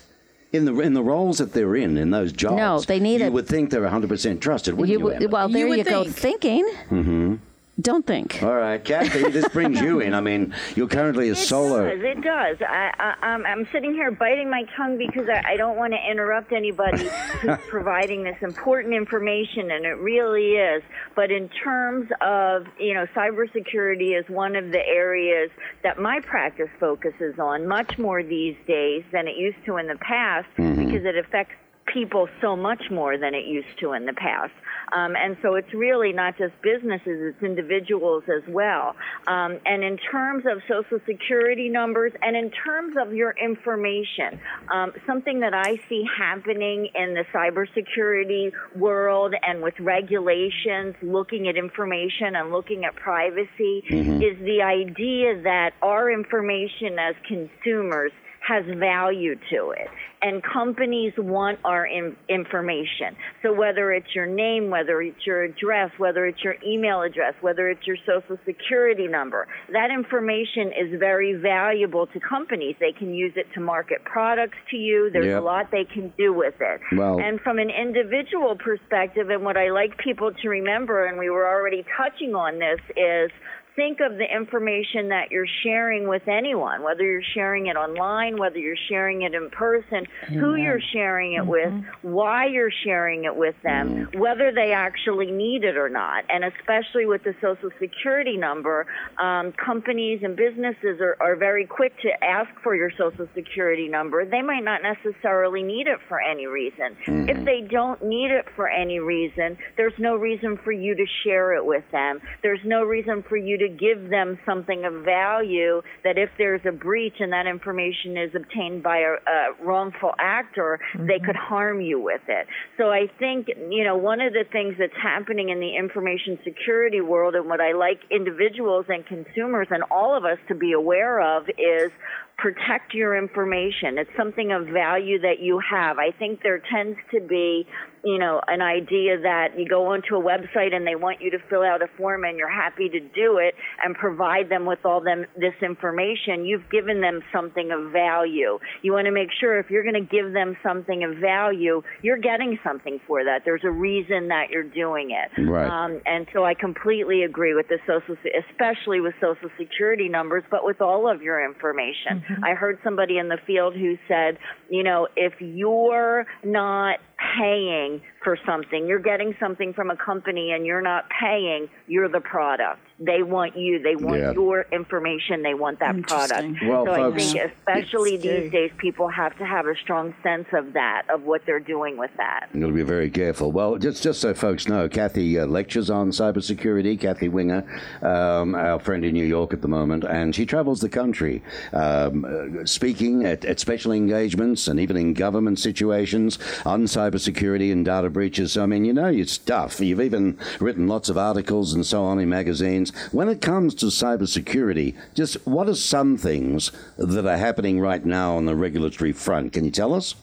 In 0.51 0.65
the 0.65 0.79
in 0.81 0.95
the 0.95 1.03
roles 1.03 1.37
that 1.39 1.53
they're 1.53 1.77
in, 1.77 1.99
in 1.99 2.11
those 2.11 2.33
jobs, 2.33 2.57
No, 2.57 2.81
they 2.81 2.99
need 3.01 3.21
You 3.21 3.27
a- 3.27 3.31
would 3.31 3.47
think 3.47 3.69
they're 3.71 3.83
100% 3.83 4.41
trusted, 4.41 4.75
wouldn't 4.75 4.91
you? 4.99 4.99
You, 5.07 5.11
Emma? 5.15 5.29
well, 5.29 5.49
You 5.51 5.55
there 5.59 5.69
would 5.69 5.79
you, 5.79 5.85
go. 5.85 6.05
think. 6.05 6.17
Thinking. 6.17 6.65
Mm-hmm. 6.91 7.35
Don't 7.81 8.05
think. 8.05 8.43
All 8.43 8.57
right, 8.57 8.85
Kathy, 8.85 9.31
this 9.31 9.49
brings 9.51 9.81
you 9.81 10.01
in. 10.01 10.13
I 10.13 10.21
mean, 10.21 10.53
you're 10.75 10.89
currently 10.89 11.29
a 11.29 11.33
It 11.33 11.37
solo. 11.37 11.89
does. 11.89 12.03
It 12.03 12.23
does. 12.23 12.57
I, 12.61 12.91
I, 12.99 13.27
I'm, 13.27 13.47
I'm 13.47 13.69
sitting 13.71 13.93
here 13.93 14.11
biting 14.11 14.51
my 14.51 14.65
tongue 14.77 14.99
because 14.99 15.29
I, 15.29 15.53
I 15.53 15.57
don't 15.57 15.77
want 15.77 15.93
to 15.93 16.11
interrupt 16.11 16.53
anybody 16.53 17.09
who's 17.41 17.57
providing 17.69 18.25
this 18.25 18.37
important 18.43 18.95
information, 18.95 19.71
and 19.71 19.85
it 19.85 19.97
really 19.99 20.57
is. 20.57 20.83
But 21.15 21.31
in 21.31 21.49
terms 21.49 22.09
of, 22.21 22.67
you 22.81 22.95
know, 22.95 23.07
cybersecurity 23.15 24.19
is 24.19 24.29
one 24.29 24.57
of 24.57 24.73
the 24.73 24.85
areas 24.85 25.51
that 25.85 26.01
my 26.01 26.19
practice 26.21 26.71
focuses 26.81 27.39
on 27.39 27.69
much 27.69 27.97
more 27.97 28.25
these 28.25 28.57
days 28.67 29.05
than 29.13 29.29
it 29.29 29.37
used 29.37 29.65
to 29.67 29.77
in 29.77 29.87
the 29.87 29.99
past 29.99 30.49
mm-hmm. 30.59 30.85
because 30.85 31.05
it 31.05 31.17
affects 31.17 31.55
people 31.93 32.29
so 32.41 32.57
much 32.57 32.83
more 32.91 33.19
than 33.19 33.35
it 33.35 33.47
used 33.47 33.79
to 33.81 33.93
in 33.93 34.07
the 34.07 34.13
past. 34.13 34.53
Um, 34.93 35.17
and 35.17 35.37
so 35.43 35.55
it's 35.55 35.73
really 35.75 36.13
not 36.13 36.39
just 36.39 36.55
businesses, 36.63 37.35
it's 37.35 37.43
individuals 37.43 38.25
as 38.29 38.43
well. 38.49 38.95
Um, 39.27 39.59
and 39.67 39.85
in 39.85 39.99
terms 39.99 40.45
of 40.51 40.63
social 40.69 40.99
security 41.07 41.69
numbers 41.69 42.13
and 42.23 42.37
in 42.37 42.51
terms 42.51 42.97
of 43.01 43.13
your 43.13 43.35
information, 43.43 44.41
um, 44.73 44.93
something 45.07 45.41
that 45.41 45.53
I 45.53 45.79
see 45.89 46.05
happening 46.17 46.89
in 46.95 47.15
the 47.15 47.25
cybersecurity 47.35 48.53
world 48.77 49.35
and 49.43 49.63
with 49.63 49.75
regulations, 49.79 50.95
looking 51.03 51.49
at 51.49 51.57
information 51.57 52.37
and 52.37 52.51
looking 52.51 52.85
at 52.85 52.97
privacy, 52.97 53.85
is 53.91 54.39
the 54.41 54.63
idea 54.63 55.43
that 55.43 55.73
our 55.83 56.11
information 56.11 56.99
as 56.99 57.15
consumers 57.27 58.13
has 58.49 58.65
value 58.79 59.35
to 59.51 59.71
it. 59.71 59.89
And 60.21 60.43
companies 60.43 61.13
want 61.17 61.61
our 61.65 61.87
in- 61.87 62.17
information. 62.29 63.15
So 63.43 63.53
whether 63.53 63.93
it's 63.93 64.15
your 64.15 64.27
name, 64.27 64.71
whether 64.71 65.01
it's 65.03 65.25
your 65.25 65.45
address, 65.45 65.91
whether 65.99 66.27
it's 66.27 66.43
your 66.43 66.57
email 66.67 67.03
address, 67.03 67.35
whether 67.41 67.69
it's 67.69 67.87
your 67.87 67.97
social 68.05 68.37
security 68.45 69.07
number, 69.07 69.47
that 69.73 69.91
information 69.91 70.69
is 70.69 70.99
very 70.99 71.35
valuable 71.35 72.07
to 72.09 72.21
companies. 72.21 72.75
They 72.81 72.93
can 72.93 73.15
use 73.15 73.35
it 73.37 73.47
to 73.55 73.61
market 73.61 74.03
products 74.05 74.59
to 74.71 74.77
you. 74.77 75.11
There's 75.13 75.27
Yep. 75.27 75.43
a 75.43 75.45
lot 75.45 75.71
they 75.71 75.85
can 75.85 76.13
do 76.19 76.33
with 76.33 76.55
it. 76.61 76.81
And 77.21 77.41
from 77.41 77.59
an 77.59 77.71
individual 77.71 78.57
perspective, 78.57 79.31
and 79.31 79.45
what 79.45 79.57
I 79.57 79.71
like 79.71 79.97
people 79.99 80.33
to 80.33 80.49
remember, 80.49 81.05
and 81.07 81.19
we 81.19 81.31
were 81.31 81.47
already 81.47 81.85
touching 81.97 82.35
on 82.35 82.59
this, 82.59 82.81
is 82.97 83.31
think 83.79 84.01
of 84.01 84.19
the 84.19 84.25
information 84.25 85.11
that 85.11 85.31
you're 85.31 85.47
sharing 85.63 86.09
with 86.09 86.27
anyone, 86.27 86.83
whether 86.83 87.05
you're 87.05 87.23
sharing 87.33 87.69
it 87.69 87.77
online, 87.77 88.37
whether 88.37 88.59
you're 88.59 88.75
sharing 88.89 89.23
it 89.23 89.35
in 89.35 89.49
person, 89.51 90.05
who 90.27 90.57
you're 90.57 90.81
sharing 90.93 91.35
it 91.35 91.47
with, 91.47 91.69
mm-hmm. 91.69 92.13
why 92.13 92.47
you're 92.47 92.73
sharing 92.83 93.23
it 93.23 93.37
with 93.37 93.55
them, 93.63 93.89
mm-hmm. 93.89 94.19
whether 94.19 94.51
they 94.51 94.73
actually 94.73 95.31
need 95.31 95.63
it 95.63 95.77
or 95.77 95.89
not. 95.89 96.25
And 96.29 96.45
especially 96.45 97.07
with 97.07 97.23
the 97.23 97.37
Social 97.41 97.71
Security 97.79 98.37
number, 98.37 98.85
um, 99.17 99.53
companies 99.53 100.23
and 100.25 100.35
businesses 100.35 101.01
are, 101.01 101.17
are 101.21 101.37
very 101.37 101.65
quick 101.65 101.93
to 102.03 102.09
ask 102.25 102.51
for 102.65 102.75
your 102.75 102.91
Social 102.99 103.29
Security 103.33 103.87
number. 103.87 104.25
They 104.25 104.43
might 104.43 104.65
not 104.65 104.81
necessarily 104.83 105.63
need 105.63 105.87
it 105.87 106.01
for 106.09 106.21
any 106.21 106.49
reason. 106.49 106.97
Mm-hmm. 107.07 107.29
If 107.29 107.45
they 107.45 107.61
don't 107.61 108.03
need 108.05 108.33
it 108.33 108.47
for 108.57 108.69
any 108.69 108.99
reason, 108.99 109.57
there's 109.77 109.99
no 109.99 110.17
reason 110.17 110.59
for 110.65 110.73
you 110.73 110.97
to 110.97 111.07
share 111.23 111.55
it 111.55 111.65
with 111.65 111.85
them. 111.93 112.21
There's 112.43 112.65
no 112.65 112.83
reason 112.83 113.23
for 113.23 113.37
you 113.37 113.57
to 113.59 113.68
give 113.69 114.11
them 114.11 114.39
something 114.47 114.85
of 114.85 115.05
value 115.05 115.83
that 116.05 116.19
if 116.19 116.31
there's 116.39 116.61
a 116.67 116.73
breach 116.73 117.15
and 117.21 117.33
that 117.33 117.47
information 117.47 118.17
is 118.17 118.35
obtained 118.35 118.83
by 118.83 118.99
a, 118.99 119.15
a 119.31 119.65
wrongful 119.65 120.13
actor, 120.19 120.79
they 120.95 121.01
mm-hmm. 121.01 121.25
could 121.25 121.37
harm 121.37 121.81
you 121.81 122.01
with 122.01 122.23
it. 122.29 122.47
So 122.77 122.91
I 122.91 123.07
think, 123.19 123.49
you 123.49 123.85
know, 123.85 123.97
one 123.97 124.21
of 124.21 124.33
the 124.33 124.45
things 124.51 124.75
that's 124.79 124.93
happening 125.01 125.49
in 125.51 125.61
the 125.61 125.77
information 125.77 126.39
security 126.45 127.01
world 127.01 127.35
and 127.35 127.47
what 127.47 127.61
I 127.61 127.73
like 127.73 128.01
individuals 128.11 128.87
and 128.89 129.05
consumers 129.07 129.69
and 129.71 129.83
all 129.91 130.17
of 130.17 130.25
us 130.25 130.39
to 130.49 130.55
be 130.55 130.73
aware 130.73 131.21
of 131.21 131.49
is 131.59 131.91
protect 132.39 132.95
your 132.95 133.17
information. 133.17 133.99
It's 133.99 134.11
something 134.17 134.53
of 134.53 134.69
value 134.69 135.21
that 135.21 135.41
you 135.41 135.61
have. 135.71 135.99
I 135.99 136.13
think 136.13 136.43
there 136.43 136.63
tends 136.73 136.97
to 137.13 137.21
be, 137.21 137.67
you 138.05 138.19
know, 138.19 138.41
an 138.47 138.63
idea 138.63 139.21
that 139.23 139.59
you 139.59 139.69
go 139.69 139.87
onto 139.87 140.17
a 140.17 140.23
website 140.23 140.75
and 140.75 140.87
they 140.87 140.95
want 140.95 141.21
you 141.21 141.31
to 141.31 141.39
fill 141.51 141.63
out 141.63 141.83
a 141.83 141.87
form 141.97 142.25
and 142.25 142.39
you're 142.39 142.51
happy 142.51 142.89
to 142.89 143.01
do 143.01 143.39
it 143.39 143.55
and 143.85 143.95
provide 143.95 144.49
them 144.49 144.67
with 144.67 144.79
all 144.85 145.03
them 145.03 145.25
this 145.37 145.55
information. 145.63 146.45
You've 146.45 146.69
given 146.71 147.01
them 147.01 147.21
something 147.33 147.71
of 147.73 147.93
value. 147.93 148.59
You 148.83 148.93
want 148.93 149.07
to 149.07 149.13
make 149.13 149.29
sure 149.41 149.59
if 149.59 149.71
you're 149.71 149.83
going 149.83 149.95
to 149.95 150.09
give 150.09 150.33
them 150.33 150.57
something 150.63 151.05
of 151.05 151.19
value, 151.19 151.83
you're 152.03 152.19
getting 152.19 152.59
something 152.65 153.01
for 153.07 153.25
that. 153.25 153.43
There's 153.45 153.65
a 153.65 153.71
reason 153.71 154.29
that 154.29 154.51
you're 154.51 154.63
doing 154.63 155.11
it. 155.11 155.49
Right. 155.49 155.69
Um, 155.69 156.01
and 156.07 156.27
so 156.33 156.45
I 156.45 156.55
completely 156.55 157.23
agree 157.23 157.55
with 157.55 157.69
the 157.69 157.79
social, 157.87 158.17
especially 158.51 159.01
with 159.01 159.15
social 159.21 159.51
security 159.59 160.09
numbers, 160.09 160.45
but 160.51 160.65
with 160.65 160.81
all 160.81 161.11
of 161.11 161.23
your 161.23 161.45
information. 161.45 162.23
I 162.45 162.55
heard 162.55 162.79
somebody 162.85 163.19
in 163.19 163.29
the 163.29 163.39
field 163.47 163.75
who 163.75 163.97
said, 164.07 164.39
you 164.69 164.83
know, 164.83 165.09
if 165.17 165.35
you're 165.41 166.27
not 166.45 166.99
paying 167.39 167.88
for 168.25 168.37
something, 168.45 168.87
you're 168.87 168.99
getting 169.13 169.35
something 169.41 169.73
from 169.73 169.91
a 169.91 169.97
company 169.97 170.53
and 170.53 170.67
you're 170.67 170.83
not 170.83 171.05
paying, 171.21 171.69
you're 171.87 172.09
the 172.09 172.21
product. 172.21 172.81
They 173.01 173.23
want 173.23 173.57
you. 173.57 173.79
They 173.81 173.95
want 173.95 174.19
Yeah. 174.21 174.33
your 174.33 174.67
information. 174.73 175.43
They 175.43 175.55
want 175.55 175.79
that 175.79 175.95
product. 176.03 176.49
Well, 176.67 176.85
so 176.85 176.95
folks- 176.97 177.29
I 177.35 177.39
think 177.39 177.53
especially 177.59 178.15
It's 178.15 178.25
scary. 178.25 178.41
these 178.41 178.53
days, 178.53 178.71
people 178.77 179.07
have 179.09 179.39
to 179.39 179.45
have 179.45 179.67
a 179.67 179.77
strong 179.77 180.15
sense 180.25 180.49
of 180.53 180.73
that, 180.73 181.03
of 181.09 181.23
what 181.25 181.43
they're 181.47 181.61
doing 181.77 181.97
with 181.97 182.11
that. 182.17 182.49
You've 182.53 182.63
got 182.63 182.67
to 182.69 182.73
be 182.75 182.83
very 182.83 183.09
careful. 183.09 183.53
Well, 183.53 183.77
just 183.79 184.03
just 184.03 184.21
so 184.21 184.35
folks 184.35 184.67
know, 184.69 184.89
Kathy 184.89 185.39
uh, 185.39 185.47
lectures 185.47 185.91
on 185.91 186.11
cybersecurity. 186.11 186.99
Kathy 186.99 187.29
Winger, 187.29 187.63
um, 188.03 188.55
our 188.57 188.81
friend 188.81 189.05
in 189.05 189.13
New 189.15 189.25
York 189.25 189.53
at 189.53 189.63
the 189.63 189.69
moment, 189.69 190.03
and 190.05 190.35
she 190.35 190.45
travels 190.45 190.81
the 190.81 190.89
country 190.89 191.41
um, 191.73 192.25
uh, 192.25 192.65
speaking 192.65 193.25
at, 193.25 193.45
at 193.45 193.61
special 193.61 193.93
engagements 193.93 194.67
and 194.67 194.81
even 194.81 194.97
in 194.97 195.15
government 195.15 195.59
situations 195.61 196.39
on 196.67 196.83
cybersecurity 196.85 197.71
and 197.71 197.78
data 197.85 198.11
breaches. 198.11 198.53
So, 198.53 198.63
I 198.63 198.67
mean, 198.67 198.85
you 198.85 198.93
know 198.93 199.09
your 199.09 199.27
stuff. 199.27 199.81
You've 199.81 200.01
even 200.01 200.39
written 200.61 200.89
lots 200.89 201.09
of 201.09 201.19
articles 201.19 201.75
and 201.75 201.85
so 201.85 202.05
on 202.05 202.19
in 202.19 202.29
magazines. 202.29 202.93
When 203.13 203.29
it 203.29 203.41
comes 203.41 203.75
to 203.77 203.87
cybersecurity, 203.87 204.97
just 205.15 205.47
what 205.47 205.69
are 205.69 205.75
some 205.75 206.17
things 206.17 206.73
that 206.97 207.27
are 207.27 207.37
happening 207.37 207.81
right 207.81 208.05
now 208.05 208.37
on 208.37 208.47
the 208.47 208.57
regulatory 208.57 209.13
front? 209.13 209.53
Can 209.53 209.65
you 209.65 209.71
tell 209.71 209.95
us? 209.95 210.15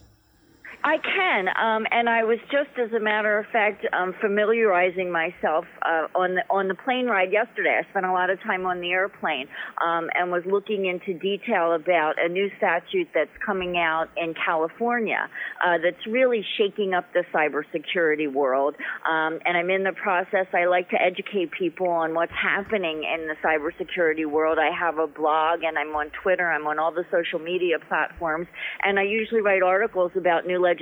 I 0.86 0.98
can, 1.00 1.48
um, 1.48 1.88
and 1.90 2.08
I 2.08 2.26
was 2.26 2.38
just, 2.52 2.70
as 2.78 2.94
a 2.94 3.00
matter 3.00 3.40
of 3.40 3.48
fact, 3.52 3.84
um, 3.92 4.14
familiarizing 4.22 5.12
myself 5.12 5.66
uh, 5.82 6.06
on 6.14 6.36
the 6.36 6.44
on 6.48 6.68
the 6.68 6.76
plane 6.76 7.08
ride 7.08 7.32
yesterday. 7.32 7.82
I 7.82 7.90
spent 7.90 8.06
a 8.06 8.12
lot 8.14 8.30
of 8.30 8.38
time 8.44 8.68
on 8.68 8.82
the 8.82 8.92
airplane 8.92 9.48
um, 9.84 10.12
and 10.14 10.30
was 10.32 10.44
looking 10.46 10.86
into 10.86 11.18
detail 11.18 11.74
about 11.74 12.22
a 12.24 12.30
new 12.30 12.52
statute 12.58 13.08
that's 13.16 13.34
coming 13.44 13.80
out 13.80 14.10
in 14.16 14.36
California 14.36 15.28
uh, 15.66 15.82
that's 15.82 16.06
really 16.06 16.46
shaking 16.56 16.94
up 16.94 17.06
the 17.14 17.24
cybersecurity 17.34 18.32
world. 18.32 18.76
Um, 19.10 19.40
and 19.44 19.58
I'm 19.58 19.72
in 19.72 19.86
the 19.86 19.94
process. 19.94 20.46
I 20.54 20.66
like 20.66 20.92
to 20.92 21.02
educate 21.02 21.50
people 21.50 21.88
on 21.88 22.14
what's 22.14 22.38
happening 22.38 23.02
in 23.10 23.26
the 23.26 23.36
cybersecurity 23.42 24.30
world. 24.30 24.60
I 24.60 24.70
have 24.70 25.00
a 25.00 25.08
blog, 25.08 25.64
and 25.64 25.80
I'm 25.80 25.96
on 25.96 26.12
Twitter. 26.22 26.46
I'm 26.46 26.68
on 26.68 26.78
all 26.78 26.92
the 26.92 27.06
social 27.10 27.40
media 27.40 27.80
platforms, 27.90 28.46
and 28.84 29.00
I 29.00 29.04
usually 29.04 29.42
write 29.42 29.64
articles 29.64 30.12
about 30.16 30.46
new 30.46 30.62
legislation 30.62 30.75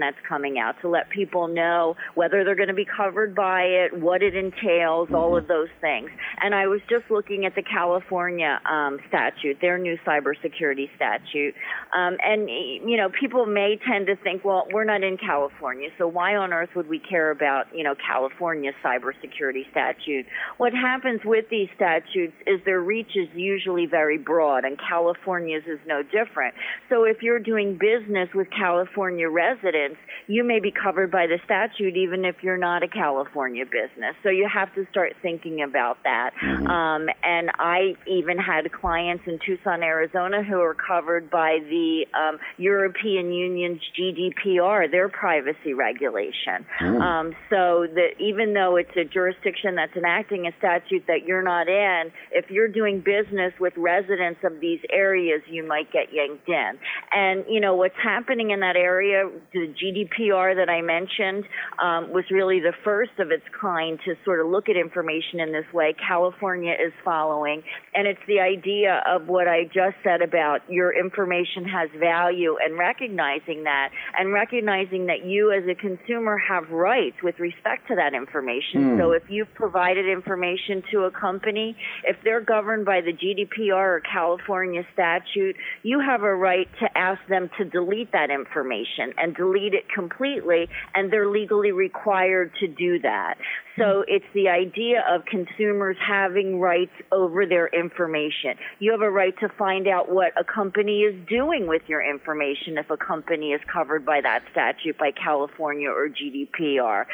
that's 0.00 0.16
coming 0.28 0.58
out 0.58 0.74
to 0.82 0.88
let 0.88 1.10
people 1.10 1.48
know 1.48 1.96
whether 2.14 2.44
they're 2.44 2.54
going 2.56 2.68
to 2.68 2.74
be 2.74 2.86
covered 2.86 3.34
by 3.34 3.62
it, 3.62 3.98
what 3.98 4.22
it 4.22 4.34
entails, 4.36 5.08
all 5.14 5.36
of 5.36 5.48
those 5.48 5.68
things. 5.80 6.10
And 6.42 6.54
I 6.54 6.66
was 6.66 6.80
just 6.88 7.10
looking 7.10 7.44
at 7.44 7.54
the 7.54 7.62
California 7.62 8.60
um, 8.70 8.98
statute, 9.08 9.58
their 9.60 9.78
new 9.78 9.96
cybersecurity 10.06 10.88
statute, 10.96 11.54
um, 11.96 12.16
and 12.22 12.48
you 12.48 12.96
know, 12.96 13.08
people 13.08 13.46
may 13.46 13.78
tend 13.90 14.06
to 14.06 14.16
think, 14.16 14.44
well, 14.44 14.66
we're 14.72 14.84
not 14.84 15.02
in 15.02 15.16
California, 15.16 15.88
so 15.98 16.06
why 16.06 16.36
on 16.36 16.52
earth 16.52 16.70
would 16.76 16.88
we 16.88 16.98
care 16.98 17.30
about 17.30 17.66
you 17.74 17.84
know 17.84 17.94
California 17.94 18.72
cybersecurity 18.84 19.70
statute? 19.70 20.26
What 20.58 20.72
happens 20.72 21.20
with 21.24 21.46
these 21.50 21.68
statutes 21.76 22.34
is 22.46 22.60
their 22.64 22.80
reach 22.80 23.16
is 23.16 23.28
usually 23.34 23.86
very 23.86 24.18
broad, 24.18 24.64
and 24.64 24.78
California's 24.78 25.64
is 25.66 25.78
no 25.86 26.02
different. 26.02 26.54
So 26.88 27.04
if 27.04 27.22
you're 27.22 27.38
doing 27.38 27.78
business 27.78 28.28
with 28.34 28.48
California 28.50 29.28
residents, 29.30 29.96
you 30.26 30.44
may 30.44 30.60
be 30.60 30.70
covered 30.70 31.10
by 31.10 31.26
the 31.26 31.38
statute 31.44 31.96
even 31.96 32.24
if 32.24 32.36
you're 32.42 32.58
not 32.58 32.82
a 32.82 32.88
California 32.88 33.64
business. 33.64 34.14
So 34.22 34.30
you 34.30 34.48
have 34.52 34.74
to 34.74 34.86
start 34.90 35.14
thinking 35.22 35.62
about 35.62 35.98
that. 36.04 36.30
Um, 36.70 37.08
and 37.22 37.50
I 37.58 37.94
even 38.06 38.38
had 38.38 38.70
clients 38.72 39.24
in 39.26 39.38
Tucson, 39.44 39.82
Arizona 39.82 40.42
who 40.42 40.60
are 40.60 40.74
covered 40.74 41.30
by 41.30 41.58
the 41.68 42.06
um, 42.14 42.38
European 42.58 43.32
Union's 43.32 43.80
GDPR, 43.98 44.90
their 44.90 45.08
privacy 45.08 45.74
regulation. 45.74 46.66
Um, 46.80 47.34
so 47.48 47.86
that 47.94 48.10
even 48.18 48.54
though 48.54 48.76
it's 48.76 48.94
a 48.96 49.04
jurisdiction 49.04 49.74
that's 49.76 49.96
enacting 49.96 50.46
a 50.46 50.52
statute 50.58 51.04
that 51.06 51.24
you're 51.26 51.42
not 51.42 51.68
in, 51.68 52.12
if 52.32 52.50
you're 52.50 52.68
doing 52.68 53.00
business 53.00 53.52
with 53.58 53.72
residents 53.76 54.40
of 54.44 54.60
these 54.60 54.80
areas, 54.92 55.42
you 55.48 55.66
might 55.66 55.92
get 55.92 56.12
yanked 56.12 56.48
in. 56.48 56.78
And 57.12 57.44
you 57.48 57.60
know 57.60 57.74
what's 57.74 57.98
happening 58.02 58.50
in 58.50 58.60
that 58.60 58.76
area, 58.76 59.09
the 59.52 59.74
GDPR 59.74 60.56
that 60.56 60.68
I 60.68 60.82
mentioned 60.82 61.44
um, 61.82 62.12
was 62.12 62.24
really 62.30 62.60
the 62.60 62.72
first 62.84 63.12
of 63.18 63.30
its 63.30 63.44
kind 63.60 63.98
to 64.04 64.14
sort 64.24 64.40
of 64.40 64.48
look 64.48 64.68
at 64.68 64.76
information 64.76 65.40
in 65.40 65.52
this 65.52 65.66
way. 65.72 65.94
California 66.06 66.72
is 66.72 66.92
following, 67.04 67.62
and 67.94 68.06
it's 68.06 68.20
the 68.26 68.40
idea 68.40 69.02
of 69.06 69.28
what 69.28 69.48
I 69.48 69.64
just 69.64 69.96
said 70.04 70.22
about 70.22 70.60
your 70.68 70.96
information 70.96 71.64
has 71.64 71.88
value 71.98 72.56
and 72.62 72.78
recognizing 72.78 73.64
that, 73.64 73.90
and 74.18 74.32
recognizing 74.32 75.06
that 75.06 75.24
you 75.24 75.52
as 75.52 75.64
a 75.68 75.74
consumer 75.74 76.38
have 76.38 76.70
rights 76.70 77.16
with 77.22 77.38
respect 77.38 77.88
to 77.88 77.96
that 77.96 78.14
information. 78.14 78.98
So 78.98 79.12
if 79.12 79.24
you've 79.28 79.52
provided 79.54 80.06
information 80.06 80.82
to 80.92 81.04
a 81.04 81.10
company, 81.10 81.76
if 82.04 82.16
they're 82.24 82.40
governed 82.40 82.84
by 82.84 83.00
the 83.00 83.12
GDPR 83.12 83.98
or 83.98 84.00
California 84.00 84.82
statute, 84.92 85.56
you 85.82 86.00
have 86.00 86.22
a 86.22 86.34
right 86.34 86.68
to 86.80 86.98
ask 86.98 87.20
them 87.28 87.50
to 87.58 87.64
delete 87.64 88.12
that 88.12 88.30
information 88.30 88.99
and 89.00 89.34
delete 89.34 89.74
it 89.74 89.84
completely, 89.94 90.68
and 90.94 91.12
they're 91.12 91.28
legally 91.28 91.72
required 91.72 92.52
to 92.60 92.66
do 92.66 92.98
that. 93.00 93.34
So 93.78 94.04
it's 94.06 94.26
the 94.34 94.48
idea 94.48 95.02
of 95.08 95.24
consumers 95.24 95.96
having 96.06 96.60
rights 96.60 96.92
over 97.12 97.46
their 97.46 97.68
information. 97.68 98.56
You 98.78 98.90
have 98.92 99.00
a 99.00 99.10
right 99.10 99.34
to 99.40 99.48
find 99.48 99.88
out 99.88 100.10
what 100.12 100.32
a 100.38 100.44
company 100.44 101.00
is 101.00 101.14
doing 101.28 101.66
with 101.66 101.82
your 101.86 102.02
information 102.02 102.76
if 102.76 102.90
a 102.90 102.96
company 102.96 103.52
is 103.52 103.60
covered 103.72 104.04
by 104.04 104.20
that 104.20 104.42
statute 104.50 104.98
by 104.98 105.12
California 105.12 105.88
or 105.88 106.08
GDPR. 106.08 107.06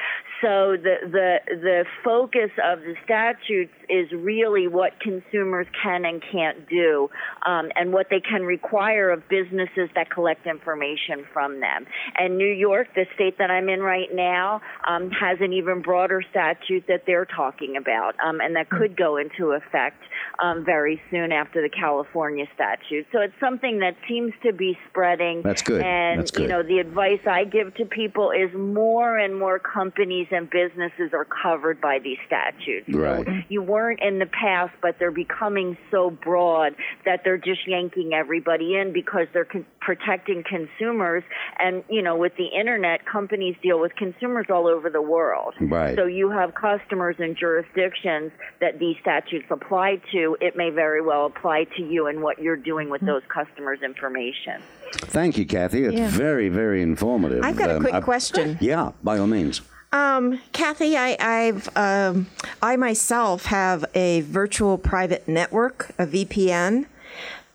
So 0.43 0.77
the 0.77 0.97
the 1.03 1.37
the 1.49 1.85
focus 2.05 2.51
of 2.63 2.81
the 2.81 2.95
statutes 3.05 3.73
is 3.89 4.11
really 4.13 4.67
what 4.67 4.99
consumers 5.01 5.67
can 5.83 6.05
and 6.05 6.23
can't 6.33 6.69
do, 6.69 7.09
um, 7.47 7.71
and 7.77 7.93
what 7.93 8.09
they 8.11 8.21
can 8.21 8.43
require 8.43 9.11
of 9.11 9.29
businesses 9.29 9.89
that 9.95 10.11
collect 10.11 10.47
information 10.47 11.27
from 11.33 11.61
them. 11.61 11.76
And 12.19 12.39
New 12.39 12.53
York, 12.53 12.89
the 12.95 13.07
state 13.15 13.39
that 13.39 13.51
I'm 13.51 13.69
in 13.69 13.81
right 13.81 14.09
now, 14.13 14.61
um, 14.87 15.11
has 15.11 15.39
an 15.41 15.53
even 15.53 15.83
broader 15.83 16.23
statute 16.31 16.85
that 16.89 17.03
they're 17.07 17.27
talking 17.27 17.77
about, 17.77 18.15
um, 18.25 18.41
and 18.41 18.57
that 18.57 18.71
could 18.71 18.97
go 18.97 19.17
into 19.17 19.53
effect 19.53 20.03
um, 20.43 20.65
very 20.65 21.01
soon 21.11 21.33
after 21.33 21.63
the 21.63 21.69
California 21.69 22.47
statute. 22.55 23.07
So 23.13 23.21
it's 23.21 23.35
something 23.41 23.81
that 23.81 23.97
seems 24.09 24.33
to 24.45 24.53
be 24.53 24.77
spreading. 24.89 25.43
That's 25.43 25.63
good. 25.63 25.83
And 25.83 26.21
That's 26.21 26.31
good. 26.31 26.43
you 26.43 26.49
know, 26.49 26.63
the 26.63 26.79
advice 26.79 27.21
I 27.27 27.45
give 27.45 27.75
to 27.77 27.85
people 27.85 28.31
is 28.31 28.55
more 28.55 29.19
and 29.19 29.39
more 29.39 29.59
companies 29.59 30.29
and 30.31 30.49
businesses 30.51 31.13
are 31.13 31.27
covered 31.43 31.81
by 31.81 31.99
these 32.03 32.19
statutes. 32.27 32.87
So 32.93 32.99
Right. 32.99 33.45
you 33.49 33.63
weren't 33.63 34.01
in 34.01 34.19
the 34.19 34.27
past, 34.27 34.73
but 34.83 34.99
they're 34.99 35.11
becoming 35.11 35.77
so 35.91 36.11
broad 36.11 36.75
that 37.05 37.23
they're 37.25 37.39
just 37.39 37.67
yanking 37.67 38.13
everybody 38.13 38.77
in 38.77 38.93
because 38.93 39.27
they're 39.33 39.45
con- 39.45 39.67
protecting 39.81 40.43
consumers. 40.43 41.23
And 41.67 41.83
you 41.91 42.01
know, 42.03 42.17
with 42.17 42.37
the 42.37 42.47
internet, 42.47 43.05
companies 43.07 43.57
deal 43.63 43.81
with 43.81 43.95
consumers 43.97 44.47
all 44.51 44.69
over 44.69 44.89
the 44.89 45.03
world. 45.03 45.55
Right. 45.61 45.97
So 45.97 46.07
you 46.07 46.31
have 46.31 46.55
customers 46.55 47.17
in 47.19 47.35
jurisdictions 47.35 48.31
that 48.61 48.79
these 48.79 48.97
statutes 49.01 49.47
apply 49.51 50.01
to. 50.13 50.37
It 50.41 50.57
may 50.57 50.71
very 50.71 51.01
well 51.03 51.27
apply 51.27 51.65
to 51.77 51.83
you 51.83 52.07
and 52.07 52.23
what 52.23 52.39
you're 52.41 52.57
doing 52.57 52.89
with 52.89 53.01
those 53.01 53.23
customers' 53.29 53.81
information. 53.83 54.63
Thank 54.93 55.37
you, 55.39 55.45
Kathy. 55.47 55.85
It's 55.85 55.95
Yeah. 55.97 56.09
very, 56.09 56.49
very 56.49 56.83
informative. 56.83 57.43
I've 57.43 57.57
got 57.57 57.71
a 57.71 57.77
Um, 57.77 57.83
quick 57.83 57.95
I- 57.95 58.01
question. 58.01 58.59
Yeah, 58.61 58.93
by 59.03 59.19
all 59.19 59.27
means. 59.27 59.61
Um, 59.93 60.41
Kathy, 60.53 60.97
I, 60.97 61.17
I've 61.19 61.69
um, 61.77 62.27
I 62.63 62.77
myself 62.77 63.47
have 63.47 63.85
a 63.95 64.21
virtual 64.23 64.79
private 64.79 65.27
network, 65.27 65.91
a 65.99 66.07
VPN, 66.07 66.87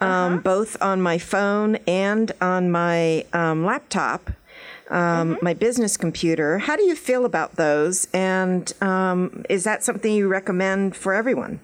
um, 0.01 0.39
both 0.39 0.75
on 0.81 1.01
my 1.01 1.17
phone 1.17 1.77
and 1.87 2.31
on 2.41 2.71
my 2.71 3.25
um, 3.33 3.63
laptop, 3.65 4.31
um, 4.89 5.37
my 5.41 5.53
business 5.53 5.95
computer. 5.95 6.57
How 6.57 6.75
do 6.75 6.83
you 6.83 6.95
feel 6.95 7.23
about 7.23 7.55
those? 7.55 8.07
And 8.13 8.71
um, 8.81 9.45
is 9.49 9.63
that 9.63 9.83
something 9.83 10.13
you 10.13 10.27
recommend 10.27 10.95
for 10.95 11.13
everyone? 11.13 11.59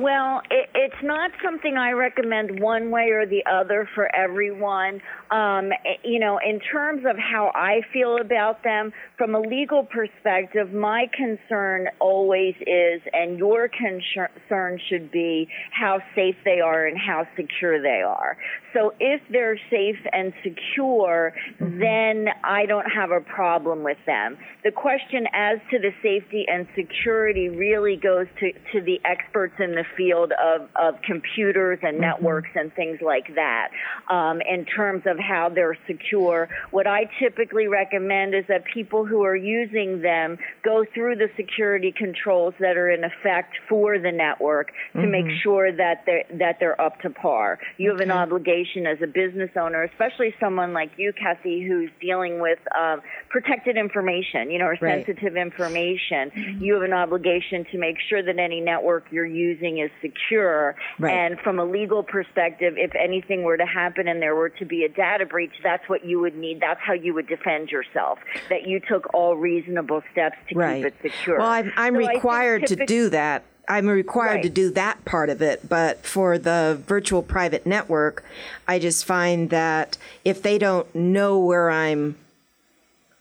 Well, 0.00 0.40
it, 0.50 0.70
it's 0.74 1.02
not 1.02 1.32
something 1.44 1.76
I 1.76 1.90
recommend 1.92 2.60
one 2.60 2.90
way 2.90 3.10
or 3.10 3.26
the 3.26 3.44
other 3.44 3.88
for 3.94 4.14
everyone. 4.14 5.02
Um, 5.32 5.72
eh, 5.72 5.96
you 6.04 6.20
know, 6.20 6.38
in 6.38 6.60
terms 6.60 7.04
of 7.08 7.16
how 7.16 7.50
I 7.54 7.80
feel 7.92 8.18
about 8.18 8.62
them, 8.62 8.92
from 9.16 9.34
a 9.34 9.40
legal 9.40 9.84
perspective, 9.84 10.72
my 10.72 11.06
concern 11.16 11.88
always 12.00 12.54
is, 12.60 13.00
and 13.12 13.38
your 13.38 13.68
concern 13.68 14.78
should 14.90 15.10
be, 15.10 15.48
how 15.70 16.00
safe 16.14 16.36
they 16.44 16.60
are 16.60 16.86
and 16.86 16.98
how 16.98 17.26
secure 17.36 17.80
they 17.80 18.02
are. 18.06 18.36
So 18.74 18.92
if 19.00 19.20
they're 19.30 19.58
safe 19.70 19.98
and 20.12 20.32
secure, 20.42 21.32
then 21.60 22.26
I 22.44 22.66
don't 22.66 22.90
have 22.90 23.10
a 23.10 23.20
problem 23.20 23.82
with 23.82 23.98
them. 24.06 24.36
The 24.64 24.70
question 24.70 25.26
as 25.32 25.58
to 25.70 25.78
the 25.78 25.92
safety 26.02 26.44
and 26.48 26.66
security 26.76 27.48
really 27.48 27.96
goes 27.96 28.26
to, 28.40 28.52
to 28.72 28.84
the 28.84 29.00
experts 29.04 29.54
in 29.58 29.72
the 29.72 29.84
field 29.96 30.32
of, 30.32 30.68
of 30.76 31.00
computers 31.02 31.78
and 31.82 31.98
networks 31.98 32.50
and 32.54 32.72
things 32.74 32.98
like 33.00 33.34
that. 33.34 33.68
Um, 34.10 34.40
in 34.40 34.64
terms 34.64 35.02
of 35.06 35.18
how 35.22 35.48
they're 35.48 35.78
secure, 35.86 36.48
what 36.70 36.86
I 36.86 37.08
typically 37.18 37.68
recommend 37.68 38.34
is 38.34 38.44
that 38.48 38.64
people 38.64 39.06
who 39.06 39.22
are 39.22 39.36
using 39.36 40.02
them 40.02 40.38
go 40.62 40.84
through 40.92 41.16
the 41.16 41.28
security 41.36 41.92
controls 41.96 42.54
that 42.60 42.76
are 42.76 42.90
in 42.90 43.04
effect 43.04 43.54
for 43.68 43.98
the 43.98 44.12
network 44.12 44.72
to 44.94 45.06
make 45.06 45.26
sure 45.42 45.72
that 45.72 46.02
they're 46.06 46.24
that 46.38 46.56
they're 46.60 46.80
up 46.80 47.00
to 47.00 47.10
par. 47.10 47.58
You 47.78 47.90
have 47.90 48.00
an 48.00 48.10
obligation 48.10 48.86
as 48.86 48.98
a 49.02 49.06
business 49.06 49.50
owner, 49.56 49.82
especially 49.84 50.34
someone 50.40 50.72
like 50.72 50.90
you, 50.96 51.12
Kathy, 51.12 51.62
who's 51.66 51.90
dealing 52.00 52.40
with 52.40 52.58
um, 52.78 53.00
protected 53.30 53.76
information, 53.76 54.50
you 54.50 54.58
know, 54.58 54.66
or 54.66 54.76
Right. 54.82 55.06
sensitive 55.06 55.36
information. 55.36 56.32
You 56.60 56.74
have 56.74 56.82
an 56.82 56.92
obligation 56.92 57.64
to 57.70 57.78
make 57.78 57.96
sure 58.08 58.22
that 58.22 58.38
any 58.38 58.60
network 58.60 59.04
you're 59.12 59.24
using 59.26 59.78
is 59.78 59.90
secure. 60.00 60.74
Right. 60.98 61.14
And 61.14 61.38
from 61.40 61.58
a 61.60 61.64
legal 61.64 62.02
perspective, 62.02 62.74
if 62.76 62.92
anything 62.96 63.44
were 63.44 63.56
to 63.56 63.66
happen 63.66 64.08
and 64.08 64.20
there 64.20 64.34
were 64.34 64.48
to 64.48 64.64
be 64.64 64.84
a 64.84 64.88
data 64.88 65.11
breach, 65.26 65.52
that's 65.62 65.88
what 65.88 66.04
you 66.04 66.20
would 66.20 66.36
need. 66.36 66.60
That's 66.60 66.80
how 66.80 66.92
you 66.92 67.14
would 67.14 67.26
defend 67.26 67.70
yourself. 67.70 68.18
That 68.48 68.66
you 68.66 68.80
took 68.80 69.12
all 69.14 69.36
reasonable 69.36 70.02
steps 70.12 70.36
to 70.48 70.54
Right. 70.58 70.84
keep 70.84 70.86
it 70.86 70.94
secure. 71.02 71.38
Well, 71.38 71.48
I'm, 71.48 71.72
I'm 71.76 71.94
So 71.94 71.98
required 71.98 72.66
to 72.68 72.76
do 72.86 73.08
that. 73.10 73.42
I'm 73.68 73.86
required 73.86 74.42
to 74.42 74.48
do 74.50 74.70
that 74.72 75.04
part 75.04 75.30
of 75.30 75.40
it, 75.40 75.68
but 75.68 76.04
for 76.04 76.36
the 76.36 76.80
virtual 76.86 77.22
private 77.22 77.64
network, 77.64 78.24
I 78.66 78.78
just 78.80 79.04
find 79.04 79.50
that 79.50 79.96
if 80.24 80.42
they 80.42 80.58
don't 80.58 80.92
know 80.94 81.38
where 81.38 81.70
I'm 81.70 82.16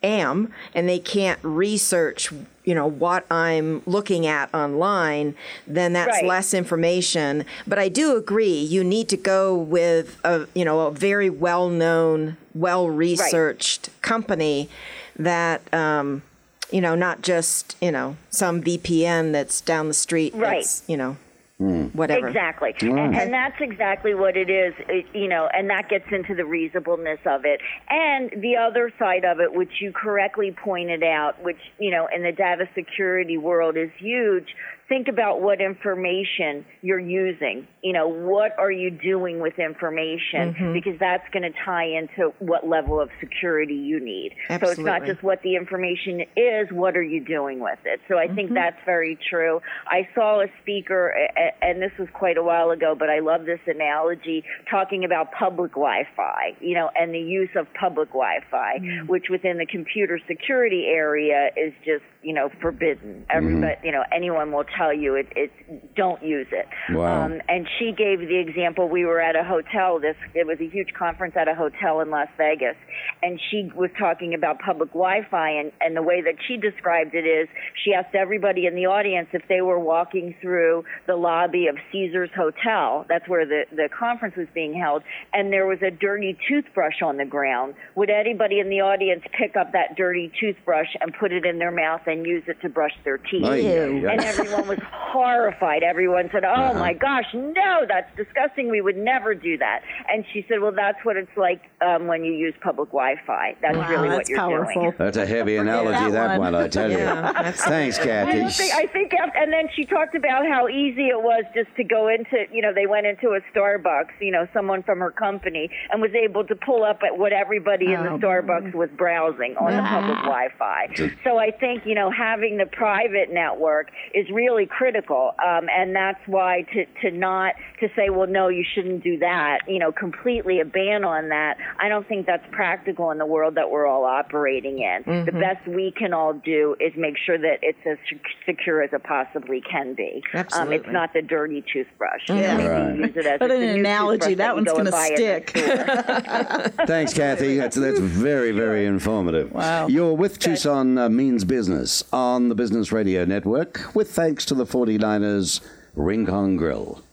am 0.04 0.52
and 0.74 0.88
they 0.89 0.99
can't 0.99 1.39
research, 1.43 2.32
you 2.64 2.74
know, 2.76 2.88
what 2.88 3.26
I'm 3.32 3.82
looking 3.86 4.26
at 4.26 4.54
online, 4.54 5.36
then 5.68 5.93
that's 5.93 6.08
Right. 6.22 6.26
less 6.26 6.54
information. 6.54 7.45
But 7.68 7.80
I 7.80 7.88
do 7.89 8.16
agree, 8.16 8.60
you 8.60 8.84
need 8.84 9.10
to 9.10 9.18
go 9.18 9.56
with 9.56 10.18
a, 10.24 10.47
you 10.54 10.66
know, 10.66 10.82
a 10.88 10.91
very 10.91 11.30
well-known, 11.30 12.38
well-researched 12.54 13.89
company 14.02 14.70
that 15.18 15.62
um, 15.74 16.24
you 16.72 16.80
know, 16.80 16.95
not 16.95 17.22
just, 17.22 17.76
you 17.82 17.91
know, 17.91 18.16
some 18.30 18.62
VPN 18.64 19.34
that's 19.34 19.60
down 19.60 19.89
the 19.89 19.93
street 19.93 20.34
Right. 20.34 20.62
that's, 20.62 20.84
you 20.88 20.95
know, 20.95 21.18
Hmm. 21.62 21.89
whatever. 21.89 22.28
Exactly. 22.28 22.74
And, 22.82 23.14
hmm. 23.14 23.14
and 23.14 23.32
that's 23.32 23.62
exactly 23.62 24.16
what 24.16 24.36
it 24.36 24.49
is, 24.49 24.74
it, 24.89 25.05
you 25.14 25.28
know, 25.28 25.47
and 25.53 25.70
that 25.70 25.89
gets 25.89 26.05
into 26.12 26.34
the 26.34 26.43
reasonableness 26.43 27.20
of 27.28 27.45
it. 27.45 27.62
And 27.88 28.32
the 28.41 28.55
other 28.57 28.91
side 28.97 29.26
of 29.26 29.39
it, 29.39 29.53
which 29.53 29.70
you 29.80 29.91
correctly 29.91 30.51
pointed 30.51 31.03
out, 31.03 31.43
which, 31.43 31.59
you 31.78 31.91
know, 31.91 32.07
in 32.12 32.24
the 32.24 32.32
data 32.32 32.68
security 32.74 33.38
world 33.38 33.78
is 33.78 33.91
huge. 33.99 34.47
Think 34.92 35.08
about 35.08 35.42
what 35.42 35.62
information 35.62 36.66
you're 36.82 37.00
using. 37.00 37.66
You 37.82 37.94
know, 37.94 38.10
what 38.10 38.52
are 38.60 38.70
you 38.70 38.92
doing 38.92 39.39
with 39.39 39.58
information? 39.58 40.54
Mm-hmm. 40.54 40.74
Because 40.74 41.00
that's 41.00 41.24
going 41.32 41.44
to 41.44 41.58
tie 41.64 41.86
into 41.86 42.34
what 42.39 42.68
level 42.68 43.00
of 43.00 43.10
security 43.22 43.76
you 43.76 44.02
need. 44.04 44.36
So 44.50 44.70
it's 44.70 44.78
not 44.78 45.06
just 45.06 45.24
what 45.24 45.44
the 45.44 45.56
information 45.56 46.26
is, 46.36 46.68
what 46.72 46.98
are 46.98 47.04
you 47.04 47.24
doing 47.24 47.62
with 47.62 47.80
it? 47.86 48.02
So 48.10 48.18
I 48.18 48.28
think 48.28 48.48
mm-hmm. 48.48 48.56
that's 48.56 48.76
very 48.86 49.18
true. 49.30 49.62
I 49.88 50.10
saw 50.14 50.42
a 50.42 50.48
speaker, 50.62 51.16
and 51.62 51.82
this 51.82 51.94
was 51.98 52.10
quite 52.14 52.36
a 52.36 52.44
while 52.44 52.72
ago, 52.72 52.94
but 52.94 53.10
I 53.10 53.20
love 53.20 53.46
this 53.46 53.62
analogy, 53.68 54.44
talking 54.70 55.06
about 55.06 55.32
public 55.32 55.72
Wi 55.72 56.04
Fi, 56.18 56.58
you 56.60 56.76
know, 56.76 56.89
and 57.00 57.14
the 57.14 57.20
use 57.20 57.56
of 57.56 57.66
public 57.80 58.10
Wi 58.10 58.39
Fi, 58.52 58.80
mm. 58.80 59.08
which 59.08 59.28
within 59.30 59.58
the 59.58 59.66
computer 59.66 60.20
security 60.28 60.88
area 60.88 61.50
is 61.56 61.72
just, 61.86 62.04
you 62.24 62.34
know, 62.34 62.50
forbidden. 62.60 63.22
Mm-hmm. 63.22 63.38
Everybody, 63.38 63.76
you 63.86 63.94
know, 63.94 64.04
anyone 64.12 64.52
will 64.52 64.66
tell 64.66 64.81
you 64.90 65.16
it, 65.16 65.28
it's 65.36 65.54
don't 65.96 66.24
use 66.24 66.48
it. 66.52 66.68
Wow. 66.90 67.26
Um, 67.26 67.42
and 67.48 67.68
she 67.78 67.92
gave 67.92 68.20
the 68.20 68.40
example 68.40 68.90
we 68.90 69.06
were 69.06 69.22
at 69.22 69.36
a 69.36 69.44
hotel 69.44 70.00
this 70.00 70.16
it 70.34 70.48
was 70.48 70.58
a 70.60 70.68
huge 70.68 70.94
conference 70.98 71.36
at 71.38 71.48
a 71.48 71.56
hotel 71.56 72.00
in 72.02 72.10
Las 72.10 72.30
Vegas 72.38 72.76
and 73.22 73.40
she 73.50 73.70
was 73.76 73.90
talking 74.00 74.34
about 74.34 74.60
public 74.60 74.90
Wi-Fi 74.90 75.50
and 75.52 75.72
and 75.82 75.96
the 75.96 76.02
way 76.02 76.22
that 76.22 76.36
she 76.48 76.58
described 76.58 77.14
it 77.14 77.26
is 77.26 77.48
she 77.84 77.94
asked 77.94 78.16
everybody 78.16 78.66
in 78.66 78.76
the 78.76 78.86
audience 78.86 79.28
if 79.34 79.44
they 79.48 79.62
were 79.62 79.80
walking 79.80 80.36
through 80.42 80.84
the 81.08 81.16
lobby 81.16 81.68
of 81.68 81.76
Caesar's 81.92 82.30
Hotel 82.36 83.06
that's 83.10 83.28
where 83.28 83.46
the 83.46 83.64
the 83.72 83.90
conference 83.98 84.36
was 84.36 84.48
being 84.54 84.74
held 84.74 85.04
and 85.34 85.52
there 85.52 85.68
was 85.68 85.80
a 85.82 85.92
dirty 85.92 86.38
toothbrush 86.48 87.02
on 87.04 87.18
the 87.18 87.26
ground 87.26 87.74
would 87.96 88.10
anybody 88.10 88.60
in 88.60 88.70
the 88.70 88.82
audience 88.82 89.22
pick 89.38 89.56
up 89.56 89.74
that 89.74 89.96
dirty 89.96 90.32
toothbrush 90.40 90.88
and 91.02 91.14
put 91.20 91.32
it 91.32 91.46
in 91.46 91.60
their 91.60 91.72
mouth 91.72 92.02
and 92.08 92.26
use 92.26 92.44
it 92.48 92.58
to 92.62 92.70
brush 92.70 92.94
their 93.04 93.18
teeth 93.18 93.44
Ay, 93.46 93.62
ay, 93.62 94.08
ay. 94.08 94.14
and 94.14 94.22
everyone 94.22 94.68
was 94.72 94.80
horrified. 95.11 95.84
Everyone 95.84 96.30
said, 96.32 96.43
"Oh 96.45 96.49
Uh-huh. 96.51 96.80
my 96.80 96.93
gosh, 96.93 97.26
no, 97.34 97.86
that's 97.88 98.09
disgusting. 98.15 98.69
We 98.69 98.82
would 98.82 98.97
never 98.97 99.36
do 99.36 99.57
that." 99.57 99.82
And 100.11 100.24
she 100.32 100.45
said, 100.47 100.61
"Well, 100.61 100.72
that's 100.72 100.97
what 101.03 101.17
it's 101.17 101.36
like 101.38 101.61
um, 101.82 102.07
when 102.07 102.24
you 102.24 102.34
use 102.34 102.53
public 102.61 102.89
Wi-Fi. 102.89 103.55
That's 103.61 103.78
Wow, 103.78 103.89
really 103.89 104.07
what 104.09 104.17
that's 104.17 104.30
you're 104.30 104.39
powerful. 104.39 104.82
doing." 104.84 104.93
That's 104.97 105.17
a 105.17 105.26
heavy 105.26 105.57
analogy, 105.57 106.11
that 106.11 106.30
that 106.30 106.39
one. 106.39 106.53
one, 106.53 106.63
I 106.63 106.67
tell 106.67 106.89
you. 106.91 106.97
absolutely. 106.99 107.91
Thanks, 107.91 107.97
Kathy. 107.97 108.39
don't 108.39 108.51
think, 108.53 108.74
I 108.74 108.86
think, 108.88 109.13
af- 109.13 109.34
and 109.36 109.51
then 109.51 109.67
she 109.76 109.86
talked 109.86 110.15
about 110.15 110.47
how 110.47 110.67
easy 110.67 111.07
it 111.07 111.22
was 111.22 111.43
just 111.55 111.69
to 111.78 111.84
go 111.84 112.07
into, 112.07 112.45
you 112.51 112.61
know, 112.61 112.74
they 112.74 112.86
went 112.88 113.05
into 113.05 113.30
a 113.30 113.41
Starbucks, 113.55 114.11
you 114.19 114.32
know, 114.32 114.47
someone 114.53 114.84
from 114.84 114.99
her 114.99 115.11
company, 115.11 115.69
and 115.91 116.01
was 116.01 116.11
able 116.15 116.43
to 116.45 116.55
pull 116.55 116.84
up 116.84 117.01
at 117.05 117.17
what 117.17 117.34
everybody 117.34 117.93
in 117.93 118.01
the 118.03 118.11
Oh, 118.11 118.17
Starbucks 118.19 118.74
was 118.74 118.89
browsing 118.97 119.55
on 119.57 119.72
the 119.76 119.84
public 119.84 120.17
Wi-Fi. 120.19 121.09
So 121.24 121.38
I 121.38 121.51
think, 121.51 121.86
you 121.86 121.95
know, 121.95 122.09
having 122.11 122.57
the 122.57 122.65
private 122.65 123.32
network 123.32 123.89
is 124.13 124.30
really 124.32 124.51
really 124.52 124.66
critical. 124.66 125.34
Um, 125.43 125.68
and 125.70 125.95
that's 125.95 126.20
why 126.28 126.66
to, 126.74 126.86
to 127.02 127.16
not 127.16 127.56
to 127.80 127.88
say, 127.95 128.10
well, 128.10 128.28
no, 128.28 128.49
you 128.49 128.64
shouldn't 128.76 129.04
do 129.04 129.18
that, 129.20 129.60
you 129.68 129.80
know, 129.80 129.91
completely 129.91 130.60
a 130.60 130.66
ban 130.66 131.04
on 131.04 131.30
that. 131.30 131.58
I 131.80 131.89
don't 131.89 132.08
think 132.08 132.26
that's 132.26 132.45
practical 132.52 133.12
in 133.12 133.18
the 133.18 133.26
world 133.26 133.56
that 133.56 133.70
we're 133.70 133.88
all 133.88 134.06
operating 134.06 134.80
in. 134.80 135.04
Mm-hmm. 135.04 135.26
The 135.26 135.32
best 135.32 135.68
we 135.68 135.91
can 135.91 136.14
all 136.14 136.34
do 136.34 136.76
is 136.80 136.93
make 136.95 137.16
sure 137.18 137.38
that 137.38 137.60
it's 137.62 137.80
as 137.86 137.97
secure 138.45 138.82
as 138.82 138.91
it 138.93 139.04
possibly 139.04 139.62
can 139.62 139.95
be. 139.95 140.22
Um, 140.34 140.39
Absolutely. 140.41 140.76
it's 140.78 140.88
not 140.89 141.14
the 141.14 141.22
dirty 141.22 141.64
toothbrush. 141.72 142.22
Yeah. 142.30 142.66
Right. 142.66 142.95
use 142.97 143.16
it 143.16 143.26
as 143.26 143.39
But 143.39 143.52
an 143.52 143.64
analogy, 143.64 144.36
toothbrush 144.36 144.38
that 144.38 144.56
one's 144.56 144.72
gonna 144.72 144.91
buy 144.91 145.08
at 145.08 145.47
the 145.47 146.72
stick. 146.76 146.88
Thanks, 146.88 147.14
Kathy. 147.14 147.58
That's, 147.58 147.76
that's 147.76 147.99
very, 147.99 148.52
very 148.52 148.86
informative. 148.86 149.52
Wow. 149.52 149.88
You're 149.88 150.14
with 150.14 150.39
Tucson 150.39 150.97
uh, 150.97 151.10
Means 151.10 151.43
Business 151.45 152.04
on 152.12 152.49
the 152.49 152.56
Business 152.56 152.91
Radio 152.91 153.26
Network 153.26 153.95
with 153.95 154.12
thanks 154.12 154.41
to 154.46 154.56
the 154.56 154.66
49ers 154.66 155.62
Rincon 155.96 156.58
Grill. 156.58 157.04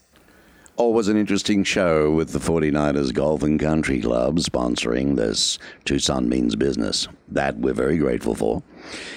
Always 0.77 1.09
an 1.09 1.17
interesting 1.17 1.65
show 1.65 2.13
with 2.13 2.31
the 2.33 2.39
49ers 2.39 3.13
Golf 3.13 3.43
and 3.43 3.59
Country 3.59 4.01
Club 4.01 4.37
sponsoring 4.39 5.17
this 5.17 5.59
Tucson 5.85 6.29
Means 6.29 6.55
Business. 6.55 7.09
That 7.29 7.59
we're 7.59 7.75
very 7.75 7.99
grateful 7.99 8.35
for. 8.37 8.63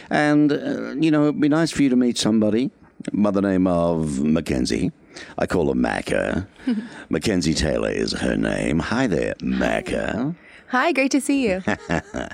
And, 0.09 0.51
uh, 0.51 0.95
you 0.99 1.11
know, 1.11 1.23
it'd 1.23 1.39
be 1.39 1.49
nice 1.49 1.69
for 1.71 1.83
you 1.83 1.89
to 1.89 1.95
meet 1.95 2.17
somebody 2.17 2.71
by 3.13 3.31
the 3.31 3.41
name 3.41 3.67
of 3.67 4.23
Mackenzie. 4.23 4.91
I 5.37 5.45
call 5.45 5.67
her 5.67 5.79
Macca. 5.79 6.47
Mackenzie 7.09 7.53
Taylor 7.53 7.91
is 7.91 8.13
her 8.13 8.35
name. 8.35 8.79
Hi 8.79 9.07
there, 9.07 9.35
Macca. 9.35 10.35
Hi, 10.69 10.93
great 10.93 11.11
to 11.11 11.21
see 11.21 11.47
you. 11.47 11.61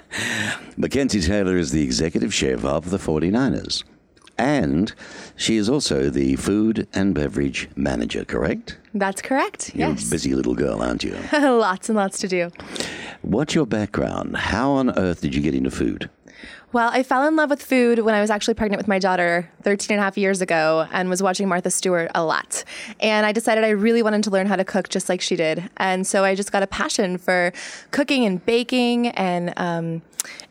Mackenzie 0.78 1.22
Taylor 1.22 1.58
is 1.58 1.72
the 1.72 1.84
executive 1.84 2.34
chef 2.34 2.64
of 2.64 2.92
the 2.92 2.98
49ers. 2.98 3.84
And 4.38 4.94
she 5.36 5.58
is 5.58 5.70
also 5.70 6.10
the 6.10 6.36
food 6.36 6.88
and 6.94 7.16
beverage 7.16 7.70
manager, 7.76 8.24
correct? 8.24 8.78
That's 8.94 9.22
correct. 9.22 9.76
You're 9.76 9.90
yes. 9.90 10.08
a 10.08 10.12
busy 10.12 10.36
little 10.36 10.56
girl, 10.56 10.82
aren't 10.82 11.04
you? 11.04 11.18
lots 11.34 11.90
and 11.90 11.96
lots 11.96 12.20
to 12.20 12.28
do. 12.28 12.52
What's 13.22 13.56
your 13.56 13.66
background? 13.66 14.38
How 14.38 14.72
on 14.72 14.98
earth 14.98 15.22
did 15.22 15.34
you 15.34 15.42
get 15.42 15.56
into 15.56 15.72
food? 15.72 16.10
Well, 16.74 16.90
I 16.92 17.02
fell 17.02 17.26
in 17.26 17.38
love 17.38 17.50
with 17.50 17.62
food 17.62 18.00
when 18.00 18.14
I 18.14 18.20
was 18.20 18.30
actually 18.30 18.54
pregnant 18.54 18.78
with 18.78 18.90
my 18.90 19.00
daughter 19.00 19.50
13 19.64 19.96
and 19.96 20.02
a 20.02 20.04
half 20.04 20.18
years 20.18 20.42
ago 20.42 20.86
and 20.92 21.10
was 21.10 21.24
watching 21.24 21.48
Martha 21.48 21.72
Stewart 21.72 22.12
a 22.14 22.24
lot. 22.24 22.66
And 23.00 23.26
I 23.26 23.32
decided 23.32 23.64
I 23.64 23.70
really 23.70 24.04
wanted 24.04 24.24
to 24.26 24.30
learn 24.30 24.48
how 24.48 24.58
to 24.58 24.66
cook 24.66 24.90
just 24.90 25.08
like 25.08 25.22
she 25.22 25.38
did. 25.38 25.70
And 25.78 26.06
so 26.06 26.26
I 26.26 26.36
just 26.36 26.52
got 26.52 26.64
a 26.64 26.68
passion 26.68 27.18
for 27.18 27.54
cooking 27.92 28.26
and 28.26 28.46
baking 28.46 29.08
and 29.08 29.54
um, 29.56 30.02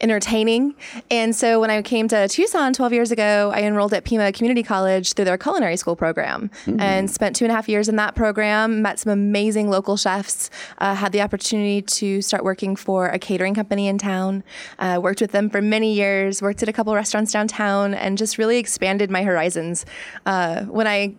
entertaining. 0.00 0.74
And 1.10 1.34
so 1.34 1.60
when 1.60 1.70
I 1.70 1.80
came 1.82 2.08
to 2.08 2.28
Tucson 2.28 2.72
12 2.72 2.92
years 2.92 3.10
ago, 3.10 3.52
I 3.54 3.62
enrolled 3.62 3.94
at 3.94 4.04
Pima 4.04 4.32
Community 4.32 4.62
College 4.62 5.12
through 5.14 5.24
their 5.24 5.38
culinary 5.38 5.76
school 5.76 5.96
program 5.96 6.50
and 6.78 7.10
spent 7.10 7.36
two 7.36 7.44
and 7.44 7.52
a 7.52 7.54
half 7.54 7.68
years 7.68 7.88
in 7.88 7.96
that 7.96 8.14
program, 8.14 8.82
met 8.82 8.98
some 8.98 9.12
amazing 9.12 9.70
local 9.70 9.96
chefs, 9.96 10.50
uh, 10.78 10.94
had 10.94 11.12
the 11.12 11.22
opportunity 11.22 11.82
to 11.82 12.22
start 12.22 12.44
working 12.44 12.76
for 12.76 13.08
a 13.08 13.18
catering 13.18 13.54
company 13.54 13.88
in 13.88 13.98
town, 13.98 14.44
uh, 14.78 14.98
worked 15.02 15.20
with 15.20 15.32
them 15.32 15.50
for 15.50 15.62
many 15.62 15.94
years, 15.94 16.42
worked 16.42 16.62
at 16.62 16.68
a 16.68 16.72
couple 16.72 16.94
restaurants 16.94 17.32
downtown, 17.32 17.94
and 17.94 18.18
just 18.18 18.38
really 18.38 18.58
expanded 18.58 19.10
my 19.10 19.22
horizons. 19.22 19.86
Uh, 20.24 20.62
when 20.64 20.86
I 20.86 21.14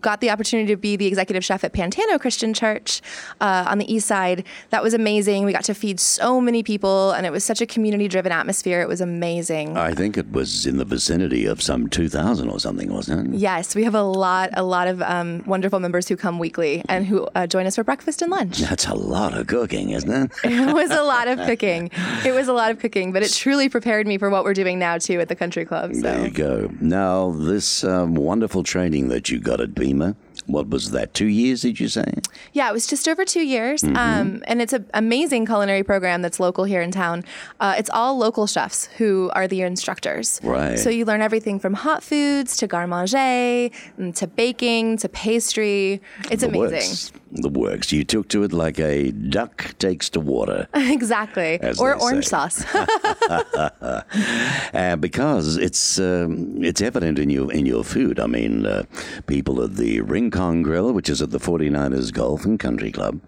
got 0.00 0.20
the 0.20 0.30
opportunity 0.30 0.66
to 0.72 0.76
be 0.76 0.96
the 0.96 1.06
executive 1.06 1.44
chef 1.44 1.64
at 1.64 1.72
Pantano 1.72 2.20
Christian 2.20 2.52
Church 2.52 3.00
uh, 3.40 3.64
on 3.68 3.78
the 3.78 3.92
east 3.92 4.06
side. 4.06 4.44
That 4.70 4.82
was 4.82 4.94
amazing. 4.94 5.44
We 5.44 5.52
got 5.52 5.64
to 5.64 5.74
feed 5.74 6.00
so 6.00 6.40
many 6.40 6.62
people, 6.62 7.12
and 7.12 7.26
it 7.26 7.30
was 7.30 7.44
such 7.44 7.60
a 7.60 7.66
community 7.66 8.08
driven 8.08 8.32
atmosphere. 8.32 8.80
It 8.80 8.88
was 8.88 9.00
amazing. 9.00 9.76
I 9.76 9.94
think 9.94 10.16
it 10.16 10.32
was 10.32 10.66
in 10.66 10.76
the 10.78 10.84
vicinity 10.84 11.46
of 11.46 11.62
some 11.62 11.88
2,000 11.88 12.48
or 12.48 12.58
something, 12.58 12.92
wasn't 12.92 13.34
it? 13.34 13.38
Yes, 13.38 13.74
we 13.74 13.84
have 13.84 13.94
a 13.94 14.02
lot, 14.02 14.50
a 14.54 14.62
lot 14.62 14.88
of 14.88 15.02
um, 15.02 15.42
wonderful 15.46 15.80
members 15.80 16.08
who 16.08 16.16
come 16.16 16.38
weekly 16.38 16.82
and 16.88 17.06
who 17.06 17.28
uh, 17.34 17.46
join 17.46 17.66
us 17.66 17.76
for 17.76 17.84
breakfast 17.84 18.22
and 18.22 18.30
lunch. 18.30 18.58
That's 18.58 18.86
a 18.86 18.94
lot 18.94 19.34
of 19.34 19.46
cooking, 19.46 19.90
isn't 19.90 20.10
it? 20.10 20.32
it 20.44 20.74
was 20.74 20.90
a 20.90 21.02
lot 21.02 21.28
of 21.28 21.38
cooking. 21.46 21.90
It 22.24 22.32
was 22.32 22.48
a 22.48 22.52
lot 22.52 22.70
of 22.70 22.78
cooking, 22.78 23.12
but 23.12 23.22
it 23.22 23.32
truly 23.32 23.68
prepared 23.68 24.06
me 24.06 24.18
for 24.18 24.30
what 24.30 24.44
we're 24.44 24.54
doing 24.54 24.78
now 24.78 24.98
too 24.98 25.20
at 25.20 25.28
the 25.28 25.36
country 25.36 25.64
club. 25.64 25.94
So. 25.94 26.00
There 26.00 26.24
you 26.26 26.30
go. 26.30 26.70
Now, 26.80 27.30
this 27.30 27.84
um, 27.84 28.14
wonderful 28.14 28.62
training 28.62 29.08
that 29.08 29.30
you 29.30 29.38
got 29.38 29.60
at 29.60 29.75
Pima, 29.76 30.16
what 30.46 30.68
was 30.68 30.90
that, 30.90 31.14
two 31.14 31.26
years, 31.26 31.62
did 31.62 31.78
you 31.78 31.88
say? 31.88 32.14
Yeah, 32.52 32.68
it 32.68 32.72
was 32.72 32.86
just 32.86 33.08
over 33.08 33.24
two 33.24 33.42
years. 33.42 33.82
Mm-hmm. 33.82 33.96
Um, 33.96 34.42
and 34.46 34.60
it's 34.60 34.72
an 34.72 34.88
amazing 34.94 35.46
culinary 35.46 35.82
program 35.82 36.22
that's 36.22 36.40
local 36.40 36.64
here 36.64 36.80
in 36.80 36.90
town. 36.90 37.24
Uh, 37.60 37.74
it's 37.78 37.90
all 37.90 38.16
local 38.16 38.46
chefs 38.46 38.86
who 38.98 39.30
are 39.34 39.46
the 39.46 39.62
instructors. 39.62 40.40
Right. 40.42 40.78
So 40.78 40.90
you 40.90 41.04
learn 41.04 41.22
everything 41.22 41.58
from 41.58 41.74
hot 41.74 42.02
foods 42.02 42.56
to 42.58 42.66
garde 42.66 42.90
manger 42.90 43.16
mm, 43.16 44.14
to 44.16 44.26
baking 44.26 44.98
to 44.98 45.08
pastry. 45.08 46.00
It's 46.30 46.42
amazing. 46.42 46.70
works. 46.70 47.12
The 47.36 47.50
works. 47.50 47.92
You 47.92 48.04
took 48.04 48.28
to 48.28 48.44
it 48.44 48.52
like 48.52 48.78
a 48.78 49.10
duck 49.10 49.76
takes 49.78 50.08
to 50.10 50.20
water. 50.20 50.68
exactly. 50.74 51.58
Or 51.78 52.00
orange 52.00 52.24
say. 52.24 52.30
sauce. 52.30 52.64
uh, 54.74 54.96
because 54.96 55.56
it's 55.56 55.98
um, 55.98 56.64
it's 56.64 56.80
evident 56.80 57.18
in 57.18 57.30
your 57.30 57.52
in 57.52 57.66
your 57.66 57.84
food. 57.84 58.18
I 58.18 58.26
mean, 58.26 58.66
uh, 58.66 58.84
people 59.26 59.62
at 59.62 59.76
the 59.76 60.00
Rincon 60.00 60.62
Grill, 60.62 60.92
which 60.92 61.10
is 61.10 61.20
at 61.20 61.30
the 61.30 61.38
49ers 61.38 62.12
Golf 62.12 62.44
and 62.44 62.58
Country 62.58 62.90
Club, 62.90 63.20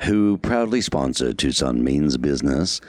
who 0.00 0.38
proudly 0.38 0.80
sponsor 0.80 1.32
Tucson 1.32 1.84
Means 1.84 2.16
Business. 2.16 2.80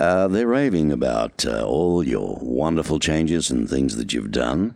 Uh, 0.00 0.26
they're 0.28 0.46
raving 0.46 0.90
about 0.90 1.44
uh, 1.46 1.62
all 1.62 2.02
your 2.02 2.38
wonderful 2.40 2.98
changes 2.98 3.50
and 3.50 3.68
things 3.68 3.96
that 3.96 4.12
you've 4.14 4.30
done. 4.30 4.74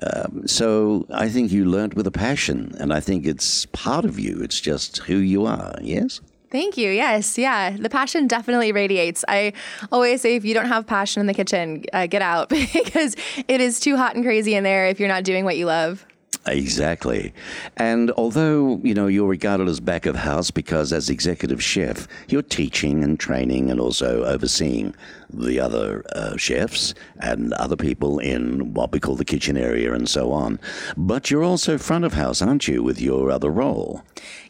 Um, 0.00 0.46
so 0.46 1.06
I 1.10 1.28
think 1.28 1.50
you 1.50 1.64
learnt 1.64 1.94
with 1.94 2.06
a 2.06 2.12
passion, 2.12 2.74
and 2.78 2.92
I 2.92 3.00
think 3.00 3.26
it's 3.26 3.66
part 3.66 4.04
of 4.04 4.18
you. 4.18 4.40
It's 4.40 4.60
just 4.60 4.98
who 4.98 5.16
you 5.16 5.44
are. 5.44 5.74
Yes. 5.82 6.20
Thank 6.50 6.76
you. 6.76 6.90
Yes. 6.90 7.36
Yeah. 7.38 7.76
The 7.76 7.90
passion 7.90 8.26
definitely 8.26 8.72
radiates. 8.72 9.24
I 9.28 9.52
always 9.92 10.20
say 10.20 10.34
if 10.34 10.44
you 10.44 10.54
don't 10.54 10.66
have 10.66 10.86
passion 10.86 11.20
in 11.20 11.26
the 11.26 11.34
kitchen, 11.34 11.84
uh, 11.92 12.06
get 12.06 12.22
out 12.22 12.48
because 12.48 13.14
it 13.48 13.60
is 13.60 13.78
too 13.80 13.96
hot 13.96 14.14
and 14.14 14.24
crazy 14.24 14.54
in 14.54 14.64
there 14.64 14.86
if 14.86 14.98
you're 14.98 15.08
not 15.08 15.24
doing 15.24 15.44
what 15.44 15.56
you 15.56 15.66
love. 15.66 16.04
Exactly. 16.50 17.32
And 17.76 18.10
although, 18.12 18.80
you 18.82 18.94
know, 18.94 19.06
you're 19.06 19.28
regarded 19.28 19.68
as 19.68 19.80
back 19.80 20.06
of 20.06 20.16
house 20.16 20.50
because 20.50 20.92
as 20.92 21.08
executive 21.08 21.62
chef, 21.62 22.08
you're 22.28 22.42
teaching 22.42 23.04
and 23.04 23.18
training 23.18 23.70
and 23.70 23.80
also 23.80 24.24
overseeing 24.24 24.94
the 25.32 25.60
other 25.60 26.04
uh, 26.12 26.36
chefs 26.36 26.94
and 27.20 27.52
other 27.54 27.76
people 27.76 28.18
in 28.18 28.74
what 28.74 28.90
we 28.90 28.98
call 28.98 29.14
the 29.14 29.24
kitchen 29.24 29.56
area 29.56 29.92
and 29.92 30.08
so 30.08 30.32
on. 30.32 30.58
But 30.96 31.30
you're 31.30 31.44
also 31.44 31.78
front 31.78 32.04
of 32.04 32.14
house, 32.14 32.42
aren't 32.42 32.66
you, 32.66 32.82
with 32.82 33.00
your 33.00 33.30
other 33.30 33.50
role? 33.50 34.02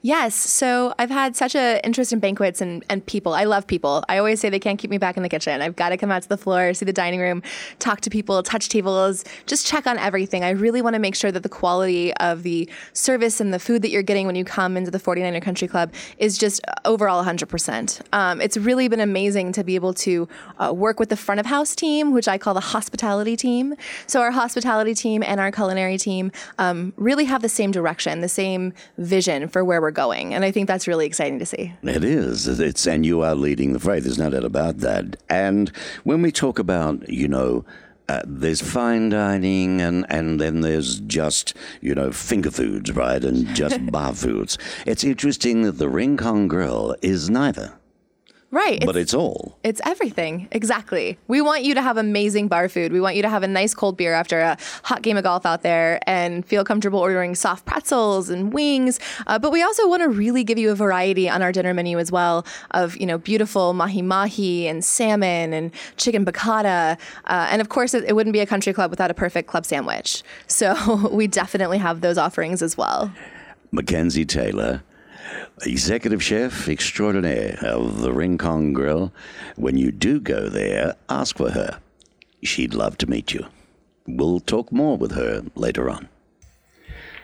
Yes. 0.03 0.35
So 0.35 0.95
I've 0.99 1.11
had 1.11 1.37
such 1.37 1.55
an 1.55 1.81
interest 1.85 2.13
in 2.13 2.21
banquets 2.21 2.61
and, 2.61 2.85
and 2.89 3.05
people. 3.05 3.35
I 3.35 3.45
love 3.45 3.67
people. 3.67 4.05
I 4.09 4.19
always 4.19 4.41
say 4.41 4.49
they 4.51 4.59
can't 4.59 4.79
keep 4.79 4.91
me 4.91 4.99
back 4.99 5.17
in 5.17 5.23
the 5.23 5.29
kitchen. 5.29 5.61
I've 5.61 5.77
got 5.77 5.91
to 5.91 5.97
come 5.97 6.11
out 6.11 6.23
to 6.23 6.29
the 6.29 6.37
floor, 6.37 6.73
see 6.75 6.85
the 6.85 6.93
dining 6.93 7.21
room, 7.21 7.43
talk 7.79 8.01
to 8.03 8.11
people, 8.11 8.43
touch 8.43 8.69
tables, 8.69 9.25
just 9.47 9.67
check 9.67 9.87
on 9.87 9.99
everything. 9.99 10.45
I 10.45 10.51
really 10.51 10.83
want 10.83 10.95
to 10.95 11.01
make 11.01 11.15
sure 11.15 11.31
that 11.33 11.43
the 11.43 11.49
quality 11.49 12.15
of 12.15 12.43
the 12.43 12.69
service 12.93 13.41
and 13.41 13.53
the 13.53 13.59
food 13.59 13.83
that 13.83 13.91
you're 13.91 14.03
getting 14.03 14.27
when 14.27 14.37
you 14.37 14.45
come 14.45 14.77
into 14.77 14.91
the 14.91 14.99
49er 14.99 15.43
Country 15.43 15.69
Club 15.69 15.93
is 16.19 16.39
just 16.39 16.61
overall 16.85 17.23
100%. 17.25 18.01
Um, 18.13 18.41
it's 18.41 18.57
really 18.57 18.89
been 18.89 19.01
amazing 19.01 19.53
to 19.53 19.65
be 19.65 19.75
able 19.75 19.95
to 19.95 20.29
uh, 20.59 20.73
work 20.75 20.99
with 20.99 21.09
the 21.09 21.17
front 21.17 21.41
of 21.41 21.47
house 21.47 21.75
team, 21.75 22.13
which 22.13 22.29
I 22.29 22.39
call 22.39 22.55
the 22.55 22.61
hospitality 22.61 23.37
team. 23.37 23.75
So 24.07 24.21
our 24.21 24.31
hospitality 24.31 24.95
team 24.95 25.23
and 25.23 25.41
our 25.41 25.51
culinary 25.51 25.99
team 25.99 26.33
um, 26.59 26.93
really 26.97 27.25
have 27.25 27.43
the 27.43 27.49
same 27.49 27.71
direction, 27.71 28.21
the 28.21 28.29
same 28.29 28.73
vision 28.99 29.49
for 29.49 29.65
where 29.71 29.81
we're 29.81 29.93
going. 29.93 30.35
And 30.35 30.45
I 30.45 30.51
think 30.51 30.67
that's 30.67 30.89
really 30.89 31.07
exciting 31.07 31.39
to 31.39 31.47
see. 31.47 31.73
It 31.85 32.03
is. 32.03 32.49
It's 32.49 32.89
and 32.89 33.07
you 33.07 33.23
are 33.23 33.37
leading 33.37 33.73
the 33.73 33.79
fray. 33.79 34.01
There's 34.01 34.19
no 34.19 34.29
doubt 34.29 34.45
about 34.45 34.79
that. 34.79 35.15
And 35.29 35.69
when 36.03 36.23
we 36.23 36.33
talk 36.33 36.59
about, 36.59 37.09
you 37.09 37.29
know, 37.29 37.65
uh, 38.09 38.21
there's 38.27 38.61
fine 38.61 39.11
dining 39.11 39.81
and, 39.81 40.05
and 40.09 40.41
then 40.41 40.63
there's 40.63 40.99
just, 40.99 41.55
you 41.81 41.95
know, 41.95 42.11
finger 42.11 42.51
foods, 42.51 42.91
right? 42.91 43.23
And 43.23 43.47
just 43.55 43.79
bar 43.93 44.13
foods. 44.13 44.59
It's 44.87 45.05
interesting 45.05 45.63
that 45.63 45.79
the 45.79 45.89
Rincon 45.89 46.49
Grill 46.49 46.97
is 47.01 47.31
neither, 47.31 47.73
Right. 48.53 48.85
but 48.85 48.97
it's 48.97 49.15
all. 49.15 49.57
It's 49.63 49.81
everything. 49.85 50.49
Exactly. 50.51 51.19
We 51.29 51.41
want 51.41 51.63
you 51.63 51.73
to 51.75 51.83
have 51.83 51.97
amazing 51.97 52.49
bar 52.49 52.69
food. 52.69 52.93
We 52.93 53.01
want 53.01 53.15
you 53.15 53.23
to 53.23 53.29
have 53.29 53.45
a 53.45 53.49
nice 53.49 53.75
cold 53.75 53.97
beer 53.97 54.13
after 54.13 54.41
a 54.41 54.59
hot 54.83 55.03
game 55.03 55.17
of 55.17 55.23
golf 55.23 55.47
out 55.47 55.63
there 55.63 56.01
and 56.09 56.45
feel 56.45 56.65
comfortable 56.65 56.99
ordering 56.99 57.37
soft 57.37 57.65
pretzels 57.65 58.29
and 58.29 58.53
wings. 58.53 58.99
Uh, 59.29 59.39
but 59.39 59.53
we 59.53 59.63
also 59.63 59.89
want 59.89 60.03
to 60.03 60.09
really 60.09 60.43
give 60.43 60.59
you 60.59 60.73
a 60.73 60.75
variety 60.75 61.29
on 61.29 61.43
our 61.43 61.53
dinner 61.53 61.73
menu 61.73 61.99
as 62.01 62.11
well 62.11 62.45
of, 62.73 62.97
you 62.97 63.07
know, 63.07 63.19
beautiful 63.19 63.73
mahi 63.73 64.03
mahi 64.03 64.67
and 64.67 64.85
salmon 64.85 65.53
and 65.53 65.71
chicken 65.97 66.25
piccata. 66.25 66.99
Uh, 67.27 67.49
and 67.51 67.61
of 67.61 67.69
course, 67.69 67.95
it, 67.95 68.03
it 68.05 68.15
wouldn't 68.15 68.33
be 68.33 68.41
a 68.41 68.47
country 68.47 68.73
club 68.73 68.91
without 68.91 69.13
a 69.13 69.15
perfect 69.15 69.49
club 69.49 69.65
sandwich. 69.65 70.25
So 70.49 71.09
we 71.13 71.29
definitely 71.29 71.79
have 71.79 72.01
those 72.01 72.19
offerings 72.19 72.63
as 72.63 72.77
well. 72.77 73.13
Mackenzie 73.71 74.25
Taylor, 74.25 74.83
executive 75.63 76.23
chef 76.23 76.69
extraordinaire 76.69 77.59
of 77.63 78.01
the 78.01 78.13
Rincon 78.13 78.73
Grill. 78.73 79.13
When 79.57 79.77
you 79.77 79.93
do 79.93 80.21
go 80.21 80.49
there, 80.49 80.97
ask 81.09 81.37
for 81.37 81.51
her. 81.51 81.81
She'd 82.43 82.75
love 82.75 82.97
to 82.99 83.11
meet 83.11 83.33
you. 83.33 83.47
We'll 84.07 84.41
talk 84.41 84.73
more 84.73 84.97
with 84.97 85.13
her 85.13 85.45
later 85.55 85.91
on. 85.91 86.09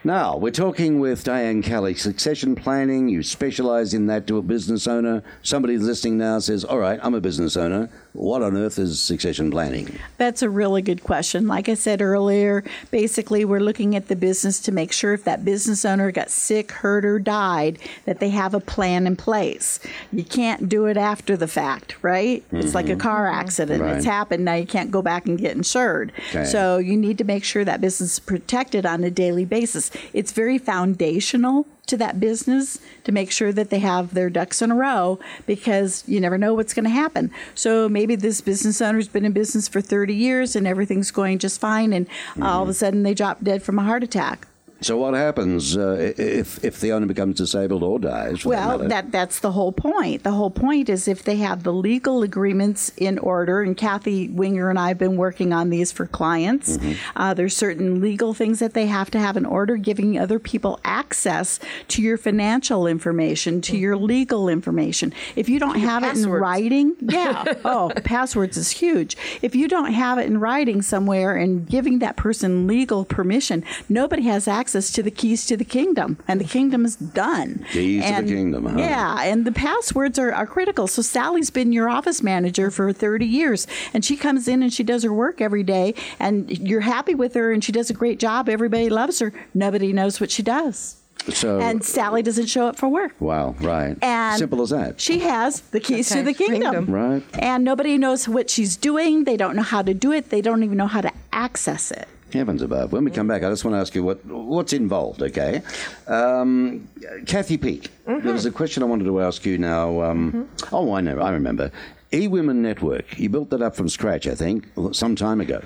Now, 0.05 0.37
we're 0.37 0.53
talking 0.53 1.01
with 1.01 1.25
Diane 1.25 1.63
Kelly, 1.63 1.95
succession 1.95 2.55
planning. 2.55 3.09
You 3.09 3.25
specialize 3.25 3.93
in 3.93 4.07
that 4.07 4.29
to 4.29 4.39
a 4.39 4.43
business 4.43 4.87
owner. 4.87 5.25
Somebody 5.43 5.79
listening 5.79 6.17
now 6.17 6.39
says, 6.39 6.63
All 6.65 6.79
right, 6.79 7.01
I'm 7.03 7.15
a 7.15 7.21
business 7.21 7.57
owner. 7.57 7.91
What 8.17 8.43
on 8.43 8.57
earth 8.57 8.79
is 8.79 8.99
succession 8.99 9.51
planning? 9.51 9.99
That's 10.17 10.43
a 10.43 10.49
really 10.49 10.81
good 10.81 11.03
question. 11.03 11.47
Like 11.47 11.69
I 11.69 11.75
said 11.75 12.01
earlier, 12.01 12.64
basically, 12.91 13.45
we're 13.45 13.61
looking 13.61 13.95
at 13.95 14.09
the 14.09 14.17
business 14.17 14.59
to 14.61 14.73
make 14.73 14.91
sure 14.91 15.12
if 15.12 15.25
that 15.25 15.45
business 15.45 15.85
owner 15.85 16.11
got 16.11 16.31
sick, 16.31 16.73
hurt, 16.73 17.05
or 17.05 17.19
died, 17.19 17.79
that 18.07 18.19
they 18.19 18.31
have 18.31 18.55
a 18.55 18.61
plan 18.61 19.07
in 19.07 19.17
place. 19.17 19.79
You 20.12 20.25
can't 20.25 20.69
do 20.69 20.87
it 20.87 20.97
after 20.97 21.37
the 21.37 21.47
fact, 21.47 21.97
right? 22.03 22.43
It's 22.53 22.75
like 22.75 22.87
a 22.87 22.93
mm-hmm. 22.93 23.01
car 23.01 23.29
accident. 23.29 23.83
Right. 23.83 23.97
It's 23.97 24.07
happened. 24.07 24.45
Now 24.45 24.55
you 24.55 24.67
can't 24.67 24.91
go 24.91 25.03
back 25.03 25.27
and 25.27 25.39
get 25.39 25.55
insured. 25.55 26.12
Okay. 26.31 26.45
So 26.47 26.79
you 26.79 26.97
need 26.97 27.19
to 27.19 27.25
make 27.25 27.45
sure 27.45 27.64
that 27.64 27.81
business 27.83 28.14
is 28.14 28.19
protected 28.19 28.87
on 28.87 29.05
a 29.05 29.11
daily 29.11 29.45
basis. 29.45 29.91
It's 30.14 30.33
very 30.33 30.57
foundational 30.57 31.67
to 31.87 31.97
that 31.97 32.20
business 32.20 32.78
to 33.05 33.12
make 33.12 33.30
sure 33.30 33.53
that 33.53 33.70
they 33.70 33.78
have 33.78 34.14
their 34.14 34.30
ducks 34.30 34.62
in 34.62 34.70
a 34.70 34.74
row 34.74 35.18
because 35.47 36.05
you 36.07 36.20
never 36.20 36.39
know 36.39 36.55
what's 36.55 36.74
going 36.74 36.84
to 36.84 36.91
happen. 36.91 37.30
So 37.55 37.89
maybe 37.89 38.16
this 38.16 38.41
business 38.41 38.80
owner's 38.80 39.09
been 39.09 39.24
in 39.24 39.32
business 39.32 39.68
for 39.68 39.80
30 39.80 40.14
years 40.14 40.57
and 40.57 40.66
everything's 40.66 41.11
going 41.11 41.39
just 41.39 41.61
fine, 41.61 41.93
and 41.93 42.07
all 42.41 42.62
of 42.62 42.68
a 42.68 42.72
mm-hmm. 42.72 42.76
sudden 42.76 43.03
they 43.03 43.14
drop 43.14 43.43
dead 43.43 43.62
from 43.62 43.78
a 43.78 43.82
heart 43.82 44.03
attack. 44.03 44.49
So, 44.83 44.99
what 44.99 45.14
happens 45.14 45.74
uh, 45.74 46.12
if, 46.18 46.62
if 46.62 46.81
the 46.81 46.93
owner 46.93 47.07
becomes 47.07 47.39
disabled 47.39 47.83
or 47.83 47.99
dies? 47.99 48.45
Well, 48.45 48.79
matter? 48.79 48.89
that 48.89 49.11
that's 49.11 49.41
the 49.41 49.53
whole 49.53 49.72
point. 49.72 50.22
The 50.22 50.33
whole 50.33 50.51
point 50.51 50.91
is 50.91 51.09
if 51.09 51.22
they 51.22 51.37
have 51.37 51.62
the 51.62 51.72
legal 51.72 52.22
agreements 52.22 52.93
in 52.99 53.18
order, 53.18 53.62
and 53.62 53.74
Kathy 53.74 54.29
Winger 54.29 54.68
and 54.68 54.79
I 54.79 54.89
have 54.89 54.99
been 54.99 55.16
working 55.16 55.55
on 55.55 55.70
these 55.70 55.93
for 55.93 56.07
clients. 56.07 56.77
Mm-hmm. 56.77 56.93
Uh, 57.16 57.33
there's 57.33 57.57
certain 57.57 58.03
legal 58.03 58.35
things 58.35 58.59
that 58.59 58.74
they 58.74 58.87
have 58.87 59.11
to 59.12 59.18
have 59.18 59.39
in 59.39 59.47
order, 59.47 59.79
giving 59.79 60.18
other 60.18 60.39
people 60.39 60.79
access 60.85 61.59
to 61.89 62.03
your 62.03 62.18
financial 62.18 62.87
information, 62.87 63.62
to 63.62 63.79
your 63.79 63.97
legal 63.97 64.47
information. 64.47 65.12
If 65.37 65.49
you 65.49 65.59
don't 65.59 65.79
have 65.79 66.05
it 66.05 66.18
in 66.18 66.29
writing, 66.29 66.95
yeah. 67.01 67.55
oh, 67.64 67.93
passwords 68.05 68.59
is 68.59 68.72
huge. 68.72 69.16
If 69.41 69.55
you 69.55 69.68
don't 69.68 69.95
have 69.95 70.18
it 70.18 70.27
in 70.27 70.39
writing 70.39 70.83
somewhere 70.83 71.35
and 71.35 71.66
giving 71.66 72.01
that 72.01 72.16
person 72.16 72.66
legal 72.66 73.07
permission, 73.07 73.64
nobody 73.89 74.24
has 74.24 74.47
access 74.47 74.66
to 74.73 75.03
the 75.03 75.11
keys 75.11 75.47
to 75.47 75.57
the 75.57 75.64
kingdom, 75.64 76.19
and 76.29 76.41
the 76.41 76.45
kingdom 76.45 76.85
is 76.85 76.97
done. 76.97 77.64
Keys 77.73 78.05
to 78.05 78.23
the 78.23 78.29
kingdom, 78.29 78.67
huh? 78.67 78.79
Yeah, 78.79 79.23
and 79.23 79.45
the 79.45 79.53
passwords 79.53 80.19
are, 80.19 80.33
are 80.33 80.47
critical. 80.47 80.87
So 80.87 81.03
Sally's 81.03 81.51
been 81.51 81.73
your 81.73 81.89
office 81.89 82.23
manager 82.23 82.71
for 82.71 82.93
30 82.93 83.27
years, 83.27 83.67
and 83.95 84.05
she 84.05 84.17
comes 84.17 84.49
in 84.49 84.62
and 84.62 84.73
she 84.73 84.83
does 84.83 85.03
her 85.03 85.12
work 85.12 85.41
every 85.41 85.62
day, 85.62 85.95
and 86.19 86.51
you're 86.51 86.81
happy 86.81 87.14
with 87.14 87.35
her, 87.35 87.53
and 87.53 87.62
she 87.62 87.73
does 87.73 87.91
a 87.91 87.95
great 87.95 88.19
job. 88.19 88.49
Everybody 88.49 88.89
loves 88.91 89.19
her. 89.21 89.33
Nobody 89.55 89.93
knows 89.93 90.21
what 90.21 90.31
she 90.31 90.43
does. 90.43 90.97
so, 91.33 91.59
And 91.61 91.85
Sally 91.85 92.23
doesn't 92.23 92.47
show 92.47 92.67
up 92.69 92.77
for 92.77 92.89
work. 92.89 93.12
wow, 93.21 93.55
right. 93.61 93.97
And 94.03 94.39
Simple 94.39 94.62
as 94.62 94.71
that. 94.71 95.01
She 95.01 95.21
has 95.21 95.61
the 95.61 95.81
keys 95.81 96.09
to 96.11 96.23
the 96.23 96.35
kingdom. 96.35 96.61
Kingdom. 96.87 96.95
Right. 96.95 97.23
And 97.35 97.64
nobody 97.64 97.99
knows 97.99 98.29
what 98.29 98.51
she's 98.51 98.77
doing. 98.77 99.25
They 99.25 99.37
don't 99.37 99.57
know 99.57 99.62
how 99.62 99.83
to 99.83 99.95
do 99.95 100.12
it. 100.12 100.31
They 100.31 100.41
don't 100.41 100.62
even 100.62 100.77
know 100.77 100.87
how 100.87 101.01
to 101.01 101.12
access 101.33 101.91
it. 101.91 102.07
Heavens 102.33 102.61
above. 102.62 102.93
When 102.93 103.05
we 103.05 103.11
come 103.11 103.29
back, 103.29 103.43
I 103.45 103.49
just 103.51 103.64
want 103.64 103.74
to 103.77 103.79
ask 103.79 103.95
you 103.95 104.03
what 104.03 104.24
what's 104.27 104.72
involved, 104.72 105.22
okay? 105.22 105.62
Um, 106.09 106.89
Kathy 107.27 107.57
Peak, 107.57 107.91
there 108.07 108.33
was 108.33 108.47
a 108.47 108.51
question 108.51 108.83
I 108.83 108.87
wanted 108.87 109.05
to 109.05 109.20
ask 109.20 109.45
you 109.47 109.59
now. 109.59 110.03
Um, 110.03 110.49
Oh, 110.72 110.93
I 110.93 111.01
know, 111.01 111.18
I 111.20 111.31
remember. 111.31 111.70
E 112.12 112.29
Women 112.29 112.62
Network, 112.62 113.18
you 113.18 113.29
built 113.29 113.51
that 113.51 113.62
up 113.62 113.74
from 113.77 113.89
scratch, 113.89 114.27
I 114.27 114.35
think, 114.35 114.68
some 114.93 115.16
time 115.16 115.41
ago, 115.41 115.62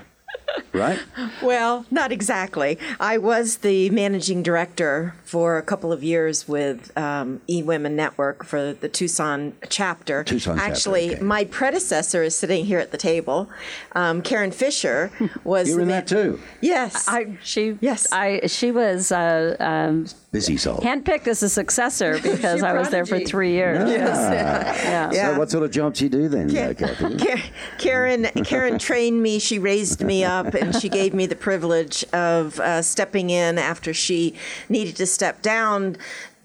right? 0.73 0.99
Well, 1.43 1.87
not 1.91 2.13
exactly. 2.13 2.79
I 2.99 3.19
was 3.19 3.59
the 3.59 3.91
managing 3.91 4.43
director 4.43 5.15
for 5.25 5.59
a 5.59 5.63
couple 5.63 5.93
of 5.93 6.03
years 6.03 6.49
with 6.49 6.97
um, 6.99 7.41
eWomen 7.49 7.93
Network 7.93 8.45
for 8.45 8.73
the 8.73 8.89
Tucson 8.89 9.53
chapter. 9.69 10.25
Tucson 10.25 10.57
chapter, 10.57 10.71
Actually, 10.73 11.15
okay. 11.15 11.23
my 11.23 11.45
predecessor 11.45 12.23
is 12.23 12.35
sitting 12.35 12.65
here 12.65 12.79
at 12.79 12.91
the 12.91 12.99
table. 12.99 13.49
Um, 13.93 14.23
Karen 14.23 14.51
Fisher 14.51 15.11
was. 15.45 15.69
You 15.69 15.77
were 15.77 15.83
in 15.83 15.89
the 15.89 15.95
that 15.95 16.07
too. 16.07 16.41
Yes. 16.61 17.07
I 17.09 17.39
she 17.43 17.79
Yes. 17.81 18.07
I 18.13 18.47
she 18.47 18.71
was 18.73 19.13
uh, 19.13 19.57
um, 19.61 20.07
Busy 20.33 20.57
soul. 20.57 20.79
handpicked 20.79 21.27
as 21.27 21.43
a 21.43 21.49
successor 21.49 22.15
because 22.23 22.63
I 22.63 22.73
was 22.73 22.91
there 22.91 23.07
for 23.07 23.19
three 23.21 23.53
years. 23.53 23.89
Yeah. 23.91 25.11
Yeah. 25.13 25.33
So 25.33 25.39
what 25.39 25.51
sort 25.51 25.65
of 25.65 25.71
jobs 25.71 25.99
do 25.99 26.05
you 26.07 26.11
do 26.11 26.29
then, 26.29 26.57
uh, 26.57 26.75
Kathy? 26.75 27.39
Karen 27.79 28.25
Karen 28.45 28.79
trained 28.79 29.23
me. 29.23 29.39
She 29.39 29.59
raised 29.59 30.03
me 30.03 30.20
up, 30.25 30.55
and 30.55 30.75
she 30.75 30.89
gave 30.89 31.15
me 31.15 31.27
the 31.27 31.37
privilege 31.37 32.05
of 32.13 32.59
uh, 32.61 32.83
stepping 32.83 33.31
in 33.31 33.59
after 33.59 33.93
she 33.95 34.35
needed 34.69 34.97
to 34.97 35.07
step 35.07 35.43
down 35.43 35.97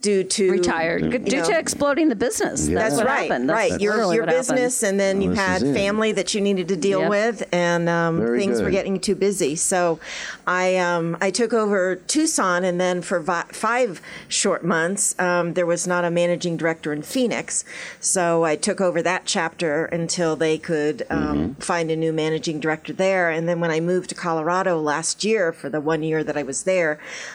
due 0.05 0.23
to 0.23 0.51
Retired 0.51 1.01
you 1.01 1.19
due 1.19 1.37
know, 1.37 1.45
to 1.51 1.57
exploding 1.57 2.07
the 2.09 2.15
business. 2.27 2.67
Yeah. 2.67 2.75
That's, 2.75 2.95
That's 2.95 2.97
what 2.97 3.07
right, 3.07 3.21
happened. 3.29 3.49
That's 3.49 3.71
right. 3.71 3.81
Your 3.81 3.97
your 3.97 4.07
what 4.07 4.15
happened. 4.15 4.37
business, 4.37 4.83
and 4.87 4.99
then 4.99 5.21
you 5.23 5.31
this 5.31 5.39
had 5.39 5.61
family 5.61 6.11
that 6.19 6.33
you 6.33 6.41
needed 6.41 6.67
to 6.73 6.75
deal 6.75 7.01
Yep. 7.01 7.09
with, 7.09 7.37
and 7.51 7.89
um, 7.89 8.13
Very 8.19 8.39
things 8.39 8.61
were 8.61 8.69
getting 8.79 8.99
too 8.99 9.15
busy. 9.15 9.55
So, 9.55 9.99
I 10.47 10.65
um, 10.77 11.17
I 11.27 11.29
took 11.31 11.51
over 11.53 11.95
Tucson, 11.95 12.63
and 12.63 12.79
then 12.79 13.01
for 13.01 13.19
vi- 13.19 13.49
five 13.51 14.01
short 14.27 14.63
months, 14.63 15.03
um, 15.19 15.53
there 15.57 15.65
was 15.65 15.87
not 15.87 16.05
a 16.05 16.11
managing 16.11 16.55
director 16.61 16.93
in 16.93 17.01
Phoenix, 17.01 17.65
so 17.99 18.43
I 18.51 18.55
took 18.67 18.79
over 18.79 19.01
that 19.01 19.23
chapter 19.25 19.85
until 19.85 20.35
they 20.35 20.57
could 20.57 20.97
um, 21.09 21.23
Mm-hmm. 21.35 21.61
find 21.71 21.89
a 21.91 21.95
new 21.95 22.13
managing 22.13 22.59
director 22.59 22.93
there. 22.93 23.25
And 23.35 23.43
then 23.49 23.59
when 23.59 23.71
I 23.77 23.79
moved 23.79 24.07
to 24.09 24.15
Colorado 24.27 24.73
last 24.79 25.23
year 25.29 25.51
for 25.51 25.69
the 25.69 25.81
one 25.93 26.01
year 26.09 26.23
that 26.23 26.37
I 26.37 26.43
was 26.51 26.63
there, 26.63 26.93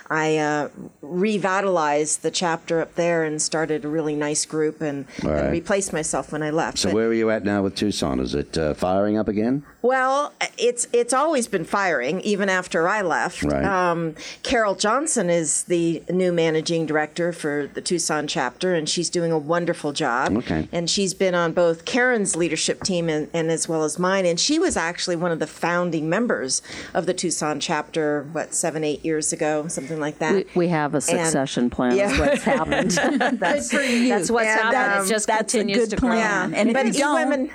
I 0.08 0.26
uh, 0.38 0.68
revitalized 1.02 2.22
the 2.22 2.30
chapter 2.30 2.59
up 2.70 2.94
there 2.94 3.24
and 3.24 3.40
started 3.40 3.84
a 3.84 3.88
really 3.88 4.14
nice 4.14 4.44
group 4.44 4.80
and, 4.80 5.06
All 5.24 5.30
right. 5.30 5.44
and 5.44 5.52
replaced 5.52 5.92
myself 5.92 6.32
when 6.32 6.42
I 6.42 6.50
left. 6.50 6.78
So 6.78 6.88
But- 6.88 6.94
where 6.94 7.08
are 7.08 7.14
you 7.14 7.30
at 7.30 7.44
now 7.44 7.62
with 7.62 7.74
Tucson? 7.74 8.20
Is 8.20 8.34
it 8.34 8.56
uh, 8.58 8.74
firing 8.74 9.18
up 9.18 9.28
again? 9.28 9.64
well, 9.82 10.34
it's 10.58 10.86
it's 10.92 11.14
always 11.14 11.48
been 11.48 11.64
firing, 11.64 12.20
even 12.20 12.50
after 12.50 12.86
I 12.86 13.00
left. 13.00 13.42
Right. 13.42 13.64
Um, 13.64 14.14
Carol 14.42 14.74
Johnson 14.74 15.30
is 15.30 15.64
the 15.64 16.02
new 16.10 16.32
managing 16.32 16.84
director 16.84 17.32
for 17.32 17.66
the 17.72 17.80
Tucson 17.80 18.26
chapter, 18.26 18.74
and 18.74 18.86
she's 18.86 19.08
doing 19.08 19.32
a 19.32 19.38
wonderful 19.38 19.92
job. 19.92 20.36
Okay. 20.36 20.68
And 20.70 20.90
she's 20.90 21.14
been 21.14 21.34
on 21.34 21.52
both 21.52 21.86
Karen's 21.86 22.36
leadership 22.36 22.82
team 22.82 23.08
and, 23.08 23.28
and 23.32 23.50
as 23.50 23.68
well 23.68 23.82
as 23.84 23.98
mine. 23.98 24.26
And 24.26 24.38
she 24.38 24.58
was 24.58 24.76
actually 24.76 25.16
one 25.16 25.32
of 25.32 25.38
the 25.38 25.46
founding 25.46 26.10
members 26.10 26.60
of 26.92 27.06
the 27.06 27.14
Tucson 27.14 27.58
chapter, 27.58 28.26
what, 28.32 28.52
seven, 28.54 28.84
eight 28.84 29.02
years 29.02 29.32
ago, 29.32 29.66
something 29.68 29.98
like 29.98 30.18
that. 30.18 30.34
We, 30.34 30.44
we 30.54 30.68
have 30.68 30.94
a 30.94 31.00
succession 31.00 31.70
plan. 31.70 31.96
Yeah. 31.96 32.10
Is 32.40 32.46
what's 32.46 32.58
happened. 32.58 32.90
that's, 33.40 33.68
that's 33.70 34.30
what's 34.30 34.46
And, 34.48 34.60
happened. 34.60 34.92
um, 35.00 35.04
it 35.04 35.08
just 35.08 35.26
that's 35.26 35.54
a 35.54 35.58
continues 35.58 35.78
good 35.88 35.90
to 35.90 35.96
grow. 35.96 36.10
plan. 36.10 36.54
And 36.54 36.72
but 36.72 36.86
you 36.86 36.92
don't, 36.92 37.16
eWomen, 37.28 37.50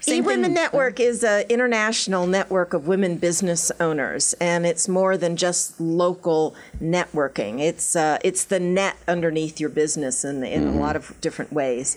same 0.00 0.24
eWomen 0.24 0.42
thing. 0.44 0.54
Network 0.54 1.00
is 1.00 1.24
an 1.24 1.44
international 1.48 2.26
network 2.26 2.74
of 2.74 2.86
women 2.86 3.16
business 3.16 3.72
owners, 3.80 4.34
and 4.40 4.66
it's 4.66 4.88
more 4.88 5.16
than 5.16 5.36
just 5.36 5.80
local 5.80 6.54
networking. 6.82 7.60
It's 7.60 7.96
uh, 7.96 8.18
it's 8.22 8.44
the 8.44 8.60
net 8.60 8.96
underneath 9.08 9.58
your 9.60 9.70
business 9.70 10.24
in, 10.24 10.44
in 10.44 10.64
Mm-hmm. 10.64 10.76
a 10.78 10.80
lot 10.80 10.96
of 10.96 11.18
different 11.20 11.52
ways. 11.52 11.96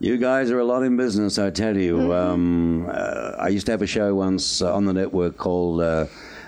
You 0.00 0.16
guys 0.18 0.50
are 0.50 0.58
a 0.58 0.64
lot 0.64 0.82
in 0.82 0.96
business, 0.96 1.38
I 1.38 1.50
tell 1.50 1.76
you. 1.76 1.96
Mm-hmm. 1.98 2.10
Um, 2.10 2.86
uh, 2.90 3.36
I 3.38 3.48
used 3.48 3.66
to 3.66 3.72
have 3.72 3.82
a 3.82 3.86
show 3.86 4.14
once 4.16 4.60
uh, 4.60 4.74
on 4.74 4.84
the 4.84 4.92
network 4.92 5.36
called 5.36 5.80
uh, 5.80 6.06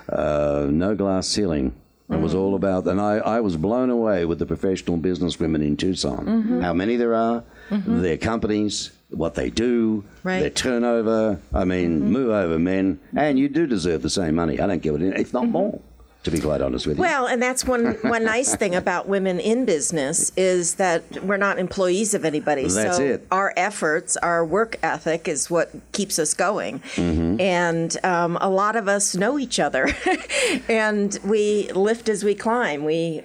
uh, 0.08 0.66
No 0.70 0.96
Glass 0.96 1.28
Ceiling. 1.28 1.72
It 2.09 2.12
Mm-hmm. 2.12 2.22
was 2.22 2.34
all 2.34 2.55
about, 2.55 2.86
and 2.86 3.00
I, 3.00 3.14
I 3.16 3.40
was 3.40 3.57
blown 3.57 3.88
away 3.88 4.26
with 4.26 4.38
the 4.38 4.44
professional 4.44 4.98
business 4.98 5.40
women 5.40 5.62
in 5.62 5.74
Tucson. 5.76 6.26
Mm-hmm. 6.26 6.61
How 6.61 6.74
many 6.74 6.96
there 6.96 7.14
are, 7.14 7.42
their 7.70 8.18
companies, 8.18 8.90
what 9.09 9.34
they 9.34 9.48
do, 9.48 10.05
Right. 10.22 10.40
their 10.40 10.50
turnover. 10.50 11.40
I 11.55 11.64
mean, 11.64 12.00
Mm-hmm. 12.00 12.12
move 12.12 12.28
over, 12.30 12.59
men. 12.59 13.00
And 13.16 13.38
you 13.38 13.48
do 13.48 13.66
deserve 13.66 14.02
the 14.02 14.11
same 14.11 14.34
money. 14.34 14.61
I 14.61 14.66
don't 14.66 14.82
give 14.82 14.94
it, 14.96 15.18
if 15.18 15.32
not 15.32 15.48
more, 15.48 15.80
to 16.25 16.31
be 16.31 16.41
quite 16.41 16.61
honest 16.61 16.87
with 16.87 16.97
you. 16.97 17.03
Well, 17.03 17.27
and 17.27 17.41
that's 17.41 17.64
one 17.64 17.93
one 18.03 18.25
nice 18.25 18.57
thing 18.57 18.75
about 18.75 19.07
women 19.07 19.39
in 19.39 19.64
business 19.64 20.33
is 20.37 20.77
that 20.77 21.22
we're 21.22 21.37
not 21.37 21.59
employees 21.59 22.14
of 22.14 22.25
anybody. 22.25 22.66
That's 22.66 22.97
so 22.97 23.03
it. 23.03 23.27
our 23.31 23.53
efforts, 23.57 24.16
our 24.16 24.45
work 24.45 24.77
ethic 24.83 25.29
is 25.29 25.51
what 25.51 25.70
keeps 25.93 26.18
us 26.18 26.35
going. 26.35 26.81
Mm-hmm. 26.97 27.41
And 27.41 27.97
um, 28.05 28.39
a 28.41 28.49
lot 28.49 28.75
of 28.75 28.89
us 28.89 29.14
know 29.14 29.39
each 29.39 29.61
other, 29.61 29.89
and 30.68 31.18
we 31.25 31.70
lift 31.72 32.09
as 32.09 32.25
we 32.25 32.35
climb. 32.35 32.85
We 32.85 33.22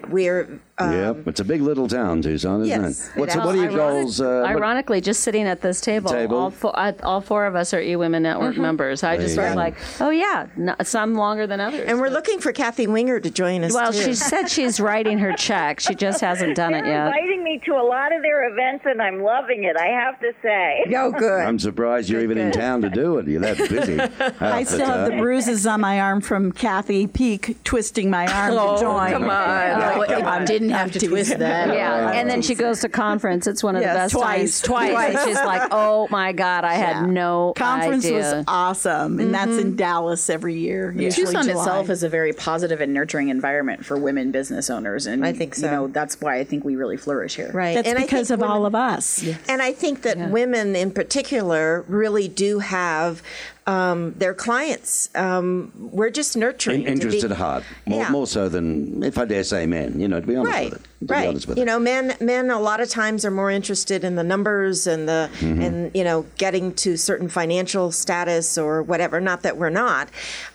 we're 0.80 1.02
yep, 1.14 1.28
it's 1.28 1.40
a 1.40 1.44
big 1.46 1.62
little 1.62 1.88
town, 1.88 2.22
Tucson, 2.22 2.62
isn't 2.62 2.82
Yes, 2.84 3.10
it? 3.10 3.20
What's 3.20 3.36
it 3.36 3.40
what 3.40 3.56
are 3.56 3.58
your 3.58 3.72
Ironic- 3.72 3.78
goals? 4.04 4.22
Uh, 4.22 4.42
what- 4.44 4.50
Ironically, 4.52 5.02
just 5.02 5.22
sitting 5.22 5.46
at 5.48 5.62
this 5.62 5.82
table, 5.82 6.12
Table. 6.12 6.38
all 6.38 6.50
four, 6.52 6.78
uh, 6.78 6.94
all 7.04 7.22
four 7.22 7.46
of 7.46 7.56
us 7.56 7.74
are 7.74 7.82
E 7.82 7.96
Women 7.96 8.24
Network 8.24 8.58
members. 8.58 9.04
I 9.04 9.18
just 9.18 9.36
you 9.36 9.42
was 9.42 9.56
like, 9.56 9.76
oh 10.00 10.10
yeah, 10.10 10.48
no, 10.56 10.76
some 10.84 11.16
longer 11.16 11.48
than 11.48 11.60
others. 11.60 11.86
And 11.88 12.00
we're 12.00 12.10
looking 12.10 12.40
for 12.40 12.52
Kathy 12.52 12.88
Winger 12.88 13.20
to 13.20 13.30
join 13.30 13.64
us. 13.64 13.74
well, 13.74 13.92
too. 13.94 14.02
she 14.04 14.14
said 14.14 14.50
she's 14.50 14.80
writing 14.80 15.20
her 15.20 15.34
check. 15.34 15.80
She 15.80 15.96
just 15.96 16.22
hasn't 16.22 16.56
done 16.56 16.74
it 16.74 16.84
They're 16.84 16.94
yet. 16.94 17.08
inviting 17.08 17.44
me 17.44 17.62
to 17.66 17.72
a 17.74 17.84
lot 17.84 18.14
of 18.16 18.22
their 18.22 18.50
events, 18.52 18.86
and 18.88 19.02
I'm 19.02 19.22
loving 19.22 19.64
it. 19.66 19.76
I 19.78 19.88
have 19.88 20.20
to 20.22 20.32
say. 20.42 20.86
No 20.90 21.12
good. 21.12 21.42
I'm 21.42 21.60
surprised 21.60 22.10
you're 22.10 22.22
even 22.22 22.38
in 22.38 22.52
town 22.52 22.82
to 22.82 22.90
do 22.90 23.18
it. 23.20 23.28
You're 23.28 23.42
that 23.42 23.58
busy. 23.58 24.00
I 24.40 24.64
still 24.64 24.86
have 24.86 25.12
the 25.12 25.18
bruises 25.18 25.66
on 25.68 25.82
my 25.82 26.00
arm 26.00 26.20
from 26.22 26.52
Kathy 26.52 27.08
Peak 27.08 27.58
twisting 27.64 28.10
my 28.10 28.26
arm 28.28 28.52
to 28.52 28.82
join. 28.82 29.12
come 29.12 29.30
on. 29.30 29.82
Oh, 29.82 30.02
it 30.02 30.12
I'm- 30.12 30.46
didn't 30.46 30.69
have 30.72 30.88
I'm 30.88 30.92
to 30.92 31.08
twist 31.08 31.30
teasing. 31.30 31.40
that. 31.40 31.70
Yeah, 31.80 32.12
and 32.12 32.30
then 32.30 32.42
she 32.42 32.56
goes 32.56 32.82
to 32.82 32.90
conference. 32.90 33.48
It's 33.48 33.64
one 33.64 33.76
of 33.76 33.82
the 33.82 33.88
best 33.88 34.14
twice. 34.14 34.62
times. 34.62 34.62
Twice. 34.62 34.92
Twice. 34.92 35.16
And 35.16 35.28
she's 35.28 35.46
like, 35.46 35.70
"Oh 35.72 36.08
my 36.10 36.32
God, 36.32 36.64
I 36.64 36.74
had 36.74 37.08
no 37.08 37.52
idea. 37.52 37.66
Conference 37.66 38.06
idea." 38.06 38.18
was 38.18 38.46
awesome, 38.48 39.20
and 39.20 39.34
that's 39.34 39.52
in 39.52 39.68
mm-hmm. 39.68 39.76
Dallas 39.76 40.30
every 40.30 40.56
year. 40.56 40.92
usually 40.92 41.28
Tucson 41.28 41.46
July. 41.46 41.62
itself 41.62 41.90
is 41.90 42.04
a 42.04 42.10
very 42.10 42.34
positive 42.34 42.82
and 42.82 42.94
nurturing 42.94 43.30
environment 43.30 43.86
for 43.86 43.98
women 43.98 44.32
business 44.32 44.70
owners, 44.70 45.06
and 45.06 45.26
I 45.26 45.34
think 45.34 45.56
so. 45.56 45.66
You 45.66 45.72
know, 45.72 45.88
that's 45.88 46.20
why 46.20 46.38
I 46.38 46.44
think 46.44 46.64
we 46.66 46.76
really 46.76 46.98
flourish 46.98 47.36
here. 47.36 47.52
right. 47.54 47.76
That's 47.76 47.88
and 47.88 47.98
I 47.98 48.02
because 48.02 48.30
think 48.30 48.42
of 48.42 48.50
all 48.50 48.66
of 48.66 48.76
us. 48.76 49.24
And 49.48 49.62
I 49.62 49.72
think 49.74 50.02
that 50.04 50.30
women 50.30 50.76
in 50.76 50.92
particular 50.92 51.86
really 51.88 52.28
do 52.28 52.60
have 52.60 53.22
um, 53.70 54.14
their 54.18 54.34
clients. 54.34 55.10
Um, 55.16 55.72
we're 55.98 56.10
just 56.10 56.36
nurturing. 56.36 56.80
In- 56.82 56.86
to 56.86 56.92
interest 56.94 57.22
be- 57.28 57.32
at 57.32 57.38
heart, 57.38 57.64
more, 57.86 58.02
Yeah. 58.04 58.10
more 58.12 58.28
so 58.28 58.50
than, 58.50 59.04
if 59.04 59.18
I 59.18 59.26
dare 59.26 59.44
say, 59.44 59.66
men. 59.66 60.00
You 60.00 60.08
know, 60.08 60.20
to 60.20 60.28
be 60.28 60.36
honest 60.36 60.54
Right, 60.54 60.72
with 60.72 60.82
it. 60.82 60.88
To 61.00 61.06
be 61.06 61.14
right. 61.14 61.28
honest 61.30 61.48
with 61.48 61.58
you 61.58 61.64
it. 61.64 61.66
know, 61.66 61.80
men 61.80 62.16
men 62.20 62.50
a 62.52 62.60
lot 62.60 62.82
of 62.82 62.90
times 62.90 63.24
are 63.24 63.32
more 63.32 63.50
interested 63.50 64.04
in 64.04 64.16
the 64.16 64.24
numbers 64.24 64.86
and 64.86 65.08
the 65.08 65.30
Mm-hmm. 65.40 65.62
and 65.62 65.92
you 65.96 66.04
know 66.04 66.26
getting 66.38 66.74
to 66.76 66.98
certain 66.98 67.30
financial 67.30 67.92
status 67.92 68.58
or 68.58 68.84
whatever. 68.84 69.22
Not 69.22 69.44
that 69.44 69.58
we're 69.58 69.70
not, 69.70 70.10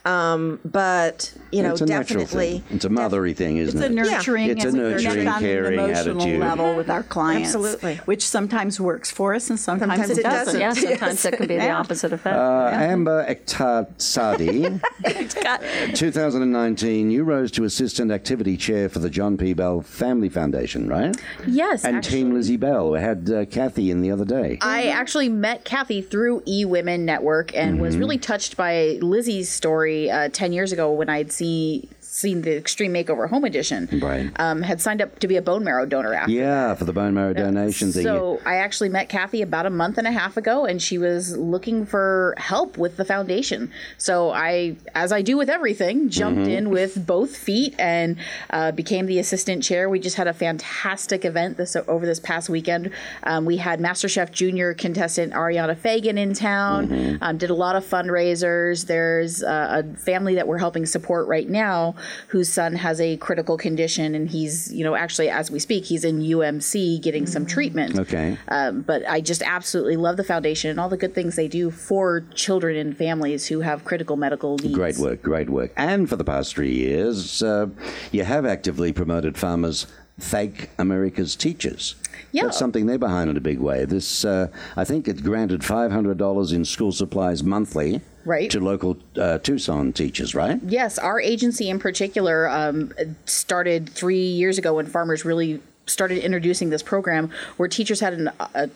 um, 0.04 0.60
but 0.64 1.32
you 1.50 1.62
know, 1.62 1.72
it's 1.72 1.80
a 1.80 1.86
definitely. 1.86 2.58
thing. 2.58 2.76
It's 2.76 2.84
a 2.84 2.88
mothery 2.90 3.34
thing, 3.34 3.56
isn't 3.58 3.78
It's 3.80 3.88
a 3.88 3.90
it? 3.90 3.94
nurturing, 3.94 4.50
It's 4.50 4.64
a 4.64 4.68
and 4.68 4.76
we 4.76 4.82
nurturing, 4.82 5.14
connect 5.14 5.28
on 5.28 5.34
an 5.36 5.40
caring 5.40 5.74
emotional 5.78 6.20
attitude. 6.20 6.40
level 6.40 6.74
with 6.74 6.90
our 6.90 7.02
clients, 7.04 7.54
Absolutely. 7.54 7.96
which 8.04 8.26
sometimes 8.26 8.80
works 8.80 9.10
for 9.10 9.34
us 9.34 9.48
and 9.50 9.58
sometimes, 9.58 9.92
Sometimes 9.92 10.10
it 10.10 10.18
it 10.18 10.22
doesn't. 10.24 10.58
doesn't. 10.60 10.82
yeah, 10.82 10.96
sometimes 10.98 11.24
it 11.24 11.36
can 11.36 11.46
be 11.46 11.56
the 11.56 11.70
opposite 11.70 12.12
effect. 12.12 12.36
Uh, 12.36 12.70
Amber 12.72 13.24
Ektar 13.32 13.86
Sadi, 13.98 14.80
2019, 15.94 17.10
you 17.10 17.24
rose 17.24 17.50
to 17.52 17.64
Assistant 17.64 18.10
Activity 18.10 18.56
Chair 18.56 18.88
for 18.88 18.98
the 18.98 19.08
John 19.10 19.36
P. 19.36 19.52
Bell 19.54 19.80
Family 19.80 20.28
Foundation, 20.34 20.88
right? 20.88 21.16
Yes, 21.46 21.84
And 21.84 21.96
actually. 21.96 22.18
Team 22.18 22.34
Lizzie 22.34 22.56
Bell. 22.58 22.90
We 22.90 22.98
had 23.00 23.30
uh, 23.30 23.44
Kathy 23.46 23.90
in 23.90 24.02
the 24.02 24.10
other 24.10 24.24
day. 24.26 24.58
I 24.60 24.88
actually 24.88 25.28
met 25.30 25.64
Kathy 25.64 26.02
through 26.02 26.42
E 26.46 26.64
Women 26.66 27.04
Network 27.06 27.54
and 27.56 27.80
was 27.80 27.96
really 27.96 28.18
touched 28.18 28.56
by 28.56 28.98
Lizzie's 29.00 29.48
story 29.48 30.10
uh, 30.10 30.28
10 30.30 30.52
years 30.52 30.72
ago 30.72 30.92
when 30.92 31.08
I'd 31.08 31.32
see, 31.32 31.88
seen 32.14 32.42
the 32.42 32.56
Extreme 32.56 32.94
Makeover 32.94 33.28
Home 33.28 33.44
Edition. 33.44 33.88
Right. 34.00 34.30
Um, 34.38 34.62
had 34.62 34.80
signed 34.80 35.02
up 35.02 35.18
to 35.18 35.26
be 35.26 35.36
a 35.36 35.42
bone 35.42 35.64
marrow 35.64 35.84
donor 35.84 36.14
after. 36.14 36.30
yeah, 36.32 36.74
for 36.74 36.84
the 36.84 36.92
bone 36.92 37.12
marrow 37.14 37.34
donation 37.34 37.90
thing. 37.90 38.04
So 38.04 38.40
I 38.46 38.56
actually 38.56 38.88
met 38.88 39.08
Kathy 39.08 39.42
about 39.42 39.66
a 39.66 39.70
month 39.70 39.98
and 39.98 40.06
a 40.06 40.12
half 40.12 40.36
ago, 40.36 40.64
and 40.64 40.80
she 40.80 40.96
was 40.96 41.36
looking 41.36 41.84
for 41.84 42.34
help 42.38 42.78
with 42.78 42.96
the 42.96 43.04
foundation. 43.04 43.72
So 43.98 44.30
I, 44.30 44.76
as 44.94 45.10
I 45.10 45.22
do 45.22 45.36
with 45.36 45.50
everything, 45.50 46.08
jumped 46.08 46.34
Mm-hmm. 46.34 46.50
in 46.50 46.70
with 46.70 47.06
both 47.06 47.36
feet 47.36 47.74
and 47.78 48.16
uh, 48.50 48.72
became 48.72 49.06
the 49.06 49.18
assistant 49.18 49.62
chair. 49.62 49.88
We 49.88 49.98
just 50.00 50.16
had 50.16 50.26
a 50.26 50.32
fantastic 50.32 51.24
event 51.24 51.56
this 51.56 51.76
over 51.76 52.04
this 52.06 52.18
past 52.20 52.48
weekend. 52.48 52.90
Um, 53.22 53.44
we 53.44 53.56
had 53.56 53.78
MasterChef 53.80 54.30
Junior 54.32 54.74
contestant 54.74 55.32
Ariana 55.32 55.76
Fagan 55.76 56.18
in 56.18 56.34
town. 56.34 56.88
Mm-hmm. 56.88 57.16
Um, 57.22 57.38
did 57.38 57.50
a 57.50 57.54
lot 57.54 57.76
of 57.76 57.84
fundraisers. 57.84 58.86
There's 58.86 59.42
uh, 59.42 59.82
a 59.84 59.96
family 59.98 60.34
that 60.36 60.46
we're 60.48 60.58
helping 60.58 60.86
support 60.86 61.26
right 61.28 61.48
now, 61.48 61.94
whose 62.28 62.52
son 62.52 62.74
has 62.76 63.00
a 63.00 63.16
critical 63.18 63.56
condition, 63.56 64.14
and 64.14 64.28
he's, 64.28 64.72
you 64.72 64.84
know, 64.84 64.94
actually 64.94 65.28
as 65.28 65.50
we 65.50 65.58
speak, 65.58 65.84
he's 65.84 66.04
in 66.04 66.20
UMC 66.20 67.00
getting 67.02 67.26
some 67.26 67.46
treatment. 67.46 67.98
Okay. 67.98 68.38
Um, 68.48 68.82
but 68.82 69.08
I 69.08 69.20
just 69.20 69.42
absolutely 69.42 69.96
love 69.96 70.16
the 70.16 70.24
foundation 70.24 70.70
and 70.70 70.80
all 70.80 70.88
the 70.88 70.96
good 70.96 71.14
things 71.14 71.36
they 71.36 71.48
do 71.48 71.70
for 71.70 72.24
children 72.34 72.76
and 72.76 72.96
families 72.96 73.46
who 73.46 73.60
have 73.60 73.84
critical 73.84 74.16
medical 74.16 74.58
needs. 74.58 74.74
Great 74.74 74.98
work, 74.98 75.22
great 75.22 75.50
work. 75.50 75.72
And 75.76 76.08
for 76.08 76.16
the 76.16 76.24
past 76.24 76.54
three 76.54 76.74
years, 76.74 77.42
uh, 77.42 77.66
you 78.12 78.24
have 78.24 78.46
actively 78.46 78.92
promoted 78.92 79.36
farmers. 79.36 79.86
Thank 80.18 80.70
America's 80.78 81.34
Teachers. 81.34 81.96
Yeah. 82.30 82.44
That's 82.44 82.58
something 82.58 82.86
they're 82.86 82.98
behind 82.98 83.30
in 83.30 83.36
a 83.36 83.40
big 83.40 83.58
way. 83.58 83.84
This, 83.84 84.24
uh, 84.24 84.48
I 84.76 84.84
think 84.84 85.08
it 85.08 85.22
granted 85.24 85.62
$500 85.62 86.52
in 86.52 86.64
school 86.64 86.92
supplies 86.92 87.42
monthly 87.42 88.00
Right. 88.24 88.50
to 88.50 88.60
local 88.60 88.96
uh, 89.16 89.38
Tucson 89.38 89.92
teachers, 89.92 90.34
right? 90.34 90.58
Yes, 90.66 90.98
our 90.98 91.20
agency 91.20 91.68
in 91.68 91.78
particular 91.78 92.48
um, 92.48 92.92
started 93.26 93.90
three 93.90 94.26
years 94.26 94.58
ago 94.58 94.74
when 94.74 94.86
farmers 94.86 95.24
really 95.24 95.60
started 95.86 96.24
introducing 96.24 96.70
this 96.70 96.82
program 96.82 97.30
where 97.56 97.68
teachers 97.68 98.00
had 98.00 98.14
an, 98.14 98.30
a, 98.54 98.70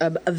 a, 0.00 0.12
a 0.26 0.36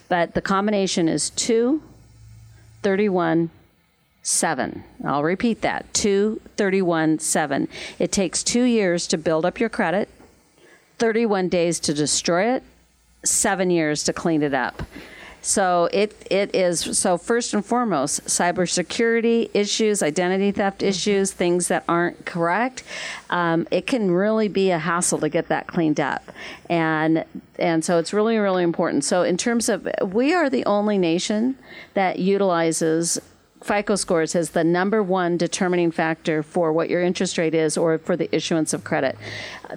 But 0.08 0.36
the 0.36 0.42
combination 0.42 1.10
is 1.10 1.30
2, 1.32 1.84
31, 2.84 3.50
7. 4.22 4.84
I'll 5.04 5.24
repeat 5.24 5.62
that 5.62 5.94
2, 5.94 6.40
31, 6.56 7.20
7. 7.20 7.68
It 8.00 8.14
takes 8.14 8.42
two 8.42 8.64
years 8.64 9.06
to 9.08 9.18
build 9.18 9.46
up 9.46 9.60
your 9.60 9.68
credit, 9.68 10.08
31 11.04 11.50
days 11.50 11.82
to 11.82 11.94
destroy 11.94 12.54
it, 12.56 12.64
seven 13.26 13.70
years 13.70 14.06
to 14.06 14.14
clean 14.14 14.42
it 14.42 14.54
up. 14.54 14.84
So 15.42 15.90
it 15.92 16.16
it 16.32 16.56
is 16.56 16.80
so 16.98 17.18
first 17.18 17.54
and 17.54 17.66
foremost 17.66 18.24
cybersecurity 18.24 19.50
issues, 19.54 20.02
identity 20.02 20.54
theft 20.54 20.82
issues, 20.82 21.34
things 21.34 21.68
that 21.68 21.84
aren't 21.90 22.26
correct. 22.26 22.86
Um, 23.30 23.68
it 23.70 23.86
can 23.86 24.12
really 24.12 24.48
be 24.48 24.72
a 24.72 24.80
hassle 24.80 25.20
to 25.20 25.28
get 25.28 25.50
that 25.50 25.68
cleaned 25.68 26.00
up, 26.00 26.24
and 26.70 27.26
and 27.60 27.84
so 27.84 27.98
it's 27.98 28.14
really 28.14 28.38
really 28.38 28.64
important. 28.64 29.04
So 29.04 29.24
in 29.24 29.36
terms 29.36 29.68
of 29.68 29.86
we 30.02 30.34
are 30.34 30.50
the 30.50 30.64
only 30.64 30.98
nation 30.98 31.58
that 31.96 32.20
utilizes 32.20 33.20
FICO 33.64 33.96
scores 33.96 34.36
as 34.36 34.52
the 34.52 34.64
number 34.64 35.02
one 35.02 35.38
determining 35.38 35.92
factor 35.92 36.44
for 36.44 36.72
what 36.74 36.90
your 36.90 37.02
interest 37.02 37.38
rate 37.38 37.56
is 37.56 37.78
or 37.78 37.98
for 37.98 38.16
the 38.18 38.34
issuance 38.36 38.74
of 38.74 38.84
credit. 38.84 39.18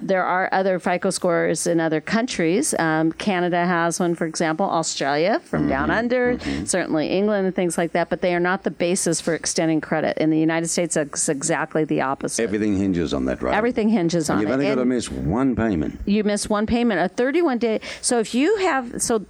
There 0.01 0.23
are 0.23 0.49
other 0.51 0.77
FICO 0.79 1.09
scores 1.09 1.65
in 1.65 1.79
other 1.79 2.01
countries. 2.01 2.75
Um, 2.77 3.11
Canada 3.13 3.65
has 3.65 3.99
one, 3.99 4.13
for 4.13 4.25
example, 4.27 4.65
Australia 4.65 5.39
from 5.39 5.67
down 5.67 5.89
under, 5.89 6.37
certainly 6.65 7.07
England 7.07 7.47
and 7.47 7.55
things 7.55 7.77
like 7.77 7.93
that, 7.93 8.09
but 8.09 8.21
they 8.21 8.35
are 8.35 8.39
not 8.39 8.63
the 8.63 8.71
basis 8.71 9.19
for 9.21 9.33
extending 9.33 9.81
credit. 9.81 10.17
In 10.17 10.29
the 10.29 10.37
United 10.39 10.67
States, 10.67 10.95
it's 10.97 11.29
exactly 11.29 11.83
the 11.83 12.01
opposite. 12.01 12.43
Everything 12.43 12.77
hinges 12.77 13.13
on 13.13 13.25
that, 13.25 13.41
right? 13.41 13.55
Everything 13.55 13.89
hinges 13.89 14.29
on 14.29 14.39
You've 14.41 14.49
it. 14.49 14.53
only 14.53 14.65
got 14.67 14.75
to 14.75 14.85
miss 14.85 15.09
one 15.09 15.55
payment. 15.55 15.99
you 16.05 16.23
miss 16.23 16.49
one 16.49 16.65
payment, 16.67 16.99
a 16.99 17.07
31 17.07 17.57
day. 17.57 17.79
So 18.01 18.19
if 18.19 18.35
you 18.35 18.57
have, 18.57 19.01
so 19.01 19.25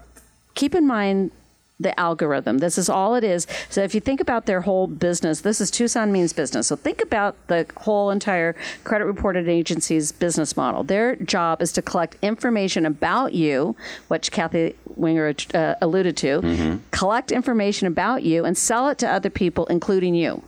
keep 0.56 0.74
in 0.76 0.86
mind 0.88 1.32
the 1.80 1.98
algorithm. 2.00 2.58
This 2.58 2.78
is 2.78 2.90
all 2.90 3.16
it 3.16 3.24
is. 3.24 3.46
So 3.70 3.84
if 3.84 3.94
you 3.94 4.02
think 4.02 4.20
about 4.20 4.46
their 4.46 4.62
whole 4.62 4.88
business, 4.88 5.42
this 5.42 5.62
is 5.62 5.70
Tucson 5.70 6.12
Means 6.12 6.34
Business. 6.34 6.68
So 6.68 6.76
think 6.76 7.02
about 7.04 7.36
the 7.48 7.68
whole 7.78 8.10
entire 8.10 8.56
credit 8.84 9.06
reported 9.06 9.48
agency's 9.48 10.12
business 10.12 10.58
model. 10.58 10.84
Their 10.84 11.16
job 11.18 11.62
is 11.62 11.72
to 11.74 11.82
collect 11.82 12.18
information 12.22 12.86
about 12.86 13.34
you, 13.34 13.76
which 14.08 14.32
Kathy 14.32 14.76
Winger 14.96 15.34
uh, 15.54 15.76
alluded 15.82 16.18
to, 16.18 16.80
collect 16.92 17.32
information 17.32 17.88
about 17.88 18.24
you 18.24 18.44
and 18.44 18.58
sell 18.58 18.90
it 18.90 18.98
to 19.00 19.08
other 19.08 19.30
people, 19.30 19.66
including 19.68 20.16
you. 20.16 20.44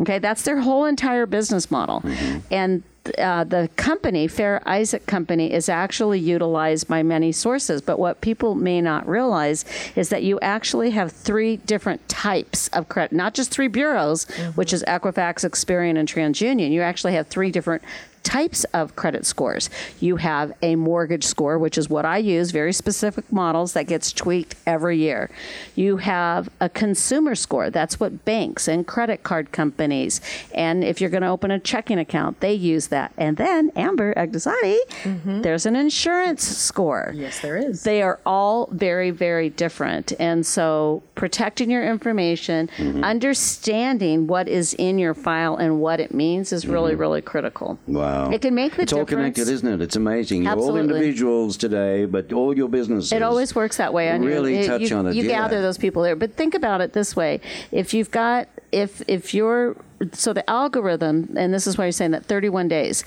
Okay, 0.00 0.18
that's 0.18 0.42
their 0.42 0.60
whole 0.60 0.84
entire 0.84 1.26
business 1.26 1.70
model. 1.70 2.02
And 2.50 2.82
uh, 3.18 3.44
the 3.44 3.68
company, 3.76 4.28
Fair 4.28 4.62
Isaac 4.66 5.06
Company, 5.06 5.52
is 5.52 5.68
actually 5.68 6.20
utilized 6.20 6.88
by 6.88 7.02
many 7.02 7.32
sources. 7.32 7.80
But 7.80 7.98
what 7.98 8.20
people 8.20 8.54
may 8.54 8.80
not 8.80 9.08
realize 9.08 9.64
is 9.96 10.08
that 10.10 10.22
you 10.22 10.38
actually 10.40 10.90
have 10.90 11.12
three 11.12 11.56
different 11.58 12.06
types 12.08 12.68
of 12.68 12.88
credit, 12.88 13.14
not 13.16 13.34
just 13.34 13.50
three 13.50 13.68
bureaus, 13.68 14.24
which 14.54 14.72
is 14.72 14.84
Equifax, 14.84 15.48
Experian, 15.48 15.98
and 15.98 16.08
TransUnion. 16.08 16.70
You 16.70 16.82
actually 16.82 17.14
have 17.14 17.28
three 17.28 17.50
different 17.50 17.82
types 18.22 18.64
of 18.74 18.96
credit 18.96 19.26
scores. 19.26 19.70
You 20.00 20.16
have 20.16 20.52
a 20.62 20.76
mortgage 20.76 21.24
score, 21.24 21.58
which 21.58 21.78
is 21.78 21.88
what 21.88 22.04
I 22.04 22.18
use, 22.18 22.50
very 22.50 22.72
specific 22.72 23.30
models 23.32 23.72
that 23.72 23.86
gets 23.86 24.12
tweaked 24.12 24.54
every 24.66 24.98
year. 24.98 25.30
You 25.74 25.98
have 25.98 26.48
a 26.60 26.68
consumer 26.68 27.34
score. 27.34 27.70
That's 27.70 28.00
what 28.00 28.24
banks 28.24 28.68
and 28.68 28.86
credit 28.86 29.22
card 29.22 29.52
companies, 29.52 30.20
and 30.54 30.84
if 30.84 31.00
you're 31.00 31.10
going 31.10 31.22
to 31.22 31.28
open 31.28 31.50
a 31.50 31.58
checking 31.58 31.98
account, 31.98 32.40
they 32.40 32.54
use 32.54 32.88
that. 32.88 33.12
And 33.16 33.36
then 33.36 33.70
Amber 33.76 34.14
Agdasani, 34.14 34.78
mm-hmm. 35.02 35.42
there's 35.42 35.66
an 35.66 35.76
insurance 35.76 36.42
score. 36.42 37.12
Yes, 37.14 37.40
there 37.40 37.56
is. 37.56 37.82
They 37.84 38.02
are 38.02 38.20
all 38.26 38.68
very, 38.72 39.10
very 39.10 39.50
different. 39.50 40.12
And 40.18 40.44
so 40.44 41.02
protecting 41.14 41.70
your 41.70 41.84
information, 41.84 42.68
mm-hmm. 42.76 43.04
understanding 43.04 44.26
what 44.26 44.48
is 44.48 44.74
in 44.74 44.98
your 44.98 45.14
file 45.14 45.56
and 45.56 45.80
what 45.80 46.00
it 46.00 46.12
means 46.12 46.52
is 46.52 46.66
really, 46.66 46.92
mm-hmm. 46.92 47.00
really 47.00 47.22
critical. 47.22 47.78
Wow. 47.86 48.07
It 48.32 48.42
can 48.42 48.54
make 48.54 48.72
the 48.72 48.84
difference. 48.84 48.92
It's 48.92 48.98
all 48.98 49.04
connected, 49.04 49.48
isn't 49.48 49.68
it? 49.68 49.80
It's 49.80 49.96
amazing. 49.96 50.44
You're 50.44 50.58
all 50.58 50.76
individuals 50.76 51.56
today, 51.56 52.04
but 52.04 52.32
all 52.32 52.56
your 52.56 52.68
businesses. 52.68 53.12
It 53.12 53.22
always 53.22 53.54
works 53.54 53.76
that 53.78 53.92
way. 53.92 54.08
And 54.08 54.24
Really 54.24 54.60
you, 54.60 54.66
touch 54.66 54.82
you, 54.82 54.96
on 54.96 55.06
it, 55.06 55.14
You 55.14 55.24
yeah. 55.24 55.42
gather 55.42 55.60
those 55.62 55.78
people 55.78 56.02
there, 56.02 56.16
but 56.16 56.34
think 56.34 56.54
about 56.54 56.80
it 56.80 56.92
this 56.92 57.16
way: 57.16 57.40
if 57.72 57.94
you've 57.94 58.10
got, 58.10 58.48
if 58.72 59.02
if 59.08 59.34
you're, 59.34 59.76
so 60.12 60.32
the 60.32 60.48
algorithm, 60.48 61.34
and 61.36 61.52
this 61.52 61.66
is 61.66 61.78
why 61.78 61.84
you're 61.84 61.92
saying 61.92 62.12
that 62.12 62.24
31 62.26 62.68
days. 62.68 63.04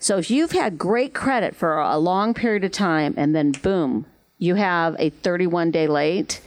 So 0.00 0.16
if 0.16 0.30
you've 0.30 0.52
had 0.52 0.78
great 0.78 1.12
credit 1.12 1.56
for 1.56 1.78
a 1.80 1.98
long 1.98 2.32
period 2.34 2.64
of 2.64 2.70
time, 2.70 3.14
and 3.16 3.34
then 3.34 3.52
boom, 3.52 4.06
you 4.38 4.54
have 4.54 4.94
a 4.98 5.10
31 5.10 5.70
day 5.70 5.86
late. 5.86 6.40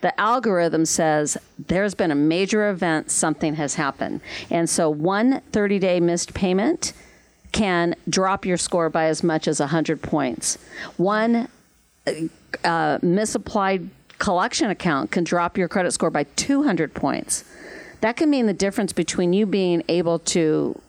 The 0.00 0.18
algorithm 0.20 0.84
says 0.84 1.36
there's 1.58 1.94
been 1.94 2.10
a 2.10 2.14
major 2.14 2.68
event, 2.70 3.10
something 3.10 3.54
has 3.54 3.74
happened. 3.74 4.20
And 4.50 4.70
so 4.70 4.88
one 4.88 5.40
30 5.52 5.78
day 5.78 6.00
missed 6.00 6.34
payment 6.34 6.92
can 7.52 7.94
drop 8.08 8.44
your 8.44 8.56
score 8.56 8.90
by 8.90 9.06
as 9.06 9.22
much 9.22 9.48
as 9.48 9.60
100 9.60 10.02
points. 10.02 10.58
One 10.96 11.48
uh, 12.64 12.98
misapplied 13.02 13.88
collection 14.18 14.70
account 14.70 15.10
can 15.10 15.24
drop 15.24 15.56
your 15.56 15.68
credit 15.68 15.92
score 15.92 16.10
by 16.10 16.24
200 16.24 16.94
points. 16.94 17.44
That 18.00 18.16
can 18.16 18.30
mean 18.30 18.46
the 18.46 18.52
difference 18.52 18.92
between 18.92 19.32
you 19.32 19.46
being 19.46 19.82
able 19.88 20.18
to 20.20 20.80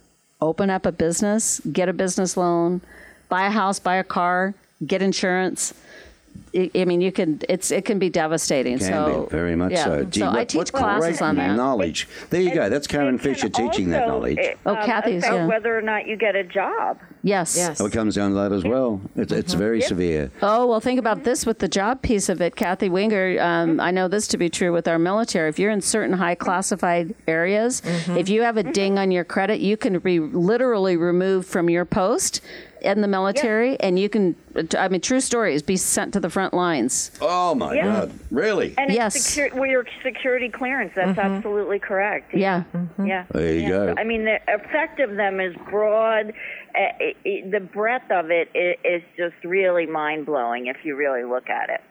open 0.42 0.70
up 0.70 0.86
a 0.86 0.92
business, 0.92 1.60
get 1.72 1.90
a 1.90 1.94
business 1.94 2.38
loan, 2.38 2.82
buy 3.28 3.46
a 3.48 3.52
house, 3.52 3.80
buy 3.80 3.96
a 3.96 4.04
car, 4.04 4.54
get 4.86 5.02
insurance. 5.02 5.74
I 6.56 6.72
I 6.76 6.86
mean, 6.86 7.02
you 7.02 7.12
can. 7.12 7.42
It's 7.48 7.72
it 7.72 7.86
can 7.86 8.00
be 8.00 8.10
devastating. 8.10 8.78
Can 8.80 8.88
so 8.88 9.24
be, 9.24 9.30
very 9.32 9.56
much 9.56 9.72
yeah. 9.72 9.84
so. 9.84 10.04
Gee, 10.06 10.20
so 10.22 10.32
I 10.32 10.46
teach 10.46 10.72
classes 10.74 11.20
great 11.20 11.28
on 11.28 11.36
that. 11.36 11.56
knowledge. 11.56 12.08
There 12.30 12.42
you 12.42 12.54
go. 12.54 12.70
That's 12.70 12.88
Karen 12.88 13.18
Fisher 13.18 13.50
teaching 13.50 13.90
that 13.90 14.04
also, 14.04 14.14
knowledge. 14.14 14.58
Oh, 14.66 14.76
um, 14.76 14.86
Kathy's, 14.86 15.24
affect 15.24 15.36
yeah. 15.36 15.46
whether 15.48 15.78
or 15.78 15.82
not 15.82 16.08
you 16.08 16.16
get 16.16 16.36
a 16.36 16.44
job. 16.44 17.00
Yes. 17.24 17.56
Yes. 17.58 17.82
Oh, 17.82 17.86
it 17.86 17.94
comes 17.94 18.16
down 18.16 18.32
to 18.32 18.36
that 18.36 18.52
as 18.52 18.64
well. 18.64 19.02
It's, 19.16 19.32
it's 19.32 19.54
very 19.54 19.82
severe. 19.82 20.32
Oh, 20.42 20.68
well, 20.68 20.80
think 20.80 21.00
about 21.00 21.24
this 21.24 21.46
with 21.46 21.60
the 21.60 21.68
job 21.68 22.02
piece 22.02 22.30
of 22.30 22.42
it. 22.42 22.56
Kathy 22.56 22.90
Winger, 22.90 23.38
um, 23.42 23.80
I 23.80 23.92
know 23.92 24.08
this 24.08 24.28
to 24.30 24.38
be 24.38 24.50
true 24.50 24.72
with 24.72 24.88
our 24.88 24.98
military. 24.98 25.50
If 25.50 25.60
you're 25.60 25.72
in 25.72 25.82
certain 25.82 26.14
high 26.14 26.36
classified 26.36 27.14
areas, 27.28 27.82
if 28.10 28.30
you 28.30 28.44
have 28.44 28.58
a 28.58 28.64
ding 28.64 28.98
on 28.98 29.12
your 29.12 29.26
credit, 29.26 29.60
you 29.60 29.76
can 29.76 30.00
be 30.00 30.20
literally 30.20 30.96
removed 30.96 31.48
from 31.48 31.70
your 31.70 31.86
post 31.86 32.42
in 32.82 33.02
the 33.02 33.08
military, 33.08 33.80
and 33.80 34.00
you 34.00 34.10
can, 34.10 34.36
I 34.78 34.88
mean, 34.88 35.02
true 35.02 35.20
stories, 35.20 35.62
be 35.62 35.78
sent 35.78 36.14
to 36.14 36.20
the 36.20 36.30
front 36.30 36.54
lines. 36.54 37.12
Oh 37.22 37.56
my 37.56 37.74
Yeah. 37.76 37.86
God! 37.86 38.20
Really? 38.32 38.74
And 38.78 38.92
Yes. 38.92 39.16
it's 39.16 39.26
secure, 39.26 39.60
well, 39.60 39.70
your 39.70 39.86
security 40.04 40.50
clearance. 40.50 40.94
That's 40.96 41.18
mm-hmm. 41.18 41.36
absolutely 41.36 41.80
correct. 41.80 42.34
Yeah. 42.34 42.64
Mm-hmm. 42.74 43.06
Yeah. 43.06 43.26
There 43.32 43.54
you 43.54 43.62
yeah. 43.62 43.70
go. 43.70 43.96
I 43.98 44.04
mean, 44.04 44.26
the 44.26 44.40
effect 44.48 45.00
of 45.00 45.16
them 45.16 45.40
is 45.40 45.56
broad. 45.70 46.30
Uh, 46.76 46.82
it, 47.00 47.18
it, 47.26 47.52
the 47.52 47.60
breadth 47.60 48.12
of 48.12 48.30
it 48.32 48.50
i- 48.56 49.04
just 49.18 49.36
really 49.44 49.86
mind 49.86 50.26
blowing 50.26 50.68
if 50.68 50.78
you 50.84 50.96
really 50.96 51.24
look 51.24 51.50
at 51.50 51.70
it. 51.70 51.82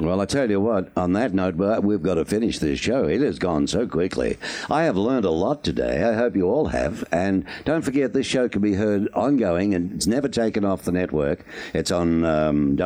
Well, 0.00 0.22
I 0.22 0.24
tell 0.24 0.48
you 0.50 0.62
what, 0.62 0.90
on 0.96 1.12
that 1.12 1.34
note, 1.34 1.56
we've 1.84 2.02
got 2.02 2.14
to 2.14 2.24
finish 2.24 2.58
this 2.58 2.78
show. 2.78 3.04
It 3.04 3.20
has 3.20 3.38
gone 3.38 3.66
so 3.66 3.86
quickly. 3.86 4.38
I 4.70 4.84
have 4.84 4.96
learned 4.96 5.26
a 5.26 5.30
lot 5.30 5.62
today. 5.62 6.02
I 6.02 6.14
hope 6.14 6.34
you 6.34 6.48
all 6.48 6.68
have. 6.68 7.04
And 7.12 7.44
don't 7.66 7.82
forget, 7.82 8.14
this 8.14 8.26
show 8.26 8.48
can 8.48 8.62
be 8.62 8.72
heard 8.72 9.10
ongoing 9.12 9.74
and 9.74 9.92
it's 9.92 10.06
never 10.06 10.26
taken 10.26 10.64
off 10.64 10.84
the 10.84 10.92
network. 10.92 11.44
It's 11.74 11.90
on 11.90 12.24
um, 12.24 12.76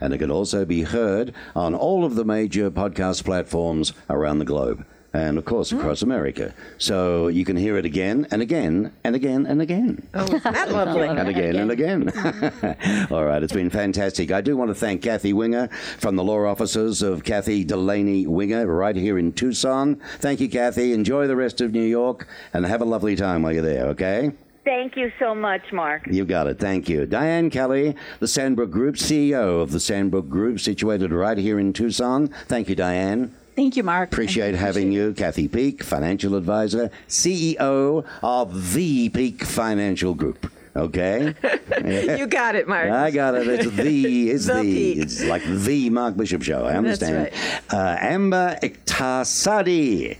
and 0.00 0.14
it 0.14 0.18
can 0.18 0.30
also 0.30 0.64
be 0.64 0.82
heard 0.82 1.34
on 1.56 1.74
all 1.74 2.04
of 2.04 2.14
the 2.14 2.24
major 2.24 2.70
podcast 2.70 3.24
platforms 3.24 3.92
around 4.08 4.38
the 4.38 4.44
globe. 4.44 4.86
And 5.14 5.36
of 5.36 5.44
course, 5.44 5.72
across 5.72 6.00
America. 6.00 6.54
So 6.78 7.28
you 7.28 7.44
can 7.44 7.56
hear 7.56 7.76
it 7.76 7.84
again 7.84 8.26
and 8.30 8.40
again 8.40 8.92
and 9.04 9.14
again 9.14 9.44
and 9.44 9.60
again 9.60 10.08
Oh, 10.14 10.24
that 10.38 10.70
lovely. 10.72 11.06
and 11.06 11.28
again 11.28 11.56
and 11.56 11.70
again. 11.70 13.06
All 13.10 13.24
right, 13.24 13.42
it's 13.42 13.52
been 13.52 13.68
fantastic. 13.68 14.32
I 14.32 14.40
do 14.40 14.56
want 14.56 14.70
to 14.70 14.74
thank 14.74 15.02
Kathy 15.02 15.32
Winger 15.34 15.68
from 15.98 16.16
the 16.16 16.24
law 16.24 16.44
offices 16.46 17.02
of 17.02 17.24
Kathy 17.24 17.62
Delaney 17.62 18.26
Winger 18.26 18.66
right 18.66 18.96
here 18.96 19.18
in 19.18 19.32
Tucson. 19.34 20.00
Thank 20.18 20.40
you, 20.40 20.48
Kathy. 20.48 20.92
Enjoy 20.94 21.26
the 21.26 21.36
rest 21.36 21.60
of 21.60 21.72
New 21.72 21.84
York 21.84 22.26
and 22.54 22.64
have 22.64 22.80
a 22.80 22.86
lovely 22.86 23.14
time 23.14 23.42
while 23.42 23.52
you're 23.52 23.62
there, 23.62 23.86
okay? 23.88 24.32
Thank 24.64 24.96
you 24.96 25.10
so 25.18 25.34
much, 25.34 25.72
Mark. 25.72 26.06
You 26.06 26.24
got 26.24 26.46
it. 26.46 26.58
Thank 26.58 26.88
you. 26.88 27.04
Diane 27.04 27.50
Kelly, 27.50 27.96
the 28.20 28.26
Sandbrook 28.26 28.70
Group, 28.70 28.94
CEO 28.94 29.60
of 29.60 29.72
the 29.72 29.78
Sandbrook 29.78 30.28
Group, 30.28 30.60
situated 30.60 31.10
right 31.12 31.36
here 31.36 31.58
in 31.58 31.72
Tucson. 31.72 32.28
Thank 32.46 32.68
you, 32.68 32.76
Diane. 32.76 33.34
Thank 33.54 33.76
you, 33.76 33.82
Mark. 33.82 34.10
Appreciate 34.12 34.54
having 34.54 34.92
you. 34.92 35.12
Kathy 35.12 35.46
Peak, 35.46 35.82
financial 35.82 36.34
advisor, 36.36 36.90
CEO 37.08 38.04
of 38.22 38.72
the 38.72 39.08
Peak 39.10 39.44
Financial 39.44 40.14
Group. 40.14 40.50
Okay? 40.74 41.34
You 41.82 42.26
got 42.28 42.54
it, 42.54 42.68
Mark. 42.68 42.90
I 42.90 43.10
got 43.10 43.34
it. 43.34 43.46
It's 43.48 43.70
the. 43.76 44.30
It's 44.30 44.46
the. 44.46 44.62
The 44.62 44.92
It's 45.00 45.24
like 45.24 45.42
the 45.44 45.90
Mark 45.90 46.16
Bishop 46.16 46.42
show. 46.42 46.64
I 46.64 46.76
understand. 46.76 47.30
Uh, 47.70 47.96
Amber 47.98 48.56
Iktasadi. 48.62 50.16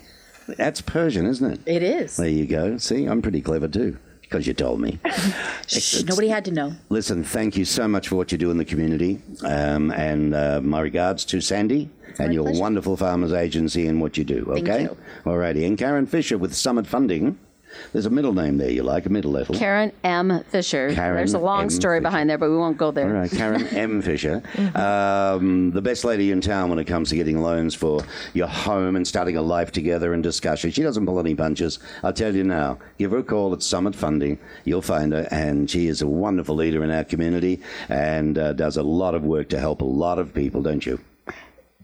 That's 0.48 0.80
Persian, 0.80 1.26
isn't 1.26 1.52
it? 1.52 1.60
It 1.66 1.82
is. 1.82 2.16
There 2.16 2.28
you 2.28 2.46
go. 2.46 2.76
See, 2.78 3.04
I'm 3.06 3.22
pretty 3.22 3.40
clever 3.40 3.68
too, 3.68 3.96
because 4.32 4.46
you 4.46 4.54
told 4.54 4.80
me. 4.80 4.98
Shh, 5.68 6.02
nobody 6.04 6.28
had 6.28 6.44
to 6.46 6.50
know. 6.50 6.72
Listen, 6.88 7.22
thank 7.22 7.56
you 7.56 7.64
so 7.64 7.86
much 7.86 8.08
for 8.08 8.16
what 8.16 8.32
you 8.32 8.38
do 8.38 8.50
in 8.50 8.56
the 8.56 8.64
community, 8.64 9.20
um, 9.44 9.90
and 9.92 10.34
uh, 10.34 10.60
my 10.62 10.80
regards 10.80 11.24
to 11.26 11.40
Sandy 11.40 11.90
and 12.18 12.28
My 12.28 12.34
your 12.34 12.44
pleasure. 12.44 12.60
wonderful 12.60 12.96
farmers 12.96 13.32
agency 13.32 13.86
and 13.86 14.00
what 14.00 14.16
you 14.16 14.24
do. 14.24 14.44
Okay, 14.48 14.88
all 15.26 15.36
righty. 15.36 15.64
And 15.64 15.76
Karen 15.78 16.06
Fisher 16.06 16.38
with 16.38 16.54
Summit 16.54 16.86
Funding. 16.86 17.38
There's 17.92 18.06
a 18.06 18.10
middle 18.10 18.32
name 18.32 18.58
there 18.58 18.70
you 18.70 18.82
like, 18.82 19.06
a 19.06 19.08
middle 19.08 19.32
letter. 19.32 19.52
Karen 19.54 19.92
M. 20.04 20.42
Fisher. 20.44 20.92
Karen 20.94 21.16
There's 21.16 21.34
a 21.34 21.38
long 21.38 21.64
M. 21.64 21.70
story 21.70 21.98
Fisher. 21.98 22.02
behind 22.02 22.30
there, 22.30 22.38
but 22.38 22.50
we 22.50 22.56
won't 22.56 22.76
go 22.78 22.90
there. 22.90 23.06
All 23.06 23.20
right, 23.20 23.30
Karen 23.30 23.66
M. 23.76 24.02
Fisher, 24.02 24.42
um, 24.74 25.70
the 25.72 25.82
best 25.82 26.04
lady 26.04 26.30
in 26.30 26.40
town 26.40 26.70
when 26.70 26.78
it 26.78 26.84
comes 26.86 27.10
to 27.10 27.16
getting 27.16 27.40
loans 27.40 27.74
for 27.74 28.02
your 28.34 28.48
home 28.48 28.96
and 28.96 29.06
starting 29.06 29.36
a 29.36 29.42
life 29.42 29.72
together 29.72 30.12
and 30.12 30.22
discussion. 30.22 30.70
She 30.70 30.82
doesn't 30.82 31.06
pull 31.06 31.18
any 31.20 31.34
punches. 31.34 31.78
I'll 32.02 32.12
tell 32.12 32.34
you 32.34 32.44
now. 32.44 32.78
Give 32.98 33.10
her 33.12 33.18
a 33.18 33.22
call 33.22 33.52
at 33.52 33.62
Summit 33.62 33.94
Funding. 33.94 34.38
You'll 34.64 34.82
find 34.82 35.12
her, 35.12 35.26
and 35.30 35.70
she 35.70 35.86
is 35.86 36.02
a 36.02 36.06
wonderful 36.06 36.54
leader 36.56 36.82
in 36.84 36.90
our 36.90 37.04
community 37.04 37.60
and 37.88 38.38
uh, 38.38 38.52
does 38.52 38.76
a 38.76 38.82
lot 38.82 39.14
of 39.14 39.24
work 39.24 39.48
to 39.50 39.58
help 39.58 39.80
a 39.82 39.84
lot 39.84 40.18
of 40.18 40.34
people, 40.34 40.62
don't 40.62 40.84
you? 40.84 40.98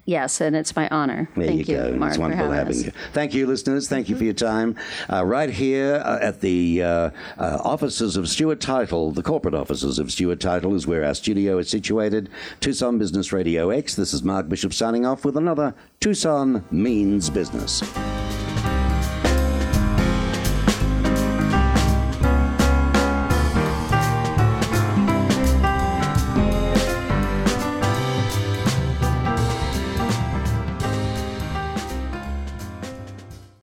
Yes, 0.09 0.41
and 0.41 0.57
it's 0.57 0.75
my 0.75 0.89
honor. 0.89 1.29
There 1.37 1.49
Thank 1.49 1.69
you 1.69 1.77
go. 1.77 1.93
Mark, 1.93 2.13
it's 2.13 2.19
wonderful 2.19 2.51
having 2.51 2.77
us. 2.77 2.85
you. 2.87 2.93
Thank 3.13 3.35
you, 3.35 3.47
listeners. 3.47 3.91
Thank 3.91 4.09
you 4.09 4.17
for 4.17 4.25
your 4.25 4.33
time. 4.33 4.75
Uh, 5.13 5.23
right 5.23 5.51
here 5.51 5.97
uh, 6.03 6.19
at 6.23 6.41
the 6.41 6.83
uh, 6.83 7.11
uh, 7.37 7.59
offices 7.63 8.17
of 8.17 8.27
Stewart 8.27 8.59
Title, 8.59 9.13
the 9.13 9.23
corporate 9.23 9.53
offices 9.53 9.99
of 9.99 10.11
Stewart 10.11 10.41
Title, 10.41 10.75
is 10.75 10.87
where 10.87 11.05
our 11.05 11.13
studio 11.13 11.59
is 11.59 11.69
situated. 11.69 12.31
Tucson 12.61 12.97
Business 12.97 13.35
Radio 13.35 13.69
X. 13.69 13.97
This 13.97 14.15
is 14.15 14.23
Mark 14.23 14.49
Bishop 14.49 14.73
signing 14.73 15.05
off 15.05 15.27
with 15.27 15.37
another 15.37 15.75
Tucson 16.01 16.65
Means 16.71 17.29
Business. 17.29 17.83